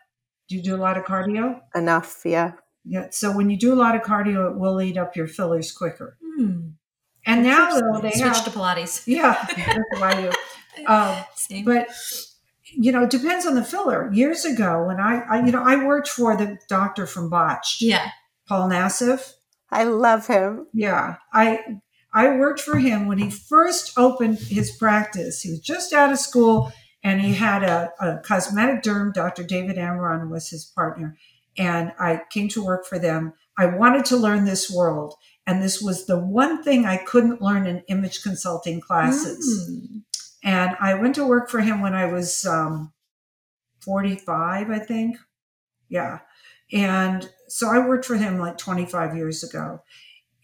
Do 0.49 0.57
you 0.57 0.63
do 0.63 0.75
a 0.75 0.83
lot 0.87 0.99
of 0.99 1.05
cardio? 1.05 1.61
Enough, 1.75 2.23
yeah. 2.25 2.53
Yeah. 2.91 3.07
So 3.11 3.31
when 3.31 3.49
you 3.51 3.57
do 3.57 3.73
a 3.73 3.77
lot 3.77 3.95
of 3.95 4.03
cardio, 4.03 4.51
it 4.51 4.59
will 4.59 4.83
eat 4.83 4.97
up 4.97 5.15
your 5.15 5.29
fillers 5.29 5.71
quicker. 5.71 6.19
Hmm. 6.37 6.71
And 7.25 7.45
now 7.45 7.71
though 7.71 8.01
they 8.01 8.11
Switch 8.11 8.25
have 8.25 8.45
to 8.45 8.51
Pilates. 8.51 9.05
yeah, 9.07 9.47
that's 9.57 9.79
what 9.93 10.03
I 10.03 10.21
do. 10.21 10.31
Um, 10.87 11.25
Same. 11.35 11.65
but 11.67 11.89
you 12.73 12.91
know, 12.91 13.03
it 13.03 13.11
depends 13.11 13.45
on 13.45 13.55
the 13.55 13.65
filler. 13.65 14.11
Years 14.13 14.47
ago, 14.47 14.85
when 14.87 14.99
I, 14.99 15.21
I 15.29 15.45
you 15.45 15.53
know, 15.53 15.63
I 15.63 15.85
worked 15.85 16.09
for 16.09 16.37
the 16.37 16.57
doctor 16.69 17.07
from 17.07 17.29
Botched, 17.29 17.83
yeah. 17.83 18.11
Paul 18.49 18.71
Nassif. 18.71 19.33
I 19.71 19.85
love 19.85 20.27
him. 20.29 20.69
Yeah, 20.73 21.17
I 21.35 21.81
I 22.15 22.37
worked 22.37 22.61
for 22.61 22.79
him 22.79 23.09
when 23.09 23.19
he 23.19 23.31
first 23.31 23.99
opened 23.99 24.39
his 24.39 24.71
practice. 24.71 25.43
He 25.43 25.51
was 25.51 25.61
just 25.61 25.93
out 25.93 26.13
of 26.13 26.19
school, 26.19 26.73
and 27.03 27.21
he 27.21 27.35
had 27.35 27.63
a, 27.63 27.93
a 28.01 28.19
cosmetic 28.19 28.83
derm. 28.83 29.13
Dr. 29.13 29.43
David 29.43 29.77
Amron 29.77 30.31
was 30.31 30.49
his 30.49 30.65
partner, 30.65 31.19
and 31.61 31.93
I 32.01 32.23
came 32.31 32.49
to 32.49 32.65
work 32.65 32.87
for 32.87 32.99
them. 32.99 33.35
I 33.59 33.67
wanted 33.67 34.07
to 34.07 34.17
learn 34.17 34.47
this 34.47 34.71
world, 34.71 35.15
and 35.47 35.63
this 35.63 35.81
was 35.81 36.07
the 36.07 36.19
one 36.19 36.63
thing 36.65 36.87
I 36.87 36.97
couldn't 36.97 37.43
learn 37.43 37.67
in 37.67 37.85
image 37.87 38.23
consulting 38.23 38.81
classes. 38.81 39.69
Mm. 39.71 40.03
And 40.43 40.77
I 40.81 40.95
went 40.95 41.15
to 41.17 41.27
work 41.27 41.51
for 41.51 41.61
him 41.61 41.83
when 41.83 41.95
I 41.95 42.11
was 42.11 42.47
um, 42.47 42.95
45, 43.85 44.71
I 44.71 44.79
think. 44.79 45.19
Yeah. 45.91 46.21
And 46.73 47.29
so 47.49 47.69
I 47.69 47.87
worked 47.87 48.07
for 48.07 48.17
him 48.17 48.39
like 48.39 48.57
25 48.57 49.15
years 49.15 49.45
ago. 49.45 49.83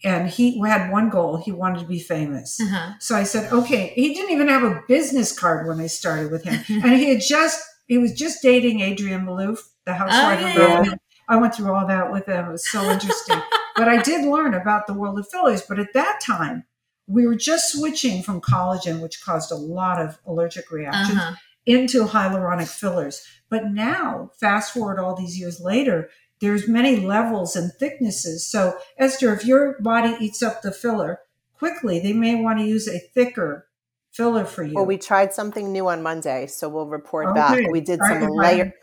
And 0.03 0.29
he 0.29 0.61
had 0.61 0.91
one 0.91 1.09
goal 1.09 1.37
he 1.37 1.51
wanted 1.51 1.79
to 1.79 1.87
be 1.87 1.99
famous. 1.99 2.59
Uh-huh. 2.61 2.93
So 2.99 3.15
I 3.15 3.23
said, 3.23 3.51
okay. 3.51 3.93
He 3.95 4.13
didn't 4.13 4.29
even 4.29 4.49
have 4.49 4.63
a 4.63 4.83
business 4.87 5.37
card 5.37 5.67
when 5.67 5.79
I 5.79 5.87
started 5.87 6.31
with 6.31 6.43
him. 6.43 6.63
and 6.83 6.93
he 6.93 7.09
had 7.09 7.21
just, 7.21 7.59
he 7.87 7.97
was 7.97 8.13
just 8.13 8.43
dating 8.43 8.83
Adrienne 8.83 9.25
Maloof, 9.25 9.57
the 9.87 9.95
housewife 9.95 10.41
yeah, 10.41 10.49
of. 10.49 10.85
Berlin. 10.85 10.99
I 11.27 11.37
went 11.37 11.55
through 11.55 11.73
all 11.73 11.87
that 11.87 12.11
with 12.11 12.25
them. 12.25 12.47
It 12.47 12.51
was 12.51 12.69
so 12.69 12.89
interesting. 12.89 13.41
but 13.75 13.87
I 13.87 14.01
did 14.01 14.25
learn 14.25 14.53
about 14.53 14.87
the 14.87 14.93
world 14.93 15.19
of 15.19 15.29
fillers. 15.29 15.61
But 15.61 15.79
at 15.79 15.93
that 15.93 16.19
time, 16.21 16.65
we 17.07 17.25
were 17.27 17.35
just 17.35 17.71
switching 17.71 18.23
from 18.23 18.41
collagen, 18.41 19.01
which 19.01 19.23
caused 19.23 19.51
a 19.51 19.55
lot 19.55 20.01
of 20.01 20.19
allergic 20.25 20.71
reactions, 20.71 21.17
Uh-huh. 21.17 21.35
into 21.65 22.05
hyaluronic 22.05 22.67
fillers. 22.67 23.25
But 23.49 23.71
now, 23.71 24.31
fast 24.39 24.73
forward 24.73 24.99
all 24.99 25.15
these 25.15 25.39
years 25.39 25.59
later, 25.59 26.09
there's 26.39 26.67
many 26.67 26.97
levels 26.97 27.55
and 27.55 27.71
thicknesses. 27.79 28.45
So, 28.47 28.77
Esther, 28.97 29.33
if 29.33 29.45
your 29.45 29.79
body 29.81 30.15
eats 30.19 30.43
up 30.43 30.61
the 30.61 30.71
filler 30.71 31.19
quickly, 31.57 31.99
they 31.99 32.13
may 32.13 32.35
want 32.41 32.59
to 32.59 32.65
use 32.65 32.87
a 32.87 32.99
thicker 32.99 33.67
filler 34.11 34.45
for 34.45 34.63
you. 34.63 34.75
Well, 34.75 34.85
we 34.85 34.97
tried 34.97 35.33
something 35.33 35.71
new 35.71 35.87
on 35.87 36.03
Monday, 36.03 36.47
so 36.47 36.69
we'll 36.69 36.85
report 36.87 37.27
Okay. 37.29 37.35
back. 37.39 37.71
We 37.71 37.81
did 37.81 37.99
All 38.01 38.07
some 38.07 38.21
right, 38.21 38.57
layer. 38.57 38.73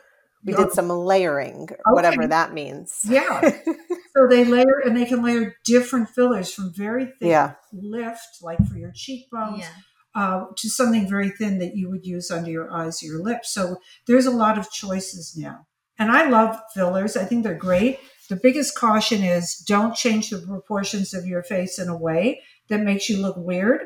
Fine. 0.44 0.54
We 0.56 0.64
did 0.64 0.72
some 0.72 0.88
layering, 0.88 1.68
whatever 1.90 2.26
that 2.26 2.52
means. 2.52 3.00
Yeah. 3.04 3.40
so 4.16 4.26
they 4.28 4.44
layer 4.44 4.80
and 4.84 4.96
they 4.96 5.04
can 5.06 5.22
layer 5.22 5.54
different 5.64 6.10
fillers 6.10 6.52
from 6.52 6.72
very 6.74 7.06
thick 7.06 7.14
Yeah. 7.28 7.54
lift, 7.72 8.42
like 8.42 8.58
for 8.68 8.76
your 8.76 8.92
cheekbones, 8.94 9.60
Yeah. 9.60 9.68
uh, 10.14 10.44
to 10.56 10.68
something 10.68 11.08
very 11.08 11.30
thin 11.30 11.58
that 11.58 11.74
you 11.76 11.88
would 11.90 12.04
use 12.06 12.30
under 12.30 12.50
your 12.50 12.72
eyes 12.72 13.02
or 13.02 13.06
your 13.06 13.22
lips. 13.22 13.52
So 13.52 13.76
there's 14.06 14.26
a 14.26 14.30
lot 14.30 14.58
of 14.58 14.70
choices 14.70 15.34
now. 15.36 15.66
And 15.98 16.10
I 16.10 16.28
love 16.28 16.60
fillers. 16.74 17.16
I 17.16 17.24
think 17.24 17.44
they're 17.44 17.54
great. 17.54 17.98
The 18.28 18.36
biggest 18.36 18.76
caution 18.76 19.22
is 19.22 19.56
don't 19.56 19.94
change 19.94 20.30
the 20.30 20.38
proportions 20.38 21.12
of 21.14 21.26
your 21.26 21.42
face 21.42 21.78
in 21.78 21.88
a 21.88 21.96
way 21.96 22.40
that 22.68 22.80
makes 22.80 23.08
you 23.08 23.18
look 23.18 23.36
weird. 23.36 23.82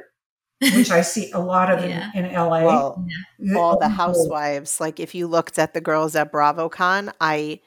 Which 0.60 0.90
I 0.90 1.02
see 1.02 1.30
a 1.32 1.38
lot 1.38 1.70
of 1.70 1.84
Yeah. 1.84 2.10
in, 2.14 2.24
in 2.26 2.34
LA. 2.34 2.64
Well, 2.64 3.06
all 3.56 3.78
the 3.78 3.88
housewives, 3.88 4.80
like 4.80 5.00
if 5.00 5.14
you 5.14 5.26
looked 5.26 5.58
at 5.58 5.74
the 5.74 5.80
girls 5.80 6.16
at 6.16 6.32
BravoCon, 6.32 7.12
I 7.20 7.60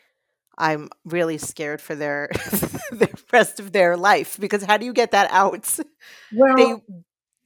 I'm 0.58 0.90
really 1.06 1.38
scared 1.38 1.82
for 1.82 1.96
their 1.96 2.30
the 2.92 3.10
rest 3.32 3.60
of 3.60 3.72
their 3.72 3.98
life 3.98 4.38
because 4.40 4.64
how 4.64 4.78
do 4.78 4.86
you 4.86 4.94
get 4.94 5.12
that 5.12 5.30
out? 5.32 5.80
Well, 6.34 6.56
They 6.56 6.72
it 6.72 6.82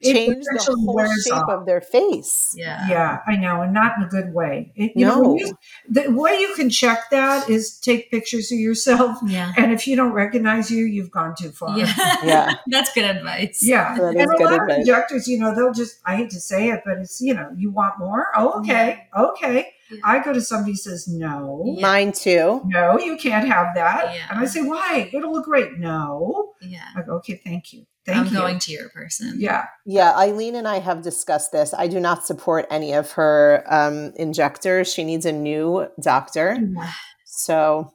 change 0.04 0.44
the 0.46 0.76
whole 0.86 1.06
shape 1.24 1.34
off. 1.34 1.50
of 1.50 1.66
their 1.66 1.82
face. 1.82 2.54
Yeah. 2.56 2.88
Yeah, 2.90 3.20
I 3.28 3.36
know, 3.38 3.62
and 3.62 3.74
not 3.74 3.98
in 3.98 4.04
a 4.04 4.08
good 4.08 4.34
way. 4.34 4.72
It- 4.76 4.92
you 4.96 5.06
know, 5.06 5.22
No. 5.22 5.36
you- 5.38 5.58
the 5.90 6.12
way 6.12 6.38
you 6.40 6.54
can 6.56 6.70
check 6.70 7.10
that 7.12 7.50
is 7.50 7.78
take 7.80 8.12
pictures 8.12 8.52
of 8.52 8.60
yourself, 8.60 9.18
Yeah. 9.26 9.54
and 9.58 9.72
if 9.72 9.88
you 9.88 9.96
don't 9.96 10.14
recognize 10.14 10.70
you, 10.70 10.86
you've 10.86 11.12
gone 11.12 11.34
too 11.40 11.52
far. 11.52 11.78
Yeah. 11.78 11.94
Yeah. 12.24 12.54
That's 12.68 12.92
good 12.94 13.06
advice. 13.06 13.60
Yeah, 13.62 13.96
That 13.98 14.04
and 14.16 14.22
a 14.22 14.26
good 14.26 14.40
lot 14.44 14.54
of 14.54 14.62
advice. 14.62 14.80
injectors, 14.80 15.28
you 15.28 15.40
know, 15.40 15.54
they'll 15.56 15.74
just—I 15.74 16.16
hate 16.18 16.30
to 16.32 16.40
say 16.40 16.70
it, 16.70 16.82
but 16.86 16.98
it's 16.98 17.20
you 17.22 17.34
know, 17.34 17.50
you 17.56 17.72
want 17.72 17.98
more? 18.00 18.28
Oh, 18.36 18.60
okay, 18.60 19.08
okay. 19.18 19.68
Yeah. 19.92 20.00
I 20.04 20.20
go 20.20 20.34
to 20.34 20.42
somebody 20.42 20.72
who 20.72 20.78
says 20.78 21.08
no, 21.08 21.64
Yeah. 21.66 21.82
Mine 21.82 22.12
too. 22.12 22.62
no, 22.66 22.98
you 23.00 23.18
can't 23.18 23.48
have 23.48 23.76
that, 23.76 24.14
Yeah. 24.16 24.22
and 24.32 24.40
I 24.40 24.46
say 24.46 24.62
why? 24.62 25.10
It'll 25.14 25.32
look 25.32 25.46
great. 25.46 25.78
No, 25.78 26.54
Yeah. 26.62 26.80
I 26.96 27.04
go 27.04 27.14
okay, 27.18 27.40
thank 27.46 27.72
you, 27.72 27.86
thank 28.06 28.18
I'm 28.20 28.26
you. 28.28 28.32
going 28.40 28.60
to 28.60 28.72
your 28.72 28.90
person. 28.90 29.36
yeah, 29.38 29.66
Yeah, 29.86 30.16
Eileen 30.18 30.56
and 30.56 30.68
I 30.68 30.80
have 30.80 31.02
discussed 31.02 31.52
this. 31.52 31.74
I 31.74 31.88
do 31.88 32.00
not 32.00 32.26
support 32.26 32.66
any 32.70 32.94
of 32.94 33.12
her 33.14 33.64
um, 33.68 34.14
injectors. 34.16 34.92
She 34.94 35.04
needs 35.04 35.26
a 35.26 35.32
new 35.32 35.88
doctor. 36.02 36.58
Yeah. 36.60 36.92
So 37.26 37.92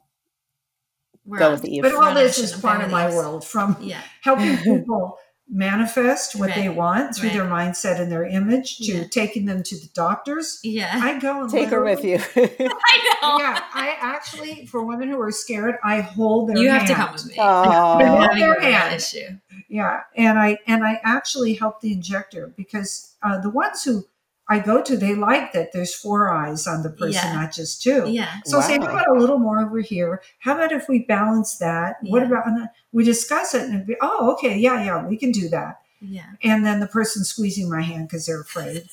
We're 1.25 1.39
go 1.39 1.45
on- 1.47 1.51
with 1.53 1.65
Eve. 1.65 1.83
but 1.83 1.95
all 1.95 2.13
this 2.13 2.37
is 2.39 2.53
part 2.53 2.81
of 2.81 2.91
my 2.91 3.09
world 3.09 3.45
from 3.45 3.77
Yeah. 3.81 4.01
helping 4.23 4.57
people 4.63 5.17
manifest 5.53 6.33
what 6.39 6.53
they 6.55 6.69
want 6.69 7.13
through 7.13 7.27
Right. 7.27 7.37
their 7.37 7.45
mindset 7.45 7.99
and 7.99 8.09
their 8.09 8.23
image 8.25 8.77
to 8.77 8.83
Yeah. 8.99 9.03
taking 9.11 9.45
them 9.45 9.63
to 9.63 9.75
the 9.75 9.89
doctors. 9.93 10.59
Yeah. 10.63 10.89
I 10.93 11.19
go 11.19 11.41
and 11.41 11.49
Take 11.49 11.69
her 11.69 11.83
with 11.83 12.05
you. 12.05 12.19
I 12.35 13.17
know. 13.21 13.37
Yeah, 13.39 13.61
I 13.73 13.97
actually, 13.99 14.65
for 14.67 14.85
women 14.85 15.09
who 15.09 15.19
are 15.19 15.31
scared, 15.31 15.75
I 15.83 15.99
hold 15.99 16.47
their 16.49 16.57
you 16.57 16.69
have 16.69 16.83
hand. 16.83 16.87
to 16.87 16.95
come 16.95 17.11
with 17.13 17.25
me. 17.25 17.35
Aw. 17.37 17.97
I'm 17.97 18.07
Hold 18.07 18.21
having 18.21 18.39
their 18.39 18.59
hand. 18.61 18.95
issue. 18.95 19.27
Yeah, 19.71 20.01
and 20.17 20.37
I 20.37 20.57
and 20.67 20.83
I 20.83 20.99
actually 21.01 21.53
help 21.53 21.79
the 21.79 21.93
injector 21.93 22.51
because 22.57 23.15
uh, 23.23 23.39
the 23.39 23.49
ones 23.49 23.83
who 23.83 24.05
I 24.49 24.59
go 24.59 24.81
to, 24.81 24.97
they 24.97 25.15
like 25.15 25.53
that 25.53 25.71
there's 25.71 25.93
four 25.95 26.27
eyes 26.27 26.67
on 26.67 26.83
the 26.83 26.89
person, 26.89 27.21
Yeah. 27.23 27.33
not 27.33 27.53
just 27.53 27.81
two. 27.81 28.03
Yeah. 28.09 28.41
So 28.43 28.57
I 28.57 28.63
say, 28.63 28.77
how 28.79 28.89
about 28.89 29.07
a 29.07 29.17
little 29.17 29.39
more 29.39 29.61
over 29.61 29.79
here? 29.79 30.21
How 30.39 30.55
about 30.55 30.73
if 30.73 30.89
we 30.89 31.05
balance 31.05 31.57
that? 31.59 31.95
What 32.01 32.23
about 32.23 32.47
and 32.47 32.57
then 32.57 32.69
we 32.91 33.05
discuss 33.05 33.53
it 33.55 33.69
and 33.69 33.85
be, 33.87 33.95
oh, 34.01 34.33
okay, 34.33 34.57
yeah, 34.57 34.83
yeah, 34.83 35.07
we 35.07 35.15
can 35.15 35.31
do 35.31 35.47
that. 35.47 35.79
Yeah. 36.01 36.25
And 36.43 36.65
then 36.65 36.81
the 36.81 36.87
person 36.87 37.23
squeezing 37.23 37.69
my 37.69 37.81
hand 37.81 38.09
because 38.09 38.25
they're 38.25 38.41
afraid. 38.41 38.89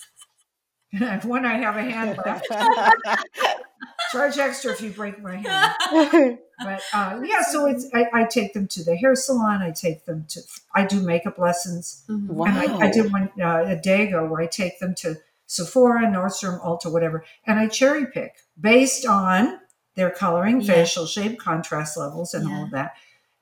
And 0.92 1.24
when 1.24 1.44
I 1.44 1.54
have 1.54 1.74
a 1.76 1.82
hand 1.82 2.20
left, 2.24 2.46
charge 4.12 4.38
extra 4.38 4.72
if 4.72 4.80
you 4.80 4.90
break 4.90 5.20
my 5.22 5.36
hand. 5.36 6.38
But 6.60 6.82
uh, 6.92 7.20
yeah, 7.24 7.42
so 7.42 7.66
it's 7.66 7.86
I, 7.94 8.06
I 8.12 8.24
take 8.24 8.52
them 8.52 8.66
to 8.66 8.82
the 8.82 8.96
hair 8.96 9.14
salon. 9.14 9.62
I 9.62 9.70
take 9.70 10.06
them 10.06 10.26
to 10.30 10.40
I 10.74 10.84
do 10.86 11.00
makeup 11.00 11.38
lessons. 11.38 12.02
Wow. 12.08 12.46
And 12.46 12.58
I, 12.58 12.86
I 12.86 12.90
did 12.90 13.12
one 13.12 13.30
uh, 13.40 13.62
a 13.64 13.76
day 13.76 14.08
ago 14.08 14.26
where 14.26 14.40
I 14.42 14.46
take 14.48 14.80
them 14.80 14.92
to 14.96 15.18
Sephora, 15.46 16.00
Nordstrom, 16.06 16.60
Ulta, 16.60 16.90
whatever, 16.92 17.24
and 17.46 17.60
I 17.60 17.68
cherry 17.68 18.06
pick 18.06 18.34
based 18.60 19.06
on 19.06 19.60
their 19.94 20.10
coloring, 20.10 20.60
Yeah. 20.60 20.74
facial 20.74 21.06
shape, 21.06 21.38
contrast 21.38 21.96
levels, 21.96 22.34
and 22.34 22.48
all 22.48 22.64
of 22.64 22.70
that. 22.72 22.94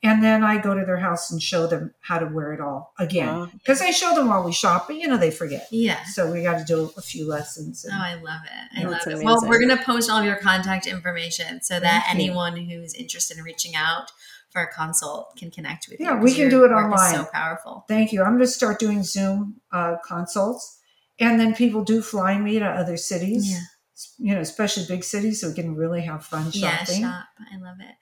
And 0.02 0.22
then 0.22 0.44
I 0.44 0.58
go 0.58 0.74
to 0.74 0.84
their 0.84 0.98
house 0.98 1.30
and 1.32 1.42
show 1.42 1.66
them 1.66 1.92
how 2.00 2.18
to 2.18 2.26
wear 2.26 2.52
it 2.52 2.60
all 2.60 2.92
again. 2.98 3.26
Wow. 3.26 3.48
Because 3.52 3.80
I 3.80 3.90
show 3.90 4.14
them 4.14 4.28
while 4.28 4.44
we 4.44 4.52
shop, 4.52 4.86
but 4.86 4.96
you 4.96 5.08
know, 5.08 5.16
they 5.16 5.30
forget. 5.30 5.66
Yeah. 5.72 6.02
So 6.04 6.30
we 6.30 6.42
got 6.42 6.58
to 6.58 6.64
do 6.64 6.92
a 6.96 7.00
few 7.02 7.26
lessons. 7.26 7.84
Oh, 7.90 7.94
I 7.94 8.14
love 8.14 8.42
it. 8.44 8.78
I 8.78 8.82
Oh, 8.82 8.90
love 8.90 9.00
that's 9.04 9.06
it. 9.20 9.24
Well, 9.24 9.38
we're 9.42 9.58
going 9.58 9.76
to 9.76 9.82
post 9.82 10.10
all 10.10 10.18
of 10.18 10.24
your 10.24 10.36
contact 10.36 10.86
information 10.86 11.60
so 11.62 11.80
that 11.80 12.04
Thank 12.06 12.18
you. 12.18 12.24
anyone 12.26 12.56
who's 12.56 12.94
interested 12.94 13.38
in 13.38 13.42
reaching 13.44 13.74
out 13.74 14.12
for 14.50 14.62
a 14.62 14.70
consult 14.72 15.34
can 15.36 15.50
connect 15.50 15.88
with 15.88 15.98
you. 15.98 16.06
Yeah, 16.06 16.20
we 16.20 16.32
can 16.32 16.50
do 16.50 16.64
it 16.64 16.70
work 16.70 16.94
is 16.94 17.00
online. 17.00 17.14
so 17.14 17.30
powerful. 17.32 17.84
Thank 17.88 18.12
you. 18.12 18.22
I'm 18.22 18.32
going 18.34 18.40
to 18.40 18.46
start 18.46 18.78
doing 18.78 19.02
Zoom 19.02 19.60
uh, 19.72 19.96
consults. 20.06 20.78
And 21.18 21.40
then 21.40 21.54
people 21.54 21.82
do 21.82 22.02
fly 22.02 22.38
me 22.38 22.58
to 22.58 22.66
other 22.66 22.98
cities, 22.98 23.50
Yeah. 23.50 23.60
You 24.18 24.34
know, 24.34 24.40
especially 24.40 24.84
big 24.88 25.04
cities, 25.04 25.40
so 25.40 25.48
we 25.48 25.54
can 25.54 25.74
really 25.74 26.02
have 26.02 26.24
fun 26.24 26.50
shopping. 26.50 27.00
Yeah, 27.02 27.20
shop. 27.20 27.24
I 27.52 27.56
love 27.58 27.76
it. 27.80 27.94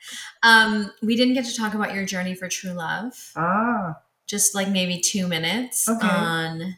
Um, 0.42 0.90
we 1.02 1.16
didn't 1.16 1.34
get 1.34 1.44
to 1.46 1.56
talk 1.56 1.74
about 1.74 1.94
your 1.94 2.04
journey 2.04 2.34
for 2.34 2.48
true 2.48 2.72
love. 2.72 3.12
Ah, 3.36 3.96
Just 4.26 4.54
like 4.54 4.68
maybe 4.68 5.00
two 5.00 5.26
minutes 5.28 5.88
Okay. 5.88 6.06
on 6.08 6.76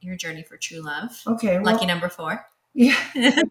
your 0.00 0.16
journey 0.16 0.42
for 0.42 0.56
true 0.56 0.80
love. 0.80 1.20
okay. 1.26 1.58
Well, 1.58 1.72
Lucky 1.74 1.86
number 1.86 2.08
four. 2.08 2.46
yeah. 2.74 2.96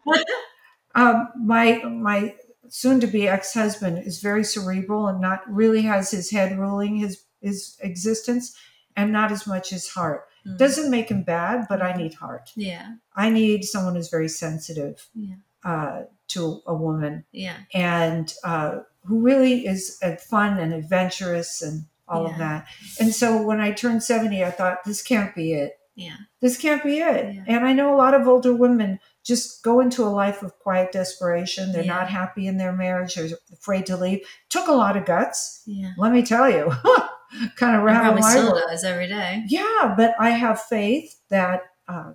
Um, 0.95 1.27
my 1.45 1.83
my 1.83 2.35
soon 2.69 2.99
to 3.01 3.07
be 3.07 3.27
ex 3.27 3.53
husband 3.53 3.97
is 4.07 4.21
very 4.21 4.43
cerebral 4.45 5.07
and 5.07 5.19
not 5.19 5.41
really 5.45 5.81
has 5.81 6.09
his 6.11 6.31
head 6.31 6.57
ruling 6.57 6.95
his 6.95 7.21
his 7.41 7.77
existence, 7.81 8.55
and 8.95 9.11
not 9.11 9.31
as 9.31 9.45
much 9.45 9.69
his 9.71 9.89
heart. 9.89 10.23
Mm. 10.47 10.57
Doesn't 10.57 10.91
make 10.91 11.09
him 11.09 11.23
bad, 11.23 11.65
but 11.69 11.81
I 11.81 11.93
need 11.93 12.13
heart. 12.15 12.51
yeah. 12.55 12.95
I 13.15 13.29
need 13.29 13.63
someone 13.63 13.95
who's 13.95 14.09
very 14.09 14.27
sensitive 14.29 15.07
Yeah. 15.15 15.35
uh, 15.63 16.03
to 16.29 16.61
a 16.67 16.73
woman 16.73 17.23
Yeah. 17.31 17.57
and 17.73 18.33
uh, 18.43 18.79
who 19.05 19.19
really 19.21 19.65
is 19.65 19.97
uh, 20.03 20.15
fun 20.15 20.57
and 20.59 20.73
adventurous 20.73 21.61
and 21.61 21.85
all 22.07 22.27
of 22.27 22.37
that. 22.37 22.67
And 22.99 23.13
so 23.13 23.41
when 23.41 23.59
I 23.59 23.71
turned 23.71 24.03
70, 24.03 24.43
I 24.43 24.51
thought, 24.51 24.83
this 24.85 25.01
can't 25.01 25.33
be 25.35 25.53
it. 25.53 25.79
Yeah. 25.95 26.17
This 26.41 26.57
can't 26.57 26.83
be 26.83 26.99
it. 26.99 27.33
Yeah. 27.35 27.43
And 27.47 27.65
I 27.65 27.73
know 27.73 27.95
a 27.95 27.97
lot 27.97 28.13
of 28.13 28.27
older 28.27 28.53
women 28.53 28.99
just 29.23 29.63
go 29.63 29.79
into 29.79 30.03
a 30.03 30.09
life 30.11 30.43
of 30.43 30.59
quiet 30.59 30.91
desperation. 30.91 31.71
They're 31.71 31.83
Yeah. 31.83 31.93
not 31.95 32.09
happy 32.09 32.45
in 32.47 32.57
their 32.57 32.73
marriage. 32.73 33.15
They're 33.15 33.29
afraid 33.53 33.85
to 33.87 33.97
leave. 33.97 34.19
Took 34.49 34.67
a 34.67 34.73
lot 34.73 34.97
of 34.97 35.05
guts. 35.05 35.63
Yeah. 35.65 35.93
Let 35.97 36.11
me 36.11 36.21
tell 36.21 36.49
you, 36.49 36.71
kind 37.55 37.76
of 37.76 37.82
It 37.82 37.86
rattled 37.86 38.03
probably 38.03 38.21
my 38.21 38.30
still 38.32 38.51
world. 38.53 38.63
does 38.69 38.84
every 38.84 39.07
day. 39.07 39.43
Yeah, 39.47 39.93
but 39.97 40.15
I 40.19 40.32
have 40.32 40.61
faith 40.61 41.19
that 41.30 41.61
uh, 41.88 42.13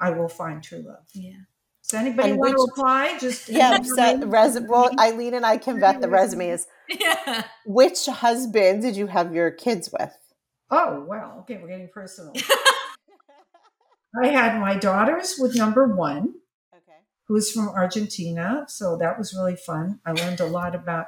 I 0.00 0.10
will 0.10 0.28
find 0.28 0.62
true 0.62 0.82
love. 0.86 1.04
Yeah. 1.14 1.32
Does 1.82 1.94
anybody 2.00 2.30
And 2.30 2.38
want 2.38 2.56
to 2.56 2.62
apply? 2.72 3.18
Just 3.18 3.48
yeah, 3.48 3.80
so 3.82 4.18
res- 4.26 4.58
well, 4.68 4.90
Eileen 4.98 5.34
and 5.34 5.46
I 5.46 5.56
can 5.56 5.78
vet 5.78 6.00
the 6.00 6.08
resumes. 6.08 6.66
Yeah. 6.88 7.44
Which 7.64 8.06
husband 8.06 8.82
did 8.82 8.96
you 8.96 9.06
have 9.06 9.32
your 9.34 9.50
kids 9.52 9.90
with? 9.92 10.12
Oh, 10.70 11.04
well, 11.08 11.36
okay, 11.40 11.58
we're 11.62 11.68
getting 11.68 11.88
personal. 11.88 12.32
I 14.22 14.28
had 14.28 14.58
my 14.60 14.76
daughters 14.76 15.36
with 15.38 15.54
number 15.54 15.86
one, 15.86 16.34
Okay. 16.74 16.96
who's 17.28 17.52
from 17.52 17.68
Argentina. 17.68 18.64
So 18.68 18.96
that 18.96 19.18
was 19.18 19.34
really 19.34 19.56
fun. 19.56 20.00
I 20.06 20.12
learned 20.12 20.40
a 20.40 20.46
lot 20.46 20.74
about, 20.74 21.06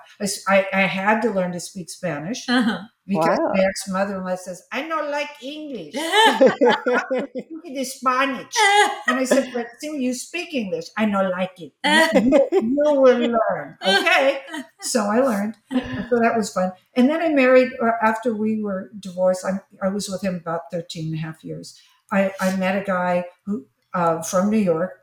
I, 0.48 0.66
I 0.72 0.82
had 0.82 1.22
to 1.22 1.30
learn 1.30 1.52
to 1.52 1.60
speak 1.60 1.90
Spanish 1.90 2.48
Uh-huh. 2.48 2.82
Because 3.08 3.38
Wow. 3.38 3.52
my 3.54 3.64
ex 3.64 3.88
mother 3.88 4.16
in 4.18 4.24
law 4.24 4.36
says, 4.36 4.62
I 4.70 4.86
don't 4.86 5.10
like 5.10 5.30
English. 5.42 5.94
Speak 5.96 7.74
the 7.76 7.84
Spanish. 7.84 8.54
And 9.06 9.18
I 9.18 9.24
said, 9.24 9.50
but 9.54 9.66
see, 9.78 9.96
you 9.98 10.14
speak 10.14 10.54
English. 10.54 10.86
I 10.96 11.06
don't 11.06 11.30
like 11.30 11.58
it. 11.60 11.72
You, 11.84 12.48
you 12.52 12.76
will 13.00 13.18
learn. 13.18 13.78
Okay. 13.82 14.40
So 14.80 15.04
I 15.06 15.20
learned. 15.20 15.56
And 15.70 16.06
so 16.10 16.18
that 16.20 16.36
was 16.36 16.52
fun. 16.52 16.72
And 16.94 17.08
then 17.08 17.20
I 17.22 17.28
married, 17.30 17.72
or 17.80 18.02
after 18.04 18.34
we 18.34 18.62
were 18.62 18.90
divorced, 18.98 19.44
I, 19.44 19.60
I 19.84 19.88
was 19.88 20.08
with 20.08 20.22
him 20.22 20.36
about 20.36 20.70
13 20.70 21.06
and 21.06 21.14
a 21.14 21.18
half 21.18 21.42
years. 21.44 21.80
I, 22.12 22.32
I 22.40 22.56
met 22.56 22.80
a 22.80 22.84
guy 22.84 23.24
who 23.46 23.66
uh, 23.94 24.22
from 24.22 24.50
New 24.50 24.58
York, 24.58 25.00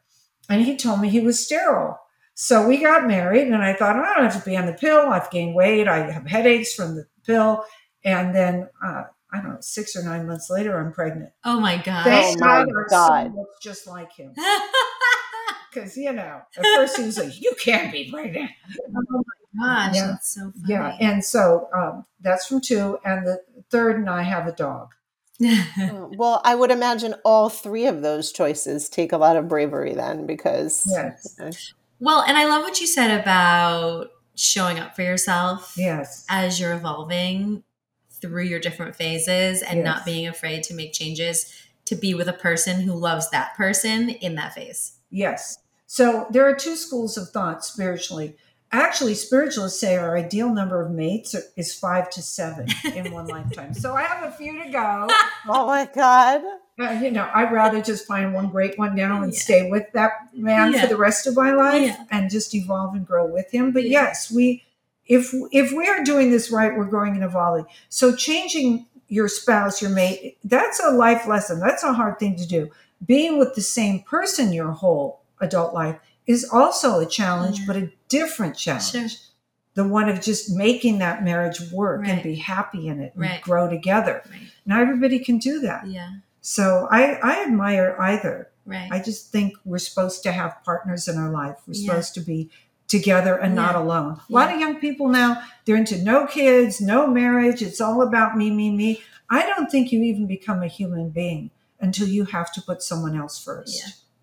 and 0.49 0.61
he 0.63 0.77
told 0.77 1.01
me 1.01 1.09
he 1.09 1.19
was 1.19 1.43
sterile. 1.43 1.99
So 2.35 2.67
we 2.67 2.77
got 2.77 3.07
married, 3.07 3.47
and 3.47 3.63
I 3.63 3.73
thought, 3.73 3.95
I 3.95 4.13
don't 4.15 4.31
have 4.31 4.43
to 4.43 4.49
be 4.49 4.57
on 4.57 4.65
the 4.65 4.73
pill. 4.73 5.07
I've 5.07 5.31
gained 5.31 5.55
weight. 5.55 5.87
I 5.87 6.11
have 6.11 6.25
headaches 6.27 6.73
from 6.73 6.95
the 6.95 7.07
pill. 7.25 7.63
And 8.05 8.33
then, 8.33 8.69
uh, 8.85 9.03
I 9.33 9.41
don't 9.41 9.49
know, 9.49 9.57
six 9.59 9.95
or 9.97 10.03
nine 10.03 10.25
months 10.27 10.49
later, 10.49 10.79
I'm 10.79 10.93
pregnant. 10.93 11.31
oh 11.43 11.59
my 11.59 11.75
god. 11.77 12.03
Thank 12.05 12.39
my 12.39 12.45
God 12.47 12.67
our 12.69 12.87
God. 12.89 13.07
son 13.25 13.35
looks 13.35 13.59
just 13.61 13.87
like 13.87 14.13
him. 14.13 14.33
Because, 15.73 15.97
you 15.97 16.13
know, 16.13 16.39
at 16.57 16.63
first 16.75 16.95
he 16.95 17.03
was 17.03 17.17
like, 17.17 17.41
you 17.41 17.51
can't 17.59 17.91
be 17.91 18.09
pregnant. 18.09 18.49
Oh 18.95 19.23
my 19.57 19.87
gosh, 19.87 19.95
Yeah. 19.95 20.07
that's 20.07 20.33
so 20.33 20.51
funny. 20.51 20.63
Yeah. 20.67 20.95
And 21.01 21.23
so 21.25 21.67
um, 21.75 22.05
that's 22.21 22.45
from 22.47 22.61
two. 22.61 22.97
And 23.03 23.27
the 23.27 23.41
third, 23.69 23.97
and 23.97 24.09
I 24.09 24.21
have 24.23 24.47
a 24.47 24.53
dog. 24.53 24.93
Oh, 25.77 26.09
well, 26.17 26.39
I 26.45 26.55
would 26.55 26.71
imagine 26.71 27.15
all 27.25 27.49
three 27.49 27.87
of 27.87 28.01
those 28.01 28.31
choices 28.31 28.87
take 28.87 29.11
a 29.11 29.17
lot 29.17 29.35
of 29.35 29.49
bravery 29.49 29.93
then 29.93 30.25
because 30.25 30.87
Yes. 30.89 31.35
well, 31.99 32.21
and 32.25 32.37
I 32.37 32.45
love 32.45 32.61
what 32.63 32.79
you 32.79 32.87
said 32.87 33.19
about 33.19 34.11
showing 34.35 34.79
up 34.79 34.95
for 34.95 35.01
yourself 35.01 35.73
Yes. 35.77 36.25
as 36.29 36.57
you're 36.57 36.71
evolving 36.73 37.63
through 38.29 38.43
your 38.43 38.59
different 38.59 38.95
phases 38.95 39.61
and 39.61 39.77
Yes. 39.79 39.85
not 39.85 40.05
being 40.05 40.27
afraid 40.27 40.63
to 40.63 40.73
make 40.73 40.93
changes 40.93 41.53
to 41.85 41.95
be 41.95 42.13
with 42.13 42.27
a 42.27 42.33
person 42.33 42.81
who 42.81 42.93
loves 42.93 43.29
that 43.29 43.55
person 43.55 44.09
in 44.09 44.35
that 44.35 44.53
phase. 44.53 44.93
Yes. 45.11 45.59
So 45.87 46.27
there 46.31 46.47
are 46.49 46.55
two 46.55 46.75
schools 46.75 47.17
of 47.17 47.29
thought 47.29 47.63
spiritually 47.63 48.35
actually 48.71 49.13
spiritualists 49.13 49.79
say 49.79 49.95
our 49.95 50.17
ideal 50.17 50.49
number 50.49 50.81
of 50.81 50.91
mates 50.91 51.33
is 51.55 51.73
five 51.73 52.09
to 52.09 52.21
seven 52.21 52.67
in 52.93 53.09
one 53.13 53.25
lifetime. 53.35 53.73
So 53.73 53.93
I 53.93 54.01
have 54.01 54.23
a 54.27 54.31
few 54.35 54.61
to 54.63 54.69
go. 54.69 55.07
Oh 55.47 55.67
my 55.67 55.87
god. 55.95 56.41
Uh, 56.77 56.89
you 57.01 57.11
know, 57.11 57.29
I'd 57.33 57.53
rather 57.53 57.81
just 57.81 58.05
find 58.07 58.33
one 58.33 58.49
great 58.49 58.77
one 58.77 58.95
now 58.95 59.21
and 59.21 59.31
Yeah. 59.31 59.39
stay 59.39 59.69
with 59.69 59.85
that 59.93 60.11
man 60.33 60.73
Yeah. 60.73 60.81
for 60.81 60.87
the 60.87 60.97
rest 60.97 61.25
of 61.27 61.35
my 61.37 61.51
life 61.53 61.83
Yeah. 61.95 62.03
and 62.11 62.29
just 62.29 62.53
evolve 62.55 62.95
and 62.95 63.05
grow 63.07 63.25
with 63.27 63.49
him. 63.51 63.71
But 63.71 63.83
Yeah. 63.83 64.01
yes, 64.07 64.29
we 64.31 64.63
if 65.07 65.33
if 65.51 65.71
we 65.71 65.87
are 65.87 66.03
doing 66.03 66.31
this 66.31 66.51
right, 66.51 66.75
we're 66.75 66.85
growing 66.85 67.15
and 67.15 67.23
evolving. 67.23 67.65
So 67.89 68.15
changing 68.15 68.87
your 69.07 69.27
spouse, 69.27 69.81
your 69.81 69.91
mate, 69.91 70.37
that's 70.43 70.79
a 70.83 70.89
life 70.91 71.27
lesson. 71.27 71.59
That's 71.59 71.83
a 71.83 71.93
hard 71.93 72.17
thing 72.19 72.35
to 72.37 72.47
do. 72.47 72.71
Being 73.05 73.37
with 73.37 73.53
the 73.55 73.61
same 73.61 74.01
person 74.01 74.51
your 74.53 74.71
whole 74.71 75.21
adult 75.41 75.73
life 75.73 75.99
is 76.25 76.49
also 76.51 76.99
a 76.99 77.05
challenge, 77.05 77.59
Yeah. 77.59 77.65
but 77.67 77.75
a 77.77 77.91
different 78.07 78.55
challenge. 78.57 78.91
Sure. 78.91 79.07
The 79.75 79.83
one 79.87 80.09
of 80.09 80.21
just 80.21 80.49
making 80.55 80.99
that 80.99 81.23
marriage 81.23 81.59
work 81.71 82.07
and 82.07 82.23
be 82.23 82.35
happy 82.35 82.87
in 82.87 82.99
it 82.99 83.11
and 83.13 83.21
Right. 83.21 83.41
grow 83.41 83.69
together. 83.69 84.23
Right. 84.31 84.49
Not 84.65 84.81
everybody 84.81 85.19
can 85.19 85.37
do 85.37 85.59
that. 85.59 85.85
Yeah. 85.87 86.09
So 86.41 86.87
I, 86.89 87.19
I 87.21 87.43
admire 87.43 87.95
either. 87.99 88.49
Right. 88.65 88.87
I 88.91 88.99
just 88.99 89.31
think 89.31 89.53
we're 89.65 89.77
supposed 89.77 90.23
to 90.23 90.31
have 90.31 90.55
partners 90.63 91.07
in 91.07 91.17
our 91.17 91.29
life. 91.29 91.57
We're 91.67 91.73
Yeah. 91.75 91.89
supposed 91.89 92.13
to 92.15 92.21
be 92.21 92.49
together 92.87 93.35
and 93.35 93.55
not 93.55 93.75
alone. 93.75 94.19
A 94.29 94.33
lot 94.33 94.53
of 94.53 94.59
young 94.59 94.79
people 94.79 95.07
now, 95.07 95.41
they're 95.65 95.75
into 95.75 96.01
no 96.03 96.27
kids, 96.27 96.79
no 96.81 97.07
marriage. 97.07 97.61
It's 97.61 97.81
all 97.81 98.01
about 98.01 98.37
me, 98.37 98.51
me, 98.51 98.69
me. 98.71 99.01
I 99.29 99.45
don't 99.47 99.71
think 99.71 99.91
you 99.91 100.03
even 100.03 100.27
become 100.27 100.61
a 100.61 100.67
human 100.67 101.09
being 101.09 101.49
until 101.79 102.07
you 102.07 102.25
have 102.25 102.51
to 102.53 102.61
put 102.61 102.83
someone 102.83 103.17
else 103.17 103.43
first. 103.43 103.75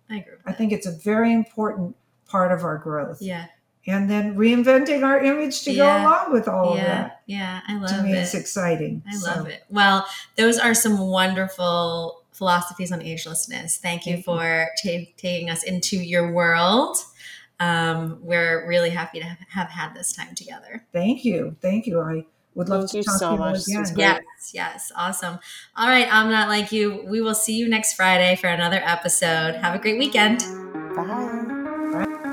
Yeah. 0.09 0.15
I 0.15 0.19
agree. 0.19 0.33
With 0.37 0.41
I 0.47 0.53
think 0.53 0.71
it's 0.71 0.87
a 0.87 0.91
very 0.91 1.33
important 1.33 1.95
part 2.27 2.51
of 2.51 2.63
our 2.63 2.77
growth. 2.77 3.21
Yeah. 3.21 3.45
And 3.85 4.09
then 4.09 4.35
reinventing 4.37 5.03
our 5.03 5.19
image 5.21 5.63
to 5.63 5.71
Yeah. 5.73 6.01
go 6.03 6.07
along 6.09 6.31
with 6.31 6.47
all 6.47 6.71
of 6.73 6.77
that. 6.77 7.21
Yeah. 7.25 7.59
I 7.67 7.77
love 7.77 7.89
To 7.89 8.01
me, 8.01 8.13
it. 8.13 8.17
it's 8.19 8.33
exciting. 8.33 9.03
I 9.07 9.15
So, 9.17 9.29
love 9.29 9.47
it. 9.47 9.63
Well, 9.69 10.07
those 10.37 10.57
are 10.57 10.73
some 10.73 10.97
wonderful 10.99 12.23
philosophies 12.31 12.91
on 12.93 13.01
agelessness. 13.01 13.77
Thank 13.77 14.05
you 14.05 14.13
Thank 14.13 14.17
you. 14.27 14.33
for 14.37 14.67
taking 14.77 15.49
us 15.49 15.63
into 15.63 15.97
your 15.97 16.31
world. 16.31 16.97
Um, 17.63 18.19
we're 18.21 18.67
really 18.67 18.89
happy 18.89 19.19
to 19.19 19.25
have, 19.25 19.37
have 19.49 19.69
had 19.69 19.93
this 19.95 20.11
time 20.11 20.35
together. 20.35 20.85
Thank 20.91 21.23
you. 21.23 21.55
Thank 21.61 21.87
you. 21.87 22.01
I 22.01 22.25
would 22.55 22.67
love 22.69 22.81
Thank 22.81 22.91
to 22.91 22.97
you 22.97 23.03
talk 23.03 23.19
so 23.19 23.27
to 23.29 23.33
you 23.33 23.39
much. 23.39 23.65
This 23.65 23.91
again. 23.91 24.21
Yes, 24.37 24.51
yes, 24.53 24.91
awesome. 24.95 25.39
All 25.77 25.87
right, 25.87 26.07
I'm 26.11 26.29
not 26.29 26.49
like 26.49 26.71
you. 26.71 27.05
We 27.07 27.21
will 27.21 27.35
see 27.35 27.55
you 27.55 27.69
next 27.69 27.93
Friday 27.93 28.35
for 28.35 28.47
another 28.47 28.81
episode. 28.83 29.55
Have 29.55 29.75
a 29.75 29.79
great 29.79 29.97
weekend. 29.97 30.39
Bye. 30.95 32.29